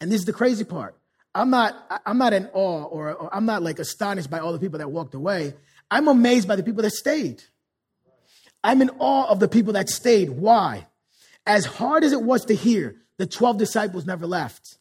And 0.00 0.10
this 0.10 0.20
is 0.20 0.26
the 0.26 0.32
crazy 0.32 0.64
part. 0.64 0.96
I'm 1.34 1.50
not, 1.50 2.02
I'm 2.04 2.18
not 2.18 2.32
in 2.32 2.48
awe 2.52 2.84
or, 2.84 3.14
or 3.14 3.34
I'm 3.34 3.46
not 3.46 3.62
like 3.62 3.78
astonished 3.78 4.30
by 4.30 4.40
all 4.40 4.52
the 4.52 4.58
people 4.58 4.78
that 4.78 4.90
walked 4.90 5.14
away. 5.14 5.54
I'm 5.90 6.08
amazed 6.08 6.46
by 6.46 6.56
the 6.56 6.62
people 6.62 6.82
that 6.82 6.90
stayed. 6.90 7.42
I'm 8.64 8.82
in 8.82 8.90
awe 8.98 9.28
of 9.28 9.40
the 9.40 9.48
people 9.48 9.72
that 9.74 9.88
stayed. 9.88 10.30
Why? 10.30 10.86
As 11.46 11.64
hard 11.64 12.04
as 12.04 12.12
it 12.12 12.22
was 12.22 12.44
to 12.46 12.54
hear, 12.54 12.96
the 13.18 13.26
12 13.26 13.58
disciples 13.58 14.06
never 14.06 14.26
left. 14.26 14.78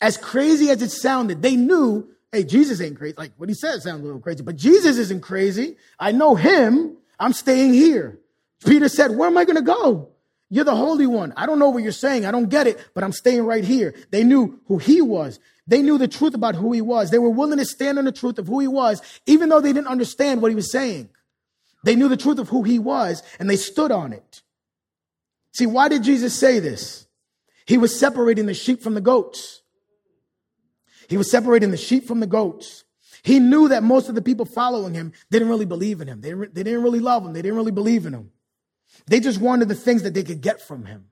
As 0.00 0.16
crazy 0.16 0.70
as 0.70 0.82
it 0.82 0.90
sounded, 0.90 1.42
they 1.42 1.56
knew, 1.56 2.08
hey, 2.32 2.44
Jesus 2.44 2.80
ain't 2.80 2.96
crazy. 2.96 3.14
Like 3.16 3.32
what 3.36 3.48
he 3.48 3.54
said 3.54 3.80
sounds 3.80 4.02
a 4.02 4.04
little 4.04 4.20
crazy, 4.20 4.42
but 4.42 4.56
Jesus 4.56 4.98
isn't 4.98 5.22
crazy. 5.22 5.76
I 5.98 6.12
know 6.12 6.34
him. 6.34 6.96
I'm 7.18 7.32
staying 7.32 7.72
here. 7.72 8.18
Peter 8.64 8.88
said, 8.88 9.16
where 9.16 9.28
am 9.28 9.38
I 9.38 9.44
going 9.44 9.56
to 9.56 9.62
go? 9.62 10.10
You're 10.48 10.64
the 10.64 10.76
Holy 10.76 11.06
One. 11.06 11.32
I 11.36 11.46
don't 11.46 11.58
know 11.58 11.70
what 11.70 11.82
you're 11.82 11.92
saying. 11.92 12.24
I 12.24 12.30
don't 12.30 12.48
get 12.48 12.66
it, 12.66 12.78
but 12.94 13.02
I'm 13.02 13.12
staying 13.12 13.44
right 13.44 13.64
here. 13.64 13.94
They 14.10 14.22
knew 14.22 14.60
who 14.66 14.78
he 14.78 15.00
was. 15.00 15.40
They 15.66 15.82
knew 15.82 15.98
the 15.98 16.06
truth 16.08 16.34
about 16.34 16.54
who 16.54 16.72
he 16.72 16.80
was. 16.80 17.10
They 17.10 17.18
were 17.18 17.30
willing 17.30 17.58
to 17.58 17.64
stand 17.64 17.98
on 17.98 18.04
the 18.04 18.12
truth 18.12 18.38
of 18.38 18.46
who 18.46 18.60
he 18.60 18.68
was, 18.68 19.02
even 19.26 19.48
though 19.48 19.60
they 19.60 19.72
didn't 19.72 19.88
understand 19.88 20.40
what 20.40 20.50
he 20.50 20.54
was 20.54 20.70
saying. 20.70 21.08
They 21.86 21.94
knew 21.94 22.08
the 22.08 22.16
truth 22.16 22.40
of 22.40 22.48
who 22.48 22.64
he 22.64 22.80
was 22.80 23.22
and 23.38 23.48
they 23.48 23.54
stood 23.54 23.92
on 23.92 24.12
it. 24.12 24.42
See, 25.52 25.66
why 25.66 25.88
did 25.88 26.02
Jesus 26.02 26.36
say 26.36 26.58
this? 26.58 27.06
He 27.64 27.78
was 27.78 27.96
separating 27.96 28.46
the 28.46 28.54
sheep 28.54 28.82
from 28.82 28.94
the 28.94 29.00
goats. 29.00 29.62
He 31.08 31.16
was 31.16 31.30
separating 31.30 31.70
the 31.70 31.76
sheep 31.76 32.04
from 32.04 32.18
the 32.18 32.26
goats. 32.26 32.82
He 33.22 33.38
knew 33.38 33.68
that 33.68 33.84
most 33.84 34.08
of 34.08 34.16
the 34.16 34.20
people 34.20 34.46
following 34.46 34.94
him 34.94 35.12
didn't 35.30 35.48
really 35.48 35.64
believe 35.64 36.00
in 36.00 36.08
him. 36.08 36.20
They, 36.22 36.32
they 36.32 36.64
didn't 36.64 36.82
really 36.82 36.98
love 36.98 37.24
him. 37.24 37.32
They 37.32 37.42
didn't 37.42 37.56
really 37.56 37.70
believe 37.70 38.04
in 38.04 38.14
him. 38.14 38.32
They 39.06 39.20
just 39.20 39.40
wanted 39.40 39.68
the 39.68 39.76
things 39.76 40.02
that 40.02 40.12
they 40.12 40.24
could 40.24 40.40
get 40.40 40.60
from 40.60 40.86
him. 40.86 41.06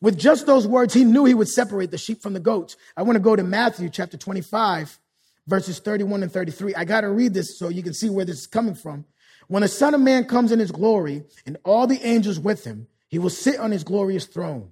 With 0.00 0.18
just 0.18 0.46
those 0.46 0.66
words, 0.66 0.92
he 0.92 1.04
knew 1.04 1.24
he 1.24 1.34
would 1.34 1.48
separate 1.48 1.92
the 1.92 1.98
sheep 1.98 2.20
from 2.20 2.32
the 2.32 2.40
goats. 2.40 2.76
I 2.96 3.04
want 3.04 3.14
to 3.14 3.20
go 3.20 3.36
to 3.36 3.44
Matthew 3.44 3.90
chapter 3.90 4.16
25, 4.16 4.98
verses 5.46 5.78
31 5.78 6.24
and 6.24 6.32
33. 6.32 6.74
I 6.74 6.84
got 6.84 7.02
to 7.02 7.10
read 7.10 7.32
this 7.32 7.56
so 7.56 7.68
you 7.68 7.84
can 7.84 7.94
see 7.94 8.10
where 8.10 8.24
this 8.24 8.40
is 8.40 8.46
coming 8.48 8.74
from. 8.74 9.04
When 9.48 9.62
the 9.62 9.68
Son 9.68 9.94
of 9.94 10.00
Man 10.00 10.24
comes 10.24 10.52
in 10.52 10.58
his 10.58 10.72
glory 10.72 11.24
and 11.44 11.56
all 11.64 11.86
the 11.86 12.04
angels 12.04 12.38
with 12.38 12.64
him, 12.64 12.88
he 13.08 13.18
will 13.18 13.30
sit 13.30 13.58
on 13.58 13.70
his 13.70 13.84
glorious 13.84 14.26
throne. 14.26 14.70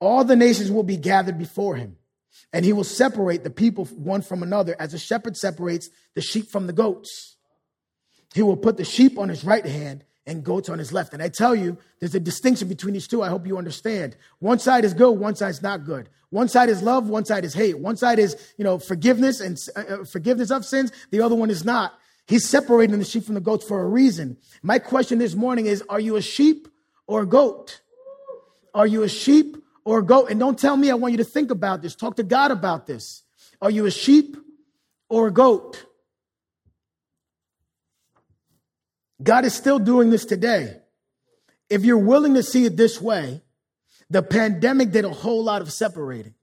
All 0.00 0.24
the 0.24 0.36
nations 0.36 0.70
will 0.70 0.82
be 0.82 0.96
gathered 0.96 1.38
before 1.38 1.76
him 1.76 1.96
and 2.52 2.64
he 2.64 2.72
will 2.72 2.84
separate 2.84 3.44
the 3.44 3.50
people 3.50 3.86
one 3.86 4.22
from 4.22 4.42
another 4.42 4.76
as 4.78 4.94
a 4.94 4.98
shepherd 4.98 5.36
separates 5.36 5.88
the 6.14 6.20
sheep 6.20 6.50
from 6.50 6.66
the 6.66 6.72
goats. 6.72 7.36
He 8.34 8.42
will 8.42 8.56
put 8.56 8.76
the 8.76 8.84
sheep 8.84 9.18
on 9.18 9.28
his 9.28 9.44
right 9.44 9.64
hand 9.64 10.04
and 10.26 10.44
goats 10.44 10.68
on 10.68 10.78
his 10.78 10.92
left. 10.92 11.14
And 11.14 11.22
I 11.22 11.28
tell 11.28 11.54
you, 11.54 11.78
there's 12.00 12.14
a 12.14 12.20
distinction 12.20 12.68
between 12.68 12.94
these 12.94 13.06
two. 13.06 13.22
I 13.22 13.28
hope 13.28 13.46
you 13.46 13.56
understand. 13.56 14.16
One 14.40 14.58
side 14.58 14.84
is 14.84 14.92
good, 14.92 15.12
one 15.12 15.36
side's 15.36 15.62
not 15.62 15.84
good. 15.84 16.08
One 16.30 16.48
side 16.48 16.68
is 16.68 16.82
love, 16.82 17.08
one 17.08 17.24
side 17.24 17.44
is 17.44 17.54
hate. 17.54 17.78
One 17.78 17.96
side 17.96 18.18
is, 18.18 18.36
you 18.58 18.64
know, 18.64 18.78
forgiveness 18.78 19.40
and 19.40 19.56
uh, 19.76 19.80
uh 19.80 20.04
forgiveness 20.04 20.50
of 20.50 20.64
sins. 20.64 20.92
The 21.10 21.20
other 21.20 21.36
one 21.36 21.50
is 21.50 21.64
not. 21.64 21.94
He's 22.26 22.48
separating 22.48 22.98
the 22.98 23.04
sheep 23.04 23.24
from 23.24 23.34
the 23.34 23.40
goats 23.40 23.66
for 23.66 23.80
a 23.80 23.86
reason. 23.86 24.36
My 24.62 24.78
question 24.78 25.18
this 25.18 25.34
morning 25.34 25.66
is, 25.66 25.82
are 25.88 26.00
you 26.00 26.16
a 26.16 26.22
sheep 26.22 26.68
or 27.06 27.22
a 27.22 27.26
goat? 27.26 27.80
Are 28.74 28.86
you 28.86 29.04
a 29.04 29.08
sheep 29.08 29.56
or 29.84 30.00
a 30.00 30.04
goat? 30.04 30.30
and 30.30 30.40
don't 30.40 30.58
tell 30.58 30.76
me 30.76 30.90
I 30.90 30.94
want 30.94 31.12
you 31.12 31.18
to 31.18 31.24
think 31.24 31.50
about 31.50 31.82
this. 31.82 31.94
Talk 31.94 32.16
to 32.16 32.24
God 32.24 32.50
about 32.50 32.86
this. 32.86 33.22
Are 33.62 33.70
you 33.70 33.86
a 33.86 33.90
sheep 33.90 34.36
or 35.08 35.28
a 35.28 35.30
goat? 35.30 35.86
God 39.22 39.44
is 39.44 39.54
still 39.54 39.78
doing 39.78 40.10
this 40.10 40.24
today. 40.24 40.78
If 41.70 41.84
you're 41.84 41.98
willing 41.98 42.34
to 42.34 42.42
see 42.42 42.64
it 42.64 42.76
this 42.76 43.00
way, 43.00 43.42
the 44.10 44.22
pandemic 44.22 44.90
did 44.90 45.04
a 45.04 45.10
whole 45.10 45.42
lot 45.42 45.62
of 45.62 45.72
separating. 45.72 46.34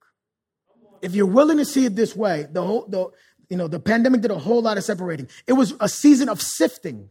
If 1.01 1.15
you're 1.15 1.25
willing 1.25 1.57
to 1.57 1.65
see 1.65 1.85
it 1.85 1.95
this 1.95 2.15
way, 2.15 2.47
the 2.49 2.63
whole 2.63 2.87
the 2.87 3.09
you 3.49 3.57
know 3.57 3.67
the 3.67 3.79
pandemic 3.79 4.21
did 4.21 4.31
a 4.31 4.37
whole 4.37 4.61
lot 4.61 4.77
of 4.77 4.83
separating. 4.83 5.27
It 5.47 5.53
was 5.53 5.73
a 5.79 5.89
season 5.89 6.29
of 6.29 6.41
sifting. 6.41 7.09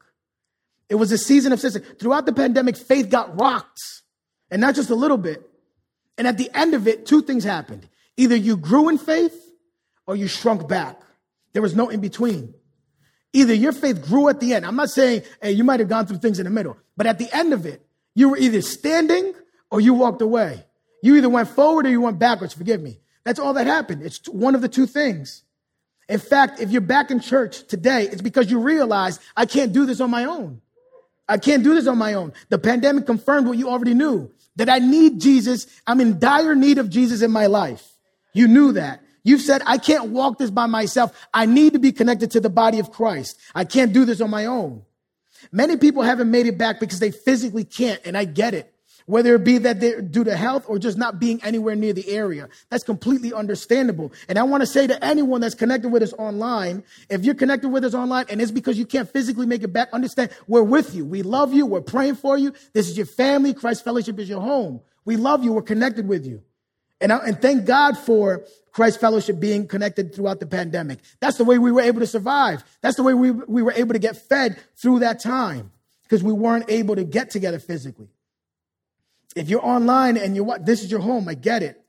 It 0.88 0.96
was 0.96 1.12
a 1.12 1.18
season 1.18 1.52
of 1.52 1.60
sifting. 1.60 1.82
Throughout 1.82 2.26
the 2.26 2.32
pandemic, 2.32 2.76
faith 2.76 3.08
got 3.08 3.38
rocked, 3.40 3.80
and 4.50 4.60
not 4.60 4.74
just 4.74 4.90
a 4.90 4.94
little 4.94 5.16
bit. 5.16 5.48
And 6.18 6.26
at 6.26 6.38
the 6.38 6.50
end 6.54 6.74
of 6.74 6.86
it, 6.86 7.06
two 7.06 7.22
things 7.22 7.44
happened. 7.44 7.88
Either 8.16 8.36
you 8.36 8.56
grew 8.56 8.88
in 8.88 8.98
faith 8.98 9.34
or 10.06 10.14
you 10.16 10.28
shrunk 10.28 10.68
back. 10.68 11.00
There 11.52 11.62
was 11.62 11.74
no 11.74 11.88
in 11.88 12.00
between. 12.00 12.54
Either 13.32 13.54
your 13.54 13.72
faith 13.72 14.04
grew 14.04 14.28
at 14.28 14.40
the 14.40 14.52
end. 14.52 14.66
I'm 14.66 14.76
not 14.76 14.90
saying, 14.90 15.22
hey, 15.40 15.52
you 15.52 15.64
might 15.64 15.80
have 15.80 15.88
gone 15.88 16.06
through 16.06 16.18
things 16.18 16.38
in 16.38 16.44
the 16.44 16.50
middle, 16.50 16.76
but 16.96 17.06
at 17.06 17.18
the 17.18 17.34
end 17.34 17.54
of 17.54 17.64
it, 17.64 17.84
you 18.14 18.28
were 18.28 18.36
either 18.36 18.60
standing 18.60 19.32
or 19.70 19.80
you 19.80 19.94
walked 19.94 20.20
away. 20.20 20.64
You 21.02 21.16
either 21.16 21.30
went 21.30 21.48
forward 21.48 21.86
or 21.86 21.90
you 21.90 22.00
went 22.00 22.18
backwards. 22.18 22.52
Forgive 22.52 22.82
me. 22.82 23.00
That's 23.24 23.38
all 23.38 23.54
that 23.54 23.66
happened. 23.66 24.02
It's 24.02 24.28
one 24.28 24.54
of 24.54 24.60
the 24.60 24.68
two 24.68 24.86
things. 24.86 25.42
In 26.08 26.18
fact, 26.18 26.60
if 26.60 26.70
you're 26.70 26.80
back 26.80 27.10
in 27.10 27.20
church 27.20 27.66
today, 27.66 28.04
it's 28.04 28.22
because 28.22 28.50
you 28.50 28.60
realize 28.60 29.20
I 29.36 29.46
can't 29.46 29.72
do 29.72 29.86
this 29.86 30.00
on 30.00 30.10
my 30.10 30.24
own. 30.24 30.60
I 31.28 31.38
can't 31.38 31.62
do 31.62 31.74
this 31.74 31.86
on 31.86 31.98
my 31.98 32.14
own. 32.14 32.32
The 32.48 32.58
pandemic 32.58 33.06
confirmed 33.06 33.46
what 33.46 33.56
you 33.56 33.68
already 33.68 33.94
knew 33.94 34.30
that 34.56 34.68
I 34.68 34.78
need 34.78 35.20
Jesus. 35.20 35.66
I'm 35.86 36.00
in 36.00 36.18
dire 36.18 36.54
need 36.54 36.78
of 36.78 36.90
Jesus 36.90 37.22
in 37.22 37.30
my 37.30 37.46
life. 37.46 37.88
You 38.34 38.48
knew 38.48 38.72
that. 38.72 39.02
You've 39.24 39.40
said, 39.40 39.62
I 39.66 39.78
can't 39.78 40.10
walk 40.10 40.38
this 40.38 40.50
by 40.50 40.66
myself. 40.66 41.16
I 41.32 41.46
need 41.46 41.74
to 41.74 41.78
be 41.78 41.92
connected 41.92 42.32
to 42.32 42.40
the 42.40 42.50
body 42.50 42.80
of 42.80 42.90
Christ. 42.90 43.38
I 43.54 43.64
can't 43.64 43.92
do 43.92 44.04
this 44.04 44.20
on 44.20 44.30
my 44.30 44.46
own. 44.46 44.82
Many 45.50 45.76
people 45.76 46.02
haven't 46.02 46.30
made 46.30 46.46
it 46.46 46.58
back 46.58 46.80
because 46.80 46.98
they 46.98 47.10
physically 47.10 47.64
can't, 47.64 48.00
and 48.04 48.16
I 48.16 48.24
get 48.24 48.54
it. 48.54 48.71
Whether 49.06 49.34
it 49.34 49.44
be 49.44 49.58
that 49.58 49.80
they're 49.80 50.00
due 50.00 50.24
to 50.24 50.36
health 50.36 50.64
or 50.68 50.78
just 50.78 50.96
not 50.98 51.18
being 51.18 51.42
anywhere 51.42 51.74
near 51.74 51.92
the 51.92 52.08
area. 52.08 52.48
That's 52.70 52.84
completely 52.84 53.32
understandable. 53.32 54.12
And 54.28 54.38
I 54.38 54.42
want 54.44 54.62
to 54.62 54.66
say 54.66 54.86
to 54.86 55.04
anyone 55.04 55.40
that's 55.40 55.54
connected 55.54 55.90
with 55.90 56.02
us 56.02 56.12
online, 56.14 56.84
if 57.08 57.24
you're 57.24 57.34
connected 57.34 57.68
with 57.68 57.84
us 57.84 57.94
online 57.94 58.26
and 58.28 58.40
it's 58.40 58.50
because 58.50 58.78
you 58.78 58.86
can't 58.86 59.08
physically 59.08 59.46
make 59.46 59.62
it 59.62 59.72
back, 59.72 59.88
understand 59.92 60.30
we're 60.46 60.62
with 60.62 60.94
you. 60.94 61.04
We 61.04 61.22
love 61.22 61.52
you. 61.52 61.66
We're 61.66 61.80
praying 61.80 62.16
for 62.16 62.38
you. 62.38 62.52
This 62.72 62.88
is 62.88 62.96
your 62.96 63.06
family. 63.06 63.54
Christ 63.54 63.84
Fellowship 63.84 64.18
is 64.18 64.28
your 64.28 64.40
home. 64.40 64.80
We 65.04 65.16
love 65.16 65.44
you. 65.44 65.52
We're 65.52 65.62
connected 65.62 66.06
with 66.06 66.26
you. 66.26 66.42
And, 67.00 67.12
I, 67.12 67.18
and 67.18 67.42
thank 67.42 67.66
God 67.66 67.98
for 67.98 68.44
Christ 68.70 69.00
Fellowship 69.00 69.38
being 69.38 69.66
connected 69.66 70.14
throughout 70.14 70.40
the 70.40 70.46
pandemic. 70.46 71.00
That's 71.20 71.36
the 71.36 71.44
way 71.44 71.58
we 71.58 71.72
were 71.72 71.82
able 71.82 72.00
to 72.00 72.06
survive. 72.06 72.64
That's 72.80 72.96
the 72.96 73.02
way 73.02 73.12
we, 73.12 73.30
we 73.30 73.62
were 73.62 73.72
able 73.72 73.92
to 73.92 73.98
get 73.98 74.16
fed 74.16 74.58
through 74.76 75.00
that 75.00 75.20
time 75.20 75.72
because 76.04 76.22
we 76.22 76.32
weren't 76.32 76.66
able 76.68 76.94
to 76.94 77.04
get 77.04 77.30
together 77.30 77.58
physically. 77.58 78.08
If 79.34 79.48
you're 79.48 79.64
online 79.64 80.16
and 80.16 80.36
you're 80.36 80.58
this 80.58 80.82
is 80.82 80.90
your 80.90 81.00
home, 81.00 81.28
I 81.28 81.34
get 81.34 81.62
it. 81.62 81.80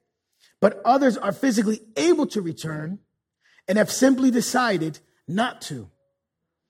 But 0.60 0.82
others 0.86 1.18
are 1.18 1.34
physically 1.34 1.82
able 1.98 2.26
to 2.28 2.42
return 2.42 3.00
and 3.68 3.78
have 3.78 3.92
simply 3.92 4.32
decided 4.32 5.00
not 5.28 5.62
to. 5.64 5.90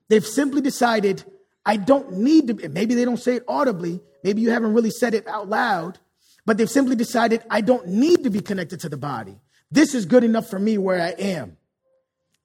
They've 0.09 0.25
simply 0.25 0.61
decided, 0.61 1.23
I 1.65 1.77
don't 1.77 2.13
need 2.13 2.47
to, 2.47 2.69
maybe 2.69 2.95
they 2.95 3.05
don't 3.05 3.17
say 3.17 3.35
it 3.35 3.43
audibly, 3.47 4.01
maybe 4.23 4.41
you 4.41 4.51
haven't 4.51 4.73
really 4.73 4.89
said 4.89 5.13
it 5.13 5.27
out 5.27 5.49
loud, 5.49 5.99
but 6.45 6.57
they've 6.57 6.69
simply 6.69 6.95
decided, 6.95 7.43
I 7.49 7.61
don't 7.61 7.87
need 7.87 8.23
to 8.23 8.29
be 8.29 8.41
connected 8.41 8.79
to 8.81 8.89
the 8.89 8.97
body. 8.97 9.39
This 9.71 9.95
is 9.95 10.05
good 10.05 10.23
enough 10.23 10.49
for 10.49 10.59
me 10.59 10.77
where 10.77 11.01
I 11.01 11.09
am, 11.09 11.57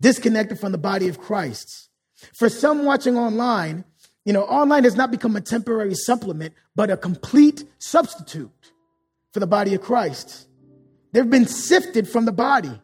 disconnected 0.00 0.58
from 0.60 0.72
the 0.72 0.78
body 0.78 1.08
of 1.08 1.18
Christ. 1.20 1.88
For 2.34 2.48
some 2.48 2.84
watching 2.84 3.16
online, 3.16 3.84
you 4.28 4.34
know, 4.34 4.42
online 4.42 4.84
has 4.84 4.94
not 4.94 5.10
become 5.10 5.36
a 5.36 5.40
temporary 5.40 5.94
supplement, 5.94 6.52
but 6.76 6.90
a 6.90 6.98
complete 6.98 7.64
substitute 7.78 8.72
for 9.32 9.40
the 9.40 9.46
body 9.46 9.74
of 9.74 9.80
Christ. 9.80 10.46
They've 11.12 11.30
been 11.30 11.46
sifted 11.46 12.06
from 12.06 12.26
the 12.26 12.32
body. 12.32 12.78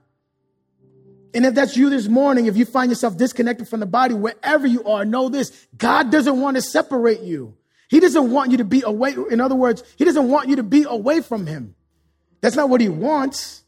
And 1.34 1.44
if 1.44 1.54
that's 1.54 1.76
you 1.76 1.90
this 1.90 2.08
morning, 2.08 2.46
if 2.46 2.56
you 2.56 2.64
find 2.64 2.90
yourself 2.90 3.18
disconnected 3.18 3.68
from 3.68 3.80
the 3.80 3.86
body, 3.86 4.14
wherever 4.14 4.66
you 4.66 4.84
are, 4.84 5.04
know 5.04 5.28
this 5.28 5.66
God 5.76 6.10
doesn't 6.10 6.40
want 6.40 6.56
to 6.56 6.62
separate 6.62 7.20
you. 7.20 7.54
He 7.90 8.00
doesn't 8.00 8.30
want 8.30 8.50
you 8.50 8.56
to 8.56 8.64
be 8.64 8.80
away. 8.80 9.14
In 9.30 9.42
other 9.42 9.54
words, 9.54 9.82
He 9.96 10.06
doesn't 10.06 10.30
want 10.30 10.48
you 10.48 10.56
to 10.56 10.62
be 10.62 10.84
away 10.88 11.20
from 11.20 11.46
Him. 11.46 11.74
That's 12.40 12.56
not 12.56 12.70
what 12.70 12.80
He 12.80 12.88
wants. 12.88 13.64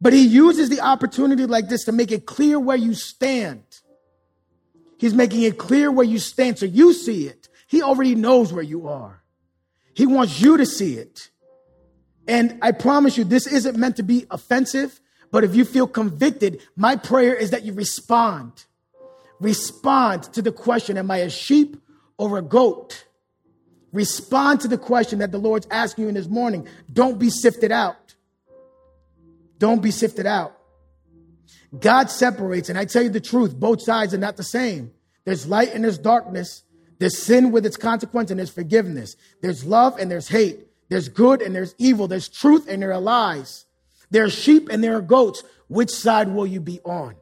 But 0.00 0.12
He 0.12 0.26
uses 0.26 0.70
the 0.70 0.80
opportunity 0.80 1.46
like 1.46 1.68
this 1.68 1.84
to 1.84 1.92
make 1.92 2.10
it 2.10 2.26
clear 2.26 2.58
where 2.58 2.76
you 2.76 2.94
stand. 2.94 3.62
He's 5.00 5.14
making 5.14 5.44
it 5.44 5.56
clear 5.56 5.90
where 5.90 6.04
you 6.04 6.18
stand 6.18 6.58
so 6.58 6.66
you 6.66 6.92
see 6.92 7.26
it. 7.26 7.48
He 7.66 7.80
already 7.80 8.14
knows 8.14 8.52
where 8.52 8.62
you 8.62 8.86
are. 8.86 9.22
He 9.94 10.04
wants 10.04 10.42
you 10.42 10.58
to 10.58 10.66
see 10.66 10.96
it. 10.96 11.30
And 12.28 12.58
I 12.60 12.72
promise 12.72 13.16
you, 13.16 13.24
this 13.24 13.46
isn't 13.46 13.78
meant 13.78 13.96
to 13.96 14.02
be 14.02 14.26
offensive, 14.30 15.00
but 15.32 15.42
if 15.42 15.54
you 15.54 15.64
feel 15.64 15.86
convicted, 15.86 16.60
my 16.76 16.96
prayer 16.96 17.34
is 17.34 17.48
that 17.52 17.64
you 17.64 17.72
respond. 17.72 18.66
Respond 19.40 20.24
to 20.34 20.42
the 20.42 20.52
question 20.52 20.98
Am 20.98 21.10
I 21.10 21.18
a 21.18 21.30
sheep 21.30 21.78
or 22.18 22.36
a 22.36 22.42
goat? 22.42 23.06
Respond 23.94 24.60
to 24.60 24.68
the 24.68 24.76
question 24.76 25.20
that 25.20 25.32
the 25.32 25.38
Lord's 25.38 25.66
asking 25.70 26.02
you 26.02 26.08
in 26.08 26.14
this 26.14 26.28
morning. 26.28 26.68
Don't 26.92 27.18
be 27.18 27.30
sifted 27.30 27.72
out. 27.72 28.16
Don't 29.56 29.80
be 29.80 29.92
sifted 29.92 30.26
out. 30.26 30.59
God 31.78 32.10
separates, 32.10 32.68
and 32.68 32.78
I 32.78 32.84
tell 32.84 33.02
you 33.02 33.10
the 33.10 33.20
truth, 33.20 33.54
both 33.54 33.82
sides 33.82 34.12
are 34.12 34.18
not 34.18 34.36
the 34.36 34.42
same. 34.42 34.92
There's 35.24 35.46
light 35.46 35.74
and 35.74 35.84
there's 35.84 35.98
darkness. 35.98 36.64
There's 36.98 37.18
sin 37.18 37.52
with 37.52 37.64
its 37.64 37.76
consequence 37.76 38.30
and 38.30 38.38
there's 38.38 38.50
forgiveness. 38.50 39.16
There's 39.40 39.64
love 39.64 39.98
and 39.98 40.10
there's 40.10 40.28
hate. 40.28 40.66
There's 40.88 41.08
good 41.08 41.40
and 41.40 41.54
there's 41.54 41.74
evil. 41.78 42.08
There's 42.08 42.28
truth 42.28 42.66
and 42.68 42.82
there 42.82 42.92
are 42.92 43.00
lies. 43.00 43.64
There 44.10 44.24
are 44.24 44.30
sheep 44.30 44.68
and 44.70 44.82
there 44.82 44.96
are 44.96 45.02
goats. 45.02 45.44
Which 45.68 45.90
side 45.90 46.28
will 46.28 46.46
you 46.46 46.60
be 46.60 46.80
on? 46.80 47.14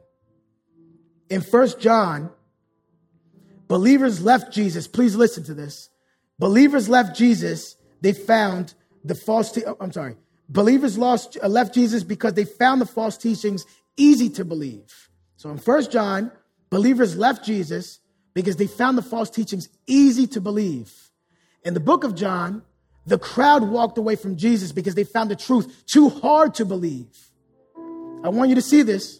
In 1.29 1.41
First 1.41 1.79
John, 1.79 2.31
believers 3.67 4.21
left 4.21 4.51
Jesus. 4.51 4.87
Please 4.87 5.15
listen 5.15 5.43
to 5.43 5.53
this. 5.53 5.89
Believers 6.39 6.89
left 6.89 7.15
Jesus. 7.15 7.75
They 8.01 8.13
found 8.13 8.73
the 9.03 9.13
false. 9.13 9.51
Te- 9.51 9.65
oh, 9.65 9.77
I'm 9.79 9.91
sorry. 9.91 10.15
Believers 10.49 10.97
lost, 10.97 11.37
uh, 11.41 11.47
left 11.47 11.75
Jesus 11.75 12.03
because 12.03 12.33
they 12.33 12.45
found 12.45 12.81
the 12.81 12.87
false 12.87 13.17
teachings 13.17 13.65
easy 13.99 14.29
to 14.31 14.45
believe. 14.45 15.09
So 15.37 15.49
in 15.49 15.57
First 15.57 15.91
John, 15.91 16.31
believers 16.69 17.15
left 17.15 17.45
Jesus 17.45 17.99
because 18.33 18.55
they 18.55 18.67
found 18.67 18.97
the 18.97 19.01
false 19.01 19.29
teachings 19.29 19.69
easy 19.85 20.25
to 20.27 20.41
believe. 20.41 20.91
In 21.63 21.73
the 21.73 21.79
book 21.79 22.03
of 22.03 22.15
John, 22.15 22.63
the 23.05 23.19
crowd 23.19 23.63
walked 23.63 23.97
away 23.97 24.15
from 24.15 24.37
Jesus 24.37 24.71
because 24.71 24.95
they 24.95 25.03
found 25.03 25.29
the 25.29 25.35
truth 25.35 25.83
too 25.85 26.09
hard 26.09 26.53
to 26.55 26.65
believe. 26.65 27.07
I 28.23 28.29
want 28.29 28.49
you 28.49 28.55
to 28.55 28.61
see 28.61 28.81
this. 28.81 29.19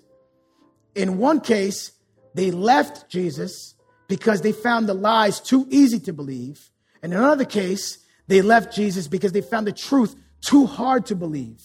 In 0.96 1.18
one 1.18 1.42
case, 1.42 1.92
they 2.34 2.52
left 2.52 3.10
Jesus 3.10 3.76
because 4.08 4.42
they 4.42 4.52
found 4.52 4.88
the 4.88 4.94
lies 4.94 5.40
too 5.40 5.68
easy 5.70 6.00
to 6.02 6.14
believe. 6.14 6.70
And 7.02 7.14
in 7.14 7.20
another 7.20 7.46
case, 7.46 8.00
they 8.28 8.42
left 8.42 8.76
Jesus 8.76 9.08
because 9.08 9.32
they 9.32 9.42
found 9.42 9.68
the 9.68 9.72
truth 9.72 10.16
too 10.42 10.66
hard 10.66 11.06
to 11.08 11.16
believe. 11.16 11.62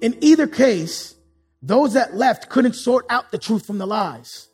In 0.00 0.16
either 0.20 0.46
case, 0.46 1.14
those 1.62 1.94
that 1.94 2.14
left 2.14 2.48
couldn't 2.48 2.74
sort 2.74 3.06
out 3.08 3.30
the 3.30 3.38
truth 3.38 3.66
from 3.66 3.78
the 3.78 3.86
lies. 3.86 4.48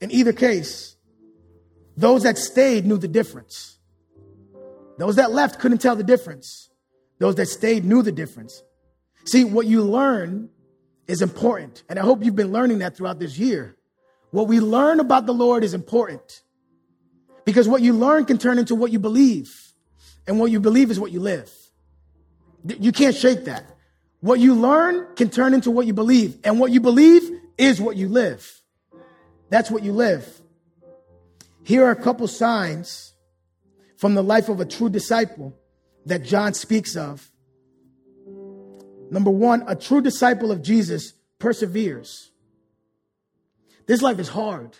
In 0.00 0.10
either 0.10 0.32
case, 0.32 0.96
those 1.96 2.22
that 2.22 2.38
stayed 2.38 2.86
knew 2.86 2.96
the 2.96 3.08
difference. 3.08 3.78
Those 4.98 5.16
that 5.16 5.32
left 5.32 5.58
couldn't 5.58 5.78
tell 5.78 5.96
the 5.96 6.04
difference. 6.04 6.70
Those 7.18 7.34
that 7.36 7.46
stayed 7.46 7.84
knew 7.84 8.02
the 8.02 8.12
difference. 8.12 8.62
See, 9.24 9.44
what 9.44 9.66
you 9.66 9.82
learn 9.82 10.50
is 11.08 11.22
important. 11.22 11.82
And 11.88 11.98
I 11.98 12.02
hope 12.02 12.24
you've 12.24 12.36
been 12.36 12.52
learning 12.52 12.78
that 12.78 12.96
throughout 12.96 13.18
this 13.18 13.38
year. 13.38 13.76
What 14.30 14.48
we 14.48 14.60
learn 14.60 15.00
about 15.00 15.26
the 15.26 15.34
Lord 15.34 15.64
is 15.64 15.74
important 15.74 16.42
because 17.44 17.68
what 17.68 17.82
you 17.82 17.92
learn 17.92 18.24
can 18.24 18.38
turn 18.38 18.58
into 18.58 18.74
what 18.74 18.92
you 18.92 18.98
believe. 18.98 19.60
And 20.26 20.40
what 20.40 20.50
you 20.50 20.58
believe 20.58 20.90
is 20.90 20.98
what 20.98 21.12
you 21.12 21.20
live. 21.20 21.52
You 22.66 22.92
can't 22.92 23.14
shake 23.14 23.44
that. 23.44 23.73
What 24.24 24.40
you 24.40 24.54
learn 24.54 25.06
can 25.16 25.28
turn 25.28 25.52
into 25.52 25.70
what 25.70 25.86
you 25.86 25.92
believe, 25.92 26.38
and 26.44 26.58
what 26.58 26.70
you 26.70 26.80
believe 26.80 27.30
is 27.58 27.78
what 27.78 27.94
you 27.94 28.08
live. 28.08 28.62
That's 29.50 29.70
what 29.70 29.82
you 29.82 29.92
live. 29.92 30.26
Here 31.62 31.84
are 31.84 31.90
a 31.90 32.02
couple 32.02 32.26
signs 32.26 33.12
from 33.98 34.14
the 34.14 34.22
life 34.22 34.48
of 34.48 34.60
a 34.60 34.64
true 34.64 34.88
disciple 34.88 35.54
that 36.06 36.22
John 36.22 36.54
speaks 36.54 36.96
of. 36.96 37.30
Number 39.10 39.30
one, 39.30 39.62
a 39.66 39.76
true 39.76 40.00
disciple 40.00 40.50
of 40.50 40.62
Jesus 40.62 41.12
perseveres. 41.38 42.30
This 43.86 44.00
life 44.00 44.18
is 44.18 44.28
hard. 44.28 44.74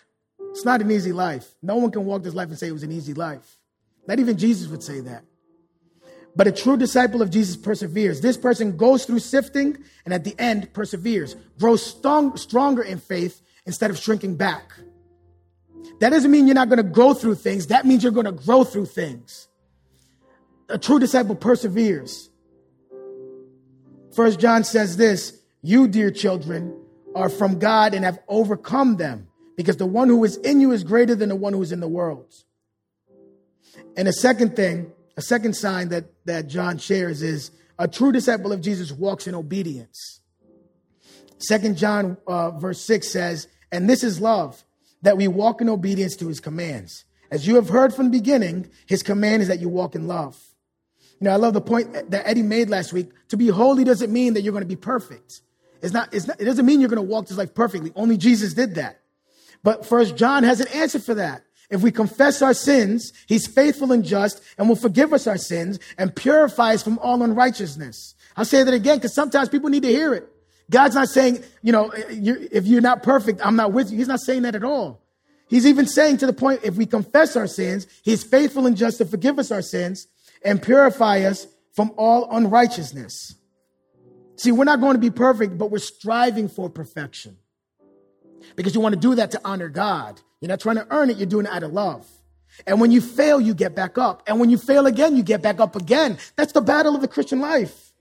It's 0.52 0.64
not 0.64 0.80
an 0.80 0.90
easy 0.90 1.12
life. 1.12 1.54
No 1.60 1.76
one 1.76 1.90
can 1.90 2.06
walk 2.06 2.22
this 2.22 2.32
life 2.32 2.48
and 2.48 2.58
say 2.58 2.68
it 2.68 2.72
was 2.72 2.82
an 2.82 2.92
easy 2.92 3.12
life. 3.12 3.58
Not 4.08 4.18
even 4.20 4.38
Jesus 4.38 4.68
would 4.68 4.82
say 4.82 5.00
that. 5.00 5.22
But 6.36 6.46
a 6.46 6.52
true 6.52 6.76
disciple 6.76 7.22
of 7.22 7.30
Jesus 7.30 7.56
perseveres. 7.56 8.20
This 8.20 8.36
person 8.36 8.76
goes 8.76 9.04
through 9.04 9.20
sifting 9.20 9.78
and 10.04 10.12
at 10.12 10.24
the 10.24 10.34
end 10.38 10.72
perseveres, 10.72 11.36
grows 11.58 11.84
strong, 11.84 12.36
stronger 12.36 12.82
in 12.82 12.98
faith 12.98 13.40
instead 13.66 13.90
of 13.90 13.98
shrinking 13.98 14.36
back. 14.36 14.72
That 16.00 16.10
doesn't 16.10 16.30
mean 16.30 16.46
you're 16.46 16.54
not 16.54 16.68
going 16.68 16.78
to 16.78 16.82
go 16.82 17.14
through 17.14 17.36
things. 17.36 17.68
That 17.68 17.86
means 17.86 18.02
you're 18.02 18.12
going 18.12 18.26
to 18.26 18.32
grow 18.32 18.64
through 18.64 18.86
things. 18.86 19.48
A 20.68 20.78
true 20.78 20.98
disciple 20.98 21.36
perseveres. 21.36 22.30
First 24.14 24.40
John 24.40 24.64
says 24.64 24.96
this, 24.96 25.40
you 25.62 25.88
dear 25.88 26.10
children 26.10 26.76
are 27.14 27.28
from 27.28 27.58
God 27.58 27.94
and 27.94 28.04
have 28.04 28.18
overcome 28.28 28.96
them 28.96 29.28
because 29.56 29.76
the 29.76 29.86
one 29.86 30.08
who 30.08 30.22
is 30.24 30.36
in 30.38 30.60
you 30.60 30.72
is 30.72 30.84
greater 30.84 31.14
than 31.14 31.28
the 31.28 31.36
one 31.36 31.52
who 31.52 31.62
is 31.62 31.72
in 31.72 31.80
the 31.80 31.88
world. 31.88 32.34
And 33.96 34.08
the 34.08 34.12
second 34.12 34.56
thing, 34.56 34.92
a 35.16 35.22
second 35.22 35.54
sign 35.54 35.88
that, 35.88 36.06
that 36.24 36.48
John 36.48 36.78
shares 36.78 37.22
is 37.22 37.50
a 37.78 37.88
true 37.88 38.12
disciple 38.12 38.52
of 38.52 38.60
Jesus 38.60 38.92
walks 38.92 39.26
in 39.26 39.34
obedience. 39.34 40.20
Second 41.38 41.76
John 41.76 42.16
uh, 42.26 42.50
verse 42.52 42.80
6 42.80 43.08
says, 43.08 43.48
And 43.72 43.88
this 43.88 44.02
is 44.02 44.20
love, 44.20 44.64
that 45.02 45.16
we 45.16 45.28
walk 45.28 45.60
in 45.60 45.68
obedience 45.68 46.16
to 46.16 46.28
his 46.28 46.40
commands. 46.40 47.04
As 47.30 47.46
you 47.46 47.56
have 47.56 47.68
heard 47.68 47.92
from 47.92 48.06
the 48.06 48.18
beginning, 48.18 48.70
his 48.86 49.02
command 49.02 49.42
is 49.42 49.48
that 49.48 49.60
you 49.60 49.68
walk 49.68 49.94
in 49.94 50.06
love. 50.06 50.38
You 51.20 51.26
know, 51.26 51.32
I 51.32 51.36
love 51.36 51.54
the 51.54 51.60
point 51.60 52.10
that 52.10 52.26
Eddie 52.26 52.42
made 52.42 52.68
last 52.68 52.92
week. 52.92 53.10
To 53.28 53.36
be 53.36 53.48
holy 53.48 53.84
doesn't 53.84 54.12
mean 54.12 54.34
that 54.34 54.42
you're 54.42 54.52
going 54.52 54.64
to 54.64 54.68
be 54.68 54.76
perfect. 54.76 55.40
It's 55.82 55.92
not, 55.92 56.12
it's 56.14 56.26
not, 56.26 56.40
it 56.40 56.44
doesn't 56.44 56.64
mean 56.64 56.80
you're 56.80 56.88
going 56.88 56.96
to 56.96 57.02
walk 57.02 57.26
this 57.26 57.36
life 57.36 57.54
perfectly. 57.54 57.92
Only 57.94 58.16
Jesus 58.16 58.54
did 58.54 58.76
that. 58.76 59.00
But 59.62 59.86
first 59.86 60.16
John 60.16 60.42
has 60.42 60.60
an 60.60 60.68
answer 60.68 60.98
for 60.98 61.14
that. 61.14 61.43
If 61.70 61.82
we 61.82 61.90
confess 61.90 62.42
our 62.42 62.54
sins, 62.54 63.12
he's 63.26 63.46
faithful 63.46 63.92
and 63.92 64.04
just 64.04 64.42
and 64.58 64.68
will 64.68 64.76
forgive 64.76 65.12
us 65.12 65.26
our 65.26 65.38
sins 65.38 65.78
and 65.98 66.14
purify 66.14 66.74
us 66.74 66.82
from 66.82 66.98
all 66.98 67.22
unrighteousness. 67.22 68.14
I'll 68.36 68.44
say 68.44 68.62
that 68.62 68.74
again 68.74 68.98
because 68.98 69.14
sometimes 69.14 69.48
people 69.48 69.70
need 69.70 69.82
to 69.82 69.88
hear 69.88 70.14
it. 70.14 70.28
God's 70.70 70.94
not 70.94 71.08
saying, 71.08 71.42
you 71.62 71.72
know, 71.72 71.90
if 71.94 72.66
you're 72.66 72.80
not 72.80 73.02
perfect, 73.02 73.44
I'm 73.44 73.56
not 73.56 73.72
with 73.72 73.90
you. 73.90 73.98
He's 73.98 74.08
not 74.08 74.20
saying 74.20 74.42
that 74.42 74.54
at 74.54 74.64
all. 74.64 75.02
He's 75.48 75.66
even 75.66 75.86
saying 75.86 76.18
to 76.18 76.26
the 76.26 76.32
point, 76.32 76.60
if 76.64 76.76
we 76.76 76.86
confess 76.86 77.36
our 77.36 77.46
sins, 77.46 77.86
he's 78.02 78.24
faithful 78.24 78.66
and 78.66 78.76
just 78.76 78.98
to 78.98 79.04
forgive 79.04 79.38
us 79.38 79.50
our 79.50 79.62
sins 79.62 80.06
and 80.42 80.62
purify 80.62 81.20
us 81.20 81.46
from 81.72 81.92
all 81.96 82.28
unrighteousness. 82.30 83.34
See, 84.36 84.52
we're 84.52 84.64
not 84.64 84.80
going 84.80 84.94
to 84.94 85.00
be 85.00 85.10
perfect, 85.10 85.58
but 85.58 85.70
we're 85.70 85.78
striving 85.78 86.48
for 86.48 86.68
perfection 86.70 87.36
because 88.56 88.74
you 88.74 88.80
want 88.80 88.94
to 88.94 89.00
do 89.00 89.14
that 89.14 89.30
to 89.32 89.40
honor 89.44 89.68
God. 89.68 90.20
You're 90.40 90.48
not 90.48 90.60
trying 90.60 90.76
to 90.76 90.86
earn 90.90 91.10
it, 91.10 91.16
you're 91.16 91.26
doing 91.26 91.46
it 91.46 91.52
out 91.52 91.62
of 91.62 91.72
love. 91.72 92.06
And 92.66 92.80
when 92.80 92.92
you 92.92 93.00
fail, 93.00 93.40
you 93.40 93.54
get 93.54 93.74
back 93.74 93.98
up. 93.98 94.22
And 94.26 94.38
when 94.38 94.50
you 94.50 94.58
fail 94.58 94.86
again, 94.86 95.16
you 95.16 95.22
get 95.22 95.42
back 95.42 95.60
up 95.60 95.74
again. 95.74 96.18
That's 96.36 96.52
the 96.52 96.60
battle 96.60 96.94
of 96.94 97.00
the 97.00 97.08
Christian 97.08 97.40
life. 97.40 97.92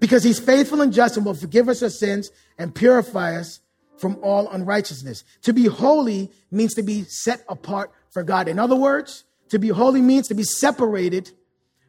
Because 0.00 0.22
he's 0.22 0.38
faithful 0.38 0.80
and 0.80 0.92
just 0.92 1.16
and 1.16 1.26
will 1.26 1.34
forgive 1.34 1.68
us 1.68 1.82
our 1.82 1.90
sins 1.90 2.30
and 2.56 2.74
purify 2.74 3.36
us 3.36 3.60
from 3.96 4.18
all 4.22 4.48
unrighteousness. 4.48 5.24
To 5.42 5.52
be 5.52 5.66
holy 5.66 6.30
means 6.50 6.74
to 6.74 6.82
be 6.82 7.02
set 7.04 7.44
apart 7.48 7.90
for 8.10 8.22
God. 8.22 8.46
In 8.46 8.58
other 8.58 8.76
words, 8.76 9.24
to 9.48 9.58
be 9.58 9.68
holy 9.68 10.00
means 10.00 10.28
to 10.28 10.34
be 10.34 10.44
separated 10.44 11.32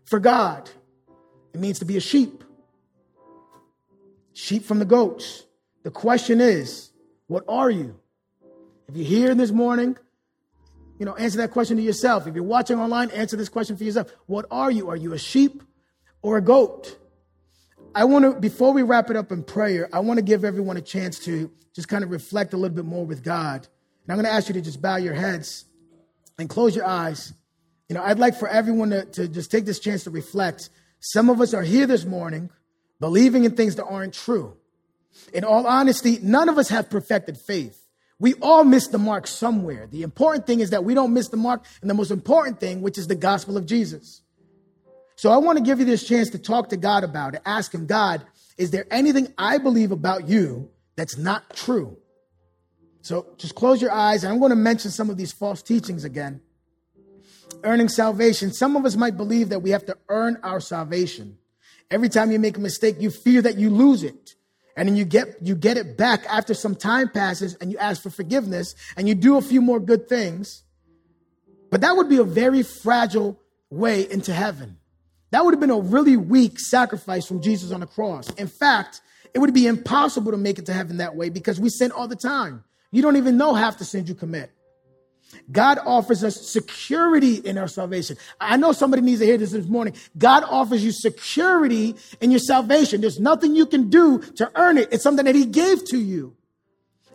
for 0.05 0.19
God. 0.19 0.69
It 1.53 1.59
means 1.59 1.79
to 1.79 1.85
be 1.85 1.97
a 1.97 2.01
sheep. 2.01 2.43
Sheep 4.33 4.63
from 4.63 4.79
the 4.79 4.85
goats. 4.85 5.45
The 5.83 5.91
question 5.91 6.41
is, 6.41 6.88
what 7.29 7.45
are 7.47 7.69
you? 7.69 7.95
If 8.87 8.97
you're 8.97 9.05
here 9.05 9.35
this 9.35 9.51
morning, 9.51 9.95
you 10.97 11.05
know, 11.05 11.13
answer 11.13 11.37
that 11.37 11.51
question 11.51 11.77
to 11.77 11.83
yourself. 11.83 12.25
If 12.25 12.33
you're 12.33 12.43
watching 12.43 12.79
online, 12.79 13.11
answer 13.11 13.37
this 13.37 13.49
question 13.49 13.77
for 13.77 13.83
yourself. 13.83 14.11
What 14.25 14.47
are 14.49 14.71
you? 14.71 14.89
Are 14.89 14.95
you 14.95 15.13
a 15.13 15.19
sheep 15.19 15.61
or 16.23 16.37
a 16.37 16.41
goat? 16.41 16.97
I 17.93 18.05
want 18.05 18.25
to, 18.25 18.39
before 18.39 18.73
we 18.73 18.81
wrap 18.81 19.11
it 19.11 19.15
up 19.15 19.31
in 19.31 19.43
prayer, 19.43 19.87
I 19.93 19.99
want 19.99 20.17
to 20.17 20.23
give 20.23 20.43
everyone 20.43 20.75
a 20.77 20.81
chance 20.81 21.19
to 21.19 21.51
just 21.75 21.87
kind 21.87 22.03
of 22.03 22.09
reflect 22.09 22.53
a 22.53 22.57
little 22.57 22.75
bit 22.75 22.85
more 22.85 23.05
with 23.05 23.23
God. 23.23 23.67
And 24.03 24.11
I'm 24.11 24.15
going 24.17 24.25
to 24.25 24.31
ask 24.31 24.47
you 24.47 24.55
to 24.55 24.61
just 24.61 24.81
bow 24.81 24.95
your 24.95 25.13
heads 25.13 25.65
and 26.39 26.49
close 26.49 26.75
your 26.75 26.85
eyes. 26.85 27.31
You 27.89 27.93
know, 27.93 28.01
I'd 28.01 28.17
like 28.17 28.35
for 28.35 28.47
everyone 28.47 28.89
to, 28.89 29.05
to 29.05 29.27
just 29.27 29.51
take 29.51 29.65
this 29.65 29.79
chance 29.79 30.03
to 30.05 30.09
reflect. 30.09 30.71
Some 30.99 31.29
of 31.29 31.41
us 31.41 31.53
are 31.53 31.61
here 31.61 31.85
this 31.85 32.05
morning 32.05 32.49
believing 32.99 33.45
in 33.45 33.55
things 33.55 33.75
that 33.75 33.85
aren't 33.85 34.15
true. 34.15 34.57
In 35.33 35.43
all 35.43 35.67
honesty, 35.67 36.19
none 36.21 36.49
of 36.49 36.57
us 36.57 36.69
have 36.69 36.89
perfected 36.89 37.37
faith. 37.37 37.85
We 38.19 38.33
all 38.35 38.63
miss 38.63 38.87
the 38.87 38.97
mark 38.97 39.27
somewhere. 39.27 39.87
The 39.87 40.03
important 40.03 40.45
thing 40.45 40.59
is 40.59 40.71
that 40.71 40.83
we 40.83 40.93
don't 40.93 41.13
miss 41.13 41.29
the 41.29 41.37
mark, 41.37 41.65
and 41.81 41.89
the 41.89 41.93
most 41.93 42.11
important 42.11 42.59
thing, 42.59 42.81
which 42.81 42.97
is 42.97 43.07
the 43.07 43.15
gospel 43.15 43.57
of 43.57 43.65
Jesus. 43.65 44.21
So 45.15 45.31
I 45.31 45.37
want 45.37 45.57
to 45.57 45.63
give 45.63 45.79
you 45.79 45.85
this 45.85 46.07
chance 46.07 46.29
to 46.31 46.39
talk 46.39 46.69
to 46.69 46.77
God 46.77 47.03
about 47.03 47.35
it. 47.35 47.41
Ask 47.45 47.73
Him, 47.73 47.85
God, 47.85 48.25
is 48.57 48.71
there 48.71 48.85
anything 48.91 49.33
I 49.37 49.57
believe 49.57 49.91
about 49.91 50.27
you 50.27 50.69
that's 50.95 51.17
not 51.17 51.55
true? 51.55 51.97
So 53.01 53.27
just 53.37 53.55
close 53.55 53.81
your 53.81 53.91
eyes. 53.91 54.25
I'm 54.25 54.39
going 54.39 54.49
to 54.49 54.55
mention 54.55 54.91
some 54.91 55.09
of 55.09 55.17
these 55.17 55.31
false 55.31 55.61
teachings 55.61 56.03
again. 56.03 56.41
Earning 57.63 57.89
salvation. 57.89 58.51
Some 58.51 58.75
of 58.75 58.85
us 58.85 58.95
might 58.95 59.17
believe 59.17 59.49
that 59.49 59.59
we 59.59 59.71
have 59.71 59.85
to 59.85 59.97
earn 60.09 60.37
our 60.43 60.59
salvation. 60.59 61.37
Every 61.89 62.09
time 62.09 62.31
you 62.31 62.39
make 62.39 62.57
a 62.57 62.61
mistake, 62.61 62.97
you 62.99 63.09
fear 63.09 63.41
that 63.41 63.57
you 63.57 63.69
lose 63.69 64.03
it. 64.03 64.35
And 64.75 64.87
then 64.87 64.95
you 64.95 65.05
get, 65.05 65.35
you 65.41 65.55
get 65.55 65.77
it 65.77 65.97
back 65.97 66.25
after 66.27 66.53
some 66.53 66.75
time 66.75 67.09
passes 67.09 67.55
and 67.55 67.71
you 67.71 67.77
ask 67.77 68.01
for 68.01 68.09
forgiveness 68.09 68.75
and 68.95 69.07
you 69.07 69.15
do 69.15 69.37
a 69.37 69.41
few 69.41 69.61
more 69.61 69.79
good 69.79 70.07
things. 70.07 70.63
But 71.69 71.81
that 71.81 71.95
would 71.95 72.09
be 72.09 72.17
a 72.17 72.23
very 72.23 72.63
fragile 72.63 73.39
way 73.69 74.09
into 74.09 74.33
heaven. 74.33 74.77
That 75.31 75.45
would 75.45 75.53
have 75.53 75.59
been 75.59 75.69
a 75.69 75.79
really 75.79 76.17
weak 76.17 76.59
sacrifice 76.59 77.25
from 77.25 77.41
Jesus 77.41 77.71
on 77.71 77.81
the 77.81 77.87
cross. 77.87 78.29
In 78.33 78.47
fact, 78.47 79.01
it 79.33 79.39
would 79.39 79.53
be 79.53 79.67
impossible 79.67 80.31
to 80.31 80.37
make 80.37 80.57
it 80.57 80.65
to 80.67 80.73
heaven 80.73 80.97
that 80.97 81.15
way 81.15 81.29
because 81.29 81.59
we 81.59 81.69
sin 81.69 81.91
all 81.91 82.07
the 82.07 82.15
time. 82.15 82.63
You 82.91 83.01
don't 83.01 83.17
even 83.17 83.37
know 83.37 83.53
half 83.53 83.77
the 83.77 83.85
sins 83.85 84.09
you 84.09 84.15
commit. 84.15 84.51
God 85.51 85.79
offers 85.85 86.23
us 86.23 86.49
security 86.49 87.35
in 87.35 87.57
our 87.57 87.67
salvation. 87.67 88.17
I 88.39 88.57
know 88.57 88.71
somebody 88.71 89.01
needs 89.01 89.19
to 89.19 89.25
hear 89.25 89.37
this 89.37 89.51
this 89.51 89.67
morning. 89.67 89.93
God 90.17 90.43
offers 90.43 90.83
you 90.83 90.91
security 90.91 91.95
in 92.21 92.31
your 92.31 92.39
salvation. 92.39 93.01
There's 93.01 93.19
nothing 93.19 93.55
you 93.55 93.65
can 93.65 93.89
do 93.89 94.19
to 94.19 94.51
earn 94.55 94.77
it. 94.77 94.89
It's 94.91 95.03
something 95.03 95.25
that 95.25 95.35
He 95.35 95.45
gave 95.45 95.85
to 95.85 95.97
you. 95.97 96.35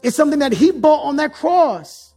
It's 0.02 0.16
something 0.16 0.40
that 0.40 0.52
He 0.52 0.70
bought 0.70 1.04
on 1.04 1.16
that 1.16 1.32
cross. 1.32 2.14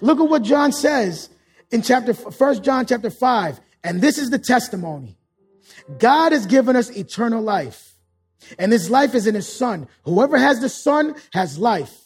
Look 0.00 0.18
at 0.18 0.28
what 0.28 0.42
John 0.42 0.72
says 0.72 1.30
in 1.70 1.82
chapter 1.82 2.14
First 2.14 2.62
John 2.62 2.86
chapter 2.86 3.10
5. 3.10 3.60
And 3.84 4.00
this 4.00 4.18
is 4.18 4.30
the 4.30 4.38
testimony. 4.38 5.16
God 5.98 6.32
has 6.32 6.46
given 6.46 6.76
us 6.76 6.90
eternal 6.90 7.42
life. 7.42 7.94
And 8.58 8.72
this 8.72 8.90
life 8.90 9.14
is 9.14 9.26
in 9.26 9.34
his 9.34 9.50
son. 9.50 9.88
Whoever 10.04 10.36
has 10.36 10.60
the 10.60 10.68
son 10.68 11.14
has 11.32 11.58
life. 11.58 11.96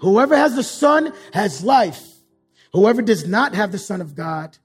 Whoever 0.00 0.36
has 0.36 0.54
the 0.56 0.62
Son 0.62 1.12
has 1.32 1.62
life. 1.62 2.02
Whoever 2.72 3.02
does 3.02 3.26
not 3.26 3.54
have 3.54 3.72
the 3.72 3.78
Son 3.78 4.00
of 4.00 4.14
God 4.14 4.56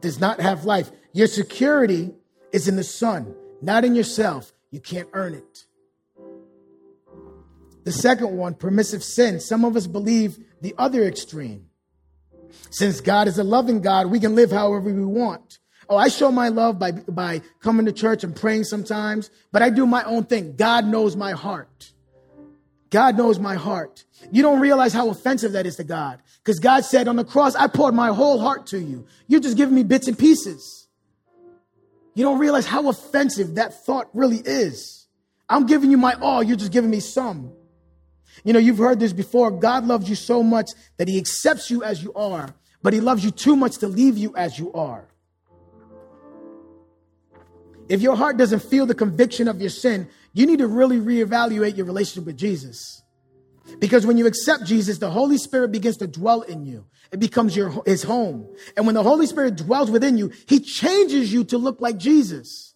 does 0.00 0.20
not 0.20 0.40
have 0.40 0.64
life. 0.64 0.90
Your 1.12 1.26
security 1.26 2.12
is 2.52 2.68
in 2.68 2.76
the 2.76 2.84
Son, 2.84 3.34
not 3.60 3.84
in 3.84 3.94
yourself. 3.94 4.52
You 4.70 4.80
can't 4.80 5.08
earn 5.12 5.34
it. 5.34 5.64
The 7.84 7.92
second 7.92 8.36
one, 8.36 8.54
permissive 8.54 9.02
sin. 9.02 9.40
Some 9.40 9.64
of 9.64 9.76
us 9.76 9.86
believe 9.86 10.38
the 10.60 10.74
other 10.78 11.02
extreme. 11.04 11.66
Since 12.70 13.00
God 13.00 13.28
is 13.28 13.38
a 13.38 13.44
loving 13.44 13.80
God, 13.80 14.06
we 14.06 14.20
can 14.20 14.34
live 14.34 14.50
however 14.50 14.92
we 14.92 15.04
want. 15.04 15.58
Oh, 15.88 15.96
I 15.96 16.08
show 16.08 16.30
my 16.30 16.48
love 16.48 16.78
by, 16.78 16.92
by 16.92 17.42
coming 17.60 17.86
to 17.86 17.92
church 17.92 18.22
and 18.24 18.36
praying 18.36 18.64
sometimes, 18.64 19.30
but 19.50 19.62
I 19.62 19.70
do 19.70 19.84
my 19.84 20.04
own 20.04 20.24
thing. 20.24 20.54
God 20.56 20.86
knows 20.86 21.16
my 21.16 21.32
heart. 21.32 21.92
God 22.92 23.16
knows 23.16 23.38
my 23.38 23.54
heart. 23.54 24.04
You 24.30 24.42
don't 24.42 24.60
realize 24.60 24.92
how 24.92 25.08
offensive 25.08 25.52
that 25.52 25.64
is 25.64 25.76
to 25.76 25.84
God. 25.84 26.20
Because 26.44 26.60
God 26.60 26.84
said 26.84 27.08
on 27.08 27.16
the 27.16 27.24
cross, 27.24 27.54
I 27.54 27.66
poured 27.66 27.94
my 27.94 28.08
whole 28.08 28.38
heart 28.38 28.66
to 28.66 28.78
you. 28.78 29.06
You're 29.26 29.40
just 29.40 29.56
giving 29.56 29.74
me 29.74 29.82
bits 29.82 30.08
and 30.08 30.18
pieces. 30.18 30.88
You 32.14 32.22
don't 32.22 32.38
realize 32.38 32.66
how 32.66 32.88
offensive 32.88 33.54
that 33.54 33.86
thought 33.86 34.10
really 34.12 34.42
is. 34.44 35.08
I'm 35.48 35.64
giving 35.64 35.90
you 35.90 35.96
my 35.96 36.12
all, 36.20 36.42
you're 36.42 36.56
just 36.56 36.70
giving 36.70 36.90
me 36.90 37.00
some. 37.00 37.52
You 38.44 38.52
know, 38.52 38.58
you've 38.58 38.78
heard 38.78 39.00
this 39.00 39.14
before. 39.14 39.50
God 39.50 39.86
loves 39.86 40.08
you 40.08 40.14
so 40.14 40.42
much 40.42 40.70
that 40.98 41.08
he 41.08 41.16
accepts 41.16 41.70
you 41.70 41.82
as 41.82 42.02
you 42.02 42.12
are, 42.12 42.54
but 42.82 42.92
he 42.92 43.00
loves 43.00 43.24
you 43.24 43.30
too 43.30 43.56
much 43.56 43.78
to 43.78 43.88
leave 43.88 44.18
you 44.18 44.36
as 44.36 44.58
you 44.58 44.70
are. 44.74 45.08
If 47.88 48.02
your 48.02 48.16
heart 48.16 48.36
doesn't 48.36 48.62
feel 48.62 48.84
the 48.84 48.94
conviction 48.94 49.48
of 49.48 49.60
your 49.60 49.70
sin, 49.70 50.08
you 50.32 50.46
need 50.46 50.58
to 50.58 50.66
really 50.66 50.98
reevaluate 50.98 51.76
your 51.76 51.86
relationship 51.86 52.26
with 52.26 52.36
Jesus. 52.36 53.02
Because 53.78 54.06
when 54.06 54.18
you 54.18 54.26
accept 54.26 54.64
Jesus, 54.64 54.98
the 54.98 55.10
Holy 55.10 55.38
Spirit 55.38 55.72
begins 55.72 55.98
to 55.98 56.06
dwell 56.06 56.42
in 56.42 56.64
you. 56.64 56.86
It 57.12 57.20
becomes 57.20 57.56
your, 57.56 57.82
his 57.84 58.02
home. 58.02 58.48
And 58.76 58.86
when 58.86 58.94
the 58.94 59.02
Holy 59.02 59.26
Spirit 59.26 59.56
dwells 59.56 59.90
within 59.90 60.16
you, 60.16 60.32
he 60.46 60.60
changes 60.60 61.32
you 61.32 61.44
to 61.44 61.58
look 61.58 61.80
like 61.80 61.98
Jesus. 61.98 62.74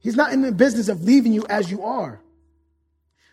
He's 0.00 0.16
not 0.16 0.32
in 0.32 0.42
the 0.42 0.52
business 0.52 0.88
of 0.88 1.02
leaving 1.02 1.32
you 1.32 1.44
as 1.48 1.70
you 1.70 1.82
are. 1.82 2.20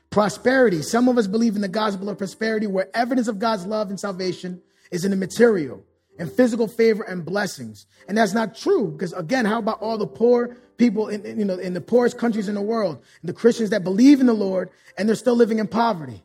Prosperity. 0.10 0.82
Some 0.82 1.08
of 1.08 1.18
us 1.18 1.28
believe 1.28 1.56
in 1.56 1.62
the 1.62 1.68
gospel 1.68 2.10
of 2.10 2.18
prosperity 2.18 2.68
where 2.68 2.90
evidence 2.94 3.28
of 3.28 3.40
God's 3.40 3.66
love 3.66 3.90
and 3.90 4.00
salvation 4.00 4.62
is 4.92 5.06
in 5.06 5.12
the 5.12 5.18
material 5.18 5.84
and 6.20 6.32
physical 6.32 6.68
favor 6.68 7.04
and 7.04 7.26
blessings. 7.26 7.86
And 8.08 8.18
that's 8.18 8.34
not 8.34 8.56
true 8.56 8.92
because 8.92 9.14
again, 9.14 9.46
how 9.46 9.60
about 9.60 9.82
all 9.82 9.98
the 9.98 10.08
poor 10.08 10.58
people 10.78 11.08
in, 11.08 11.40
you 11.40 11.46
know, 11.46 11.58
in 11.58 11.74
the 11.74 11.82
poorest 11.82 12.18
countries 12.18 12.48
in 12.48 12.56
the 12.56 12.62
world, 12.62 13.02
the 13.24 13.34
Christians 13.34 13.72
that 13.72 13.84
believe 13.84 14.20
in 14.20 14.28
the 14.28 14.34
Lord 14.34 14.70
and 14.98 15.08
they're 15.08 15.16
still 15.16 15.36
living 15.36 15.60
in 15.60 15.68
poverty? 15.68 16.24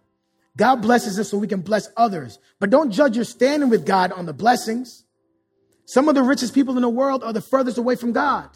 God 0.56 0.82
blesses 0.82 1.18
us 1.18 1.28
so 1.28 1.38
we 1.38 1.46
can 1.46 1.60
bless 1.60 1.88
others. 1.96 2.38
But 2.58 2.70
don't 2.70 2.90
judge 2.90 3.16
your 3.16 3.24
standing 3.24 3.70
with 3.70 3.86
God 3.86 4.12
on 4.12 4.26
the 4.26 4.32
blessings. 4.32 5.04
Some 5.84 6.08
of 6.08 6.14
the 6.14 6.22
richest 6.22 6.52
people 6.52 6.76
in 6.76 6.82
the 6.82 6.88
world 6.88 7.22
are 7.24 7.32
the 7.32 7.40
furthest 7.40 7.78
away 7.78 7.96
from 7.96 8.12
God. 8.12 8.50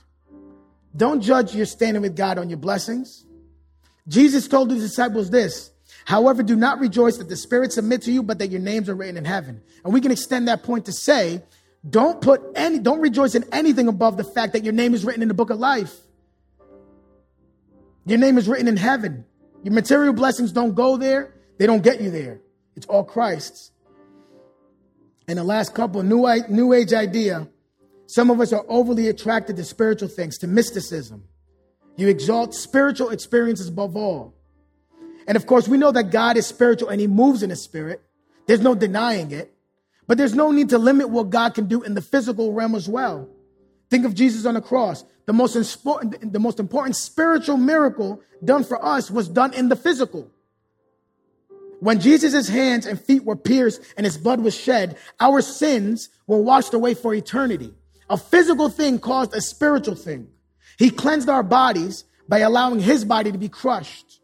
Don't 0.95 1.22
judge 1.22 1.55
your 1.55 1.64
standing 1.64 2.03
with 2.03 2.16
God 2.16 2.39
on 2.39 2.51
your 2.51 2.59
blessings. 2.59 3.24
Jesus 4.09 4.49
told 4.49 4.70
his 4.70 4.83
disciples 4.83 5.30
this 5.30 5.72
However, 6.05 6.42
do 6.42 6.57
not 6.57 6.80
rejoice 6.80 7.18
that 7.18 7.28
the 7.28 7.36
Spirit 7.36 7.72
submit 7.72 8.03
to 8.03 8.12
you, 8.12 8.22
but 8.22 8.38
that 8.38 8.48
your 8.48 8.61
names 8.61 8.88
are 8.88 8.94
written 8.94 9.16
in 9.16 9.24
heaven. 9.24 9.62
And 9.84 9.92
we 9.92 10.00
can 10.00 10.11
extend 10.11 10.48
that 10.48 10.62
point 10.62 10.86
to 10.86 10.92
say, 10.92 11.42
don't 11.88 12.20
put 12.20 12.40
any, 12.55 12.78
don't 12.78 13.00
rejoice 13.00 13.34
in 13.34 13.44
anything 13.53 13.88
above 13.88 14.16
the 14.16 14.24
fact 14.24 14.53
that 14.53 14.64
your 14.64 14.72
name 14.72 14.94
is 14.94 15.05
written 15.05 15.22
in 15.22 15.28
the 15.28 15.34
book 15.34 15.50
of 15.50 15.59
life. 15.59 15.94
Your 18.07 18.18
name 18.18 18.38
is 18.38 18.48
written 18.48 18.68
in 18.68 18.76
heaven. 18.76 19.24
Your 19.62 19.74
material 19.74 20.12
blessings 20.12 20.53
don't 20.53 20.74
go 20.74 20.96
there. 20.96 21.34
They 21.59 21.66
don't 21.66 21.82
get 21.82 22.00
you 22.00 22.11
there. 22.11 22.40
It's 22.74 22.86
all 22.86 23.05
Christ's. 23.05 23.70
And 25.28 25.38
the 25.38 25.44
last 25.44 25.74
couple, 25.74 26.03
new, 26.03 26.26
new 26.48 26.72
age 26.72 26.92
idea. 26.92 27.48
Some 28.07 28.30
of 28.30 28.40
us 28.40 28.53
are 28.53 28.64
overly 28.68 29.09
attracted 29.09 29.57
to 29.57 29.64
spiritual 29.64 30.09
things, 30.09 30.38
to 30.38 30.46
mysticism. 30.46 31.24
You 31.96 32.09
exalt 32.09 32.55
spiritual 32.55 33.11
experiences 33.11 33.68
above 33.68 33.96
all. 33.96 34.34
And 35.27 35.37
of 35.37 35.47
course, 35.47 35.68
we 35.68 35.79
know 35.79 35.93
that 35.93 36.11
God 36.11 36.37
is 36.37 36.47
spiritual 36.47 36.89
and 36.89 37.01
he 37.01 37.07
moves 37.07 37.43
in 37.43 37.51
the 37.51 37.57
spirit. 37.57 38.03
There's 38.47 38.61
no 38.61 38.75
denying 38.75 39.31
it. 39.31 39.55
But 40.07 40.18
there's 40.18 40.35
no 40.35 40.51
need 40.51 40.70
to 40.70 40.79
limit 40.79 41.11
what 41.11 41.31
God 41.31 41.55
can 41.55 41.66
do 41.66 41.83
in 41.83 41.95
the 41.95 42.03
physical 42.03 42.53
realm 42.53 42.75
as 42.75 42.89
well. 42.89 43.29
Think 43.89 44.05
of 44.05 44.14
Jesus 44.14 44.47
on 44.47 44.55
the 44.55 44.61
cross. 44.61 45.05
The 45.27 45.33
most 45.33 45.55
important, 45.55 46.33
the 46.33 46.41
most 46.41 46.59
important 46.59 46.97
spiritual 46.97 47.57
miracle 47.57 48.20
done 48.45 48.64
for 48.64 48.85
us 48.85 49.11
was 49.11 49.29
done 49.29 49.55
in 49.55 49.68
the 49.68 49.77
physical. 49.77 50.29
When 51.79 52.01
Jesus' 52.01 52.49
hands 52.49 52.87
and 52.87 53.01
feet 53.01 53.25
were 53.25 53.37
pierced 53.37 53.83
and 53.97 54.05
his 54.07 54.16
blood 54.16 54.41
was 54.41 54.57
shed, 54.57 54.97
our 55.20 55.41
sins 55.41 56.11
were 56.27 56.41
washed 56.41 56.75
away 56.75 56.95
for 56.95 57.14
eternity. 57.14 57.75
A 58.09 58.16
physical 58.16 58.68
thing 58.68 58.99
caused 58.99 59.35
a 59.35 59.41
spiritual 59.41 59.95
thing. 59.95 60.29
He 60.79 60.91
cleansed 60.91 61.29
our 61.29 61.43
bodies 61.43 62.05
by 62.29 62.39
allowing 62.39 62.81
his 62.81 63.05
body 63.05 63.33
to 63.33 63.39
be 63.39 63.49
crushed. 63.49 64.20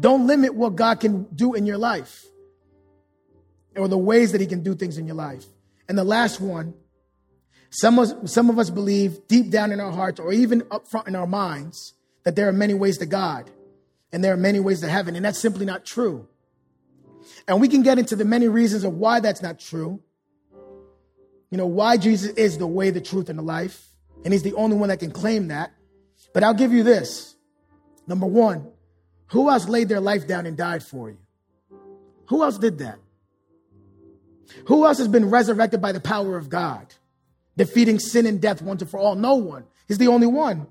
Don't 0.00 0.26
limit 0.26 0.54
what 0.54 0.76
God 0.76 0.98
can 0.98 1.24
do 1.34 1.54
in 1.54 1.66
your 1.66 1.78
life 1.78 2.24
or 3.76 3.86
the 3.86 3.98
ways 3.98 4.32
that 4.32 4.40
he 4.40 4.46
can 4.46 4.62
do 4.62 4.74
things 4.74 4.98
in 4.98 5.06
your 5.06 5.16
life. 5.16 5.44
And 5.88 5.96
the 5.96 6.04
last 6.04 6.40
one, 6.40 6.74
some 7.70 7.98
of, 7.98 8.28
some 8.28 8.50
of 8.50 8.58
us 8.58 8.70
believe 8.70 9.28
deep 9.28 9.50
down 9.50 9.72
in 9.72 9.80
our 9.80 9.92
hearts 9.92 10.18
or 10.18 10.32
even 10.32 10.62
up 10.70 10.88
front 10.90 11.06
in 11.06 11.14
our 11.14 11.26
minds 11.26 11.94
that 12.24 12.34
there 12.34 12.48
are 12.48 12.52
many 12.52 12.74
ways 12.74 12.98
to 12.98 13.06
God 13.06 13.50
and 14.12 14.24
there 14.24 14.32
are 14.32 14.38
many 14.38 14.58
ways 14.58 14.80
to 14.80 14.88
heaven. 14.88 15.14
And 15.14 15.24
that's 15.24 15.38
simply 15.38 15.66
not 15.66 15.84
true. 15.84 16.26
And 17.46 17.60
we 17.60 17.68
can 17.68 17.82
get 17.82 17.98
into 17.98 18.16
the 18.16 18.24
many 18.24 18.48
reasons 18.48 18.84
of 18.84 18.94
why 18.94 19.20
that's 19.20 19.42
not 19.42 19.58
true. 19.58 20.00
You 21.50 21.58
know, 21.58 21.66
why 21.66 21.96
Jesus 21.96 22.30
is 22.32 22.58
the 22.58 22.66
way, 22.66 22.90
the 22.90 23.00
truth, 23.00 23.28
and 23.28 23.38
the 23.38 23.42
life. 23.42 23.88
And 24.24 24.32
he's 24.32 24.42
the 24.42 24.54
only 24.54 24.76
one 24.76 24.88
that 24.88 25.00
can 25.00 25.10
claim 25.10 25.48
that. 25.48 25.72
But 26.32 26.44
I'll 26.44 26.54
give 26.54 26.72
you 26.72 26.82
this. 26.82 27.34
Number 28.06 28.26
one, 28.26 28.70
who 29.30 29.50
else 29.50 29.68
laid 29.68 29.88
their 29.88 30.00
life 30.00 30.26
down 30.26 30.46
and 30.46 30.56
died 30.56 30.82
for 30.82 31.10
you? 31.10 31.18
Who 32.26 32.42
else 32.42 32.58
did 32.58 32.78
that? 32.78 32.98
Who 34.66 34.86
else 34.86 34.98
has 34.98 35.08
been 35.08 35.30
resurrected 35.30 35.80
by 35.80 35.92
the 35.92 36.00
power 36.00 36.36
of 36.36 36.48
God, 36.48 36.94
defeating 37.56 37.98
sin 37.98 38.26
and 38.26 38.40
death 38.40 38.62
once 38.62 38.82
and 38.82 38.90
for 38.90 38.98
all? 38.98 39.14
No 39.14 39.34
one. 39.34 39.64
He's 39.86 39.98
the 39.98 40.08
only 40.08 40.26
one. 40.26 40.66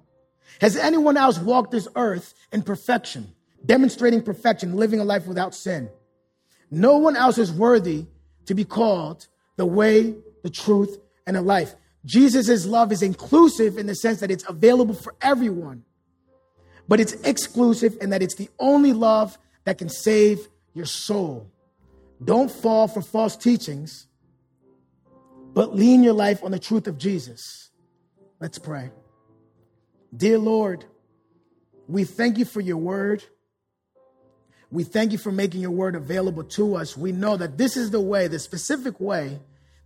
Has 0.61 0.75
anyone 0.75 1.15
else 1.15 1.37
walked 1.37 1.71
this 1.71 1.87
earth 1.95 2.33
in 2.51 2.63
perfection, 2.63 3.33
demonstrating 3.65 4.21
perfection, 4.21 4.75
living 4.75 4.99
a 4.99 5.05
life 5.05 5.27
without 5.27 5.55
sin? 5.55 5.89
No 6.71 6.97
one 6.97 7.15
else 7.15 7.37
is 7.37 7.51
worthy 7.51 8.07
to 8.45 8.53
be 8.53 8.65
called 8.65 9.27
the 9.55 9.65
way, 9.65 10.15
the 10.43 10.49
truth, 10.49 10.97
and 11.25 11.35
the 11.35 11.41
life. 11.41 11.75
Jesus' 12.05 12.65
love 12.65 12.91
is 12.91 13.01
inclusive 13.01 13.77
in 13.77 13.85
the 13.85 13.95
sense 13.95 14.19
that 14.19 14.31
it's 14.31 14.47
available 14.47 14.95
for 14.95 15.15
everyone, 15.21 15.83
but 16.89 16.99
it's 16.99 17.13
exclusive 17.21 17.95
in 18.01 18.09
that 18.09 18.23
it's 18.23 18.35
the 18.35 18.49
only 18.57 18.93
love 18.93 19.37
that 19.63 19.77
can 19.77 19.89
save 19.89 20.49
your 20.73 20.87
soul. 20.87 21.47
Don't 22.21 22.51
fall 22.51 22.87
for 22.87 23.03
false 23.03 23.37
teachings, 23.37 24.07
but 25.53 25.75
lean 25.75 26.03
your 26.03 26.13
life 26.13 26.43
on 26.43 26.49
the 26.49 26.57
truth 26.57 26.87
of 26.87 26.97
Jesus. 26.97 27.69
Let's 28.39 28.57
pray. 28.57 28.89
Dear 30.17 30.39
Lord, 30.39 30.83
we 31.87 32.05
thank 32.05 32.39
you 32.39 32.45
for 32.45 32.59
your 32.59 32.77
word. 32.77 33.23
We 34.71 34.83
thank 34.83 35.11
you 35.11 35.19
for 35.19 35.31
making 35.31 35.61
your 35.61 35.71
word 35.71 35.95
available 35.95 36.43
to 36.43 36.75
us. 36.75 36.97
We 36.97 37.11
know 37.11 37.37
that 37.37 37.59
this 37.59 37.77
is 37.77 37.91
the 37.91 38.01
way, 38.01 38.27
the 38.27 38.39
specific 38.39 38.99
way 38.99 39.39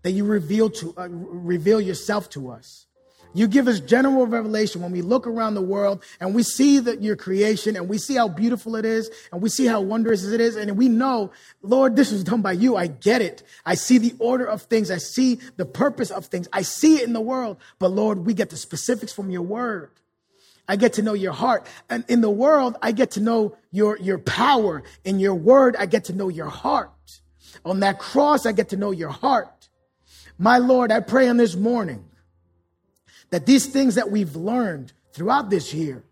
that 0.04 0.12
you 0.12 0.24
reveal 0.24 0.70
to 0.70 0.94
uh, 0.98 1.08
reveal 1.10 1.82
yourself 1.82 2.30
to 2.32 2.50
us. 2.52 2.88
You 3.34 3.48
give 3.48 3.68
us 3.68 3.80
general 3.80 4.28
revelation 4.28 4.82
when 4.82 4.92
we 4.92 5.02
look 5.02 5.26
around 5.26 5.56
the 5.56 5.62
world 5.62 6.04
and 6.20 6.36
we 6.36 6.44
see 6.44 6.80
that 6.80 7.02
your 7.02 7.16
creation 7.16 7.76
and 7.76 7.90
we 7.90 7.98
see 7.98 8.16
how 8.16 8.28
beautiful 8.28 8.76
it 8.76 8.86
is 8.86 9.10
and 9.32 9.42
we 9.42 9.50
see 9.50 9.66
how 9.66 9.82
wondrous 9.82 10.24
it 10.24 10.40
is. 10.40 10.56
And 10.56 10.78
we 10.78 10.88
know, 10.88 11.32
Lord, 11.64 11.96
this 11.96 12.12
was 12.12 12.24
done 12.24 12.42
by 12.42 12.52
you. 12.52 12.76
I 12.76 12.88
get 12.88 13.22
it. 13.22 13.42
I 13.66 13.74
see 13.74 13.98
the 13.98 14.14
order 14.20 14.46
of 14.46 14.64
things. 14.64 14.92
I 14.92 14.98
see 14.98 15.40
the 15.58 15.66
purpose 15.66 16.12
of 16.12 16.28
things. 16.28 16.48
I 16.54 16.62
see 16.62 16.98
it 16.98 17.04
in 17.04 17.14
the 17.14 17.22
world. 17.22 17.58
But 17.80 17.90
Lord, 17.90 18.26
we 18.26 18.36
get 18.36 18.52
the 18.52 18.58
specifics 18.58 19.12
from 19.12 19.32
your 19.32 19.42
word. 19.42 19.90
I 20.68 20.76
get 20.76 20.94
to 20.94 21.02
know 21.02 21.14
your 21.14 21.34
heart. 21.34 21.66
And 21.90 22.06
in 22.08 22.22
the 22.22 22.30
world, 22.30 22.78
I 22.82 22.92
get 22.92 23.12
to 23.12 23.20
know 23.20 23.58
your, 23.72 23.98
your 23.98 24.20
power. 24.20 24.84
In 25.04 25.20
your 25.20 25.36
word, 25.36 25.76
I 25.76 25.88
get 25.88 26.06
to 26.06 26.14
know 26.14 26.30
your 26.30 26.50
heart. 26.50 26.92
On 27.66 27.80
that 27.80 28.00
cross, 28.00 28.46
I 28.46 28.52
get 28.52 28.70
to 28.70 28.78
know 28.78 28.92
your 28.92 29.10
heart. 29.10 29.70
My 30.38 30.60
Lord, 30.60 30.92
I 30.92 31.00
pray 31.00 31.28
on 31.28 31.38
this 31.38 31.56
morning 31.56 32.06
that 33.34 33.48
these 33.48 33.66
things 33.66 33.96
that 33.96 34.12
we've 34.12 34.36
learned 34.36 34.94
throughout 35.12 35.50
this 35.50 35.74
year, 35.74 36.04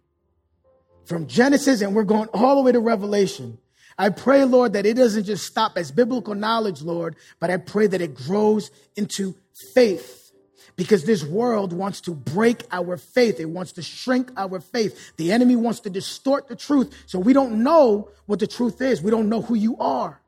from 1.06 1.28
Genesis 1.28 1.82
and 1.82 1.94
we're 1.94 2.04
going 2.04 2.28
all 2.34 2.56
the 2.56 2.64
way 2.64 2.72
to 2.72 2.80
Revelation, 2.80 3.60
I 3.96 4.10
pray, 4.10 4.44
Lord, 4.44 4.74
that 4.74 4.88
it 4.88 4.96
doesn't 4.96 5.26
just 5.26 5.46
stop 5.46 5.74
as 5.78 5.92
biblical 5.92 6.34
knowledge, 6.34 6.82
Lord, 6.82 7.16
but 7.40 7.52
I 7.52 7.58
pray 7.58 7.86
that 7.86 8.02
it 8.02 8.16
grows 8.16 8.72
into 8.96 9.36
faith 9.76 10.32
because 10.76 11.04
this 11.04 11.24
world 11.24 11.74
wants 11.74 12.02
to 12.02 12.16
break 12.16 12.64
our 12.72 12.98
faith. 12.98 13.40
It 13.40 13.46
wants 13.46 13.74
to 13.74 13.84
shrink 13.84 14.32
our 14.36 14.60
faith. 14.60 15.16
The 15.18 15.32
enemy 15.32 15.56
wants 15.56 15.82
to 15.82 15.92
distort 15.92 16.48
the 16.48 16.56
truth 16.56 17.04
so 17.06 17.20
we 17.20 17.34
don't 17.34 17.62
know 17.62 18.10
what 18.26 18.40
the 18.40 18.48
truth 18.48 18.82
is. 18.82 19.00
We 19.00 19.12
don't 19.12 19.30
know 19.30 19.44
who 19.44 19.54
you 19.54 19.78
are. 19.78 20.20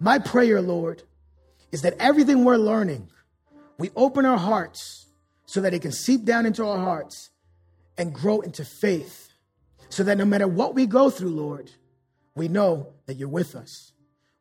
My 0.00 0.18
prayer, 0.18 0.62
Lord, 0.62 1.02
is 1.72 1.82
that 1.82 1.92
everything 1.98 2.42
we're 2.42 2.56
learning, 2.56 3.10
we 3.76 3.90
open 3.94 4.24
our 4.24 4.38
hearts 4.38 5.05
so 5.46 5.60
that 5.60 5.72
it 5.72 5.82
can 5.82 5.92
seep 5.92 6.24
down 6.24 6.44
into 6.44 6.66
our 6.66 6.78
hearts 6.78 7.30
and 7.96 8.12
grow 8.12 8.40
into 8.40 8.64
faith. 8.64 9.30
So 9.88 10.02
that 10.02 10.18
no 10.18 10.24
matter 10.24 10.48
what 10.48 10.74
we 10.74 10.86
go 10.86 11.08
through, 11.08 11.30
Lord, 11.30 11.70
we 12.34 12.48
know 12.48 12.92
that 13.06 13.14
you're 13.14 13.28
with 13.28 13.54
us. 13.54 13.92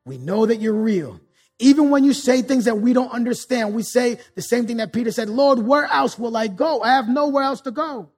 We 0.03 0.17
know 0.17 0.45
that 0.45 0.57
you're 0.57 0.73
real. 0.73 1.19
Even 1.59 1.89
when 1.89 2.03
you 2.03 2.13
say 2.13 2.41
things 2.41 2.65
that 2.65 2.79
we 2.79 2.91
don't 2.91 3.11
understand, 3.11 3.73
we 3.73 3.83
say 3.83 4.19
the 4.33 4.41
same 4.41 4.67
thing 4.67 4.77
that 4.77 4.91
Peter 4.91 5.11
said 5.11 5.29
Lord, 5.29 5.59
where 5.59 5.85
else 5.85 6.19
will 6.19 6.35
I 6.35 6.47
go? 6.47 6.81
I 6.81 6.89
have 6.89 7.07
nowhere 7.07 7.43
else 7.43 7.61
to 7.61 7.71
go. 7.71 8.09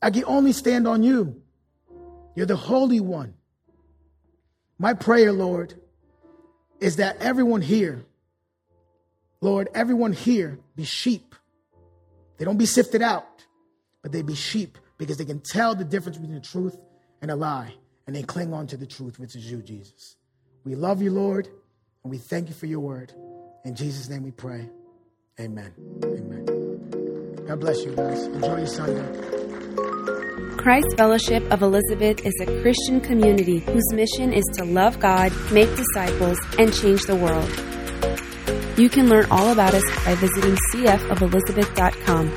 I 0.00 0.10
can 0.10 0.24
only 0.26 0.52
stand 0.52 0.86
on 0.86 1.02
you. 1.02 1.42
You're 2.36 2.46
the 2.46 2.56
Holy 2.56 3.00
One. 3.00 3.34
My 4.78 4.92
prayer, 4.92 5.32
Lord, 5.32 5.74
is 6.78 6.96
that 6.96 7.16
everyone 7.20 7.62
here, 7.62 8.04
Lord, 9.40 9.68
everyone 9.74 10.12
here 10.12 10.58
be 10.76 10.84
sheep 10.84 11.34
they 12.36 12.44
don't 12.44 12.56
be 12.56 12.66
sifted 12.66 13.02
out, 13.02 13.44
but 14.02 14.12
they 14.12 14.22
be 14.22 14.34
sheep 14.34 14.78
because 14.98 15.16
they 15.16 15.24
can 15.24 15.40
tell 15.40 15.74
the 15.74 15.84
difference 15.84 16.18
between 16.18 16.34
the 16.34 16.40
truth 16.40 16.76
and 17.22 17.30
a 17.30 17.36
lie, 17.36 17.74
and 18.06 18.14
they 18.14 18.22
cling 18.22 18.52
on 18.52 18.66
to 18.68 18.76
the 18.76 18.86
truth, 18.86 19.18
which 19.18 19.36
is 19.36 19.50
you, 19.50 19.62
Jesus. 19.62 20.16
We 20.64 20.74
love 20.74 21.02
you, 21.02 21.10
Lord, 21.10 21.48
and 22.02 22.10
we 22.10 22.18
thank 22.18 22.48
you 22.48 22.54
for 22.54 22.66
your 22.66 22.80
word. 22.80 23.12
In 23.64 23.74
Jesus' 23.74 24.08
name 24.08 24.22
we 24.22 24.30
pray. 24.30 24.68
Amen. 25.40 25.72
Amen. 26.04 27.44
God 27.46 27.60
bless 27.60 27.82
you 27.84 27.94
guys. 27.94 28.24
Enjoy 28.24 28.58
your 28.58 28.66
Sunday. 28.66 29.34
Christ 30.56 30.86
Fellowship 30.96 31.42
of 31.52 31.60
Elizabeth 31.62 32.24
is 32.24 32.32
a 32.40 32.62
Christian 32.62 33.00
community 33.00 33.58
whose 33.58 33.92
mission 33.92 34.32
is 34.32 34.44
to 34.54 34.64
love 34.64 34.98
God, 34.98 35.32
make 35.52 35.68
disciples, 35.76 36.38
and 36.58 36.72
change 36.72 37.02
the 37.02 37.16
world. 37.16 37.73
You 38.76 38.88
can 38.88 39.08
learn 39.08 39.26
all 39.30 39.52
about 39.52 39.72
us 39.72 39.84
by 40.04 40.16
visiting 40.16 40.56
cfoelizabeth.com. 40.72 42.34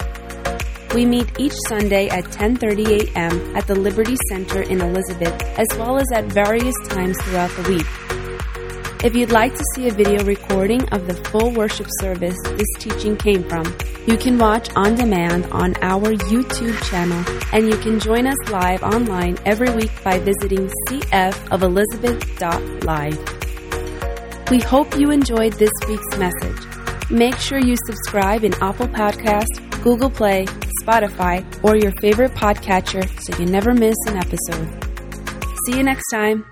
We 0.93 1.03
meet 1.05 1.31
each 1.39 1.55
Sunday 1.67 2.09
at 2.09 2.25
10:30 2.25 3.01
a.m. 3.01 3.55
at 3.55 3.65
the 3.65 3.73
Liberty 3.73 4.15
Center 4.29 4.61
in 4.61 4.81
Elizabeth, 4.81 5.33
as 5.57 5.65
well 5.79 5.97
as 5.97 6.05
at 6.13 6.25
various 6.25 6.75
times 6.89 7.19
throughout 7.23 7.49
the 7.57 7.63
week. 7.67 7.87
If 9.03 9.15
you'd 9.15 9.31
like 9.31 9.55
to 9.55 9.63
see 9.73 9.87
a 9.87 9.91
video 9.91 10.23
recording 10.25 10.87
of 10.89 11.07
the 11.07 11.15
full 11.29 11.51
worship 11.53 11.87
service 12.01 12.37
this 12.43 12.67
teaching 12.77 13.17
came 13.17 13.41
from, 13.49 13.65
you 14.05 14.15
can 14.17 14.37
watch 14.37 14.69
on 14.75 14.93
demand 14.95 15.47
on 15.51 15.73
our 15.81 16.13
YouTube 16.31 16.79
channel, 16.89 17.25
and 17.51 17.67
you 17.67 17.77
can 17.77 17.99
join 17.99 18.27
us 18.27 18.37
live 18.49 18.83
online 18.83 19.39
every 19.45 19.71
week 19.71 19.91
by 20.03 20.19
visiting 20.19 20.69
cfoelizabeth.live. 20.87 23.36
We 24.49 24.59
hope 24.61 24.97
you 24.97 25.11
enjoyed 25.11 25.53
this 25.53 25.71
week's 25.89 26.17
message. 26.17 27.11
Make 27.11 27.35
sure 27.35 27.59
you 27.59 27.75
subscribe 27.85 28.45
in 28.45 28.53
Apple 28.61 28.87
Podcasts, 28.87 29.83
Google 29.83 30.09
Play, 30.09 30.45
Spotify, 30.81 31.43
or 31.65 31.75
your 31.75 31.91
favorite 31.99 32.31
podcatcher 32.31 33.05
so 33.21 33.37
you 33.37 33.45
never 33.45 33.73
miss 33.73 33.97
an 34.07 34.15
episode. 34.15 34.69
See 35.65 35.75
you 35.75 35.83
next 35.83 36.05
time. 36.13 36.45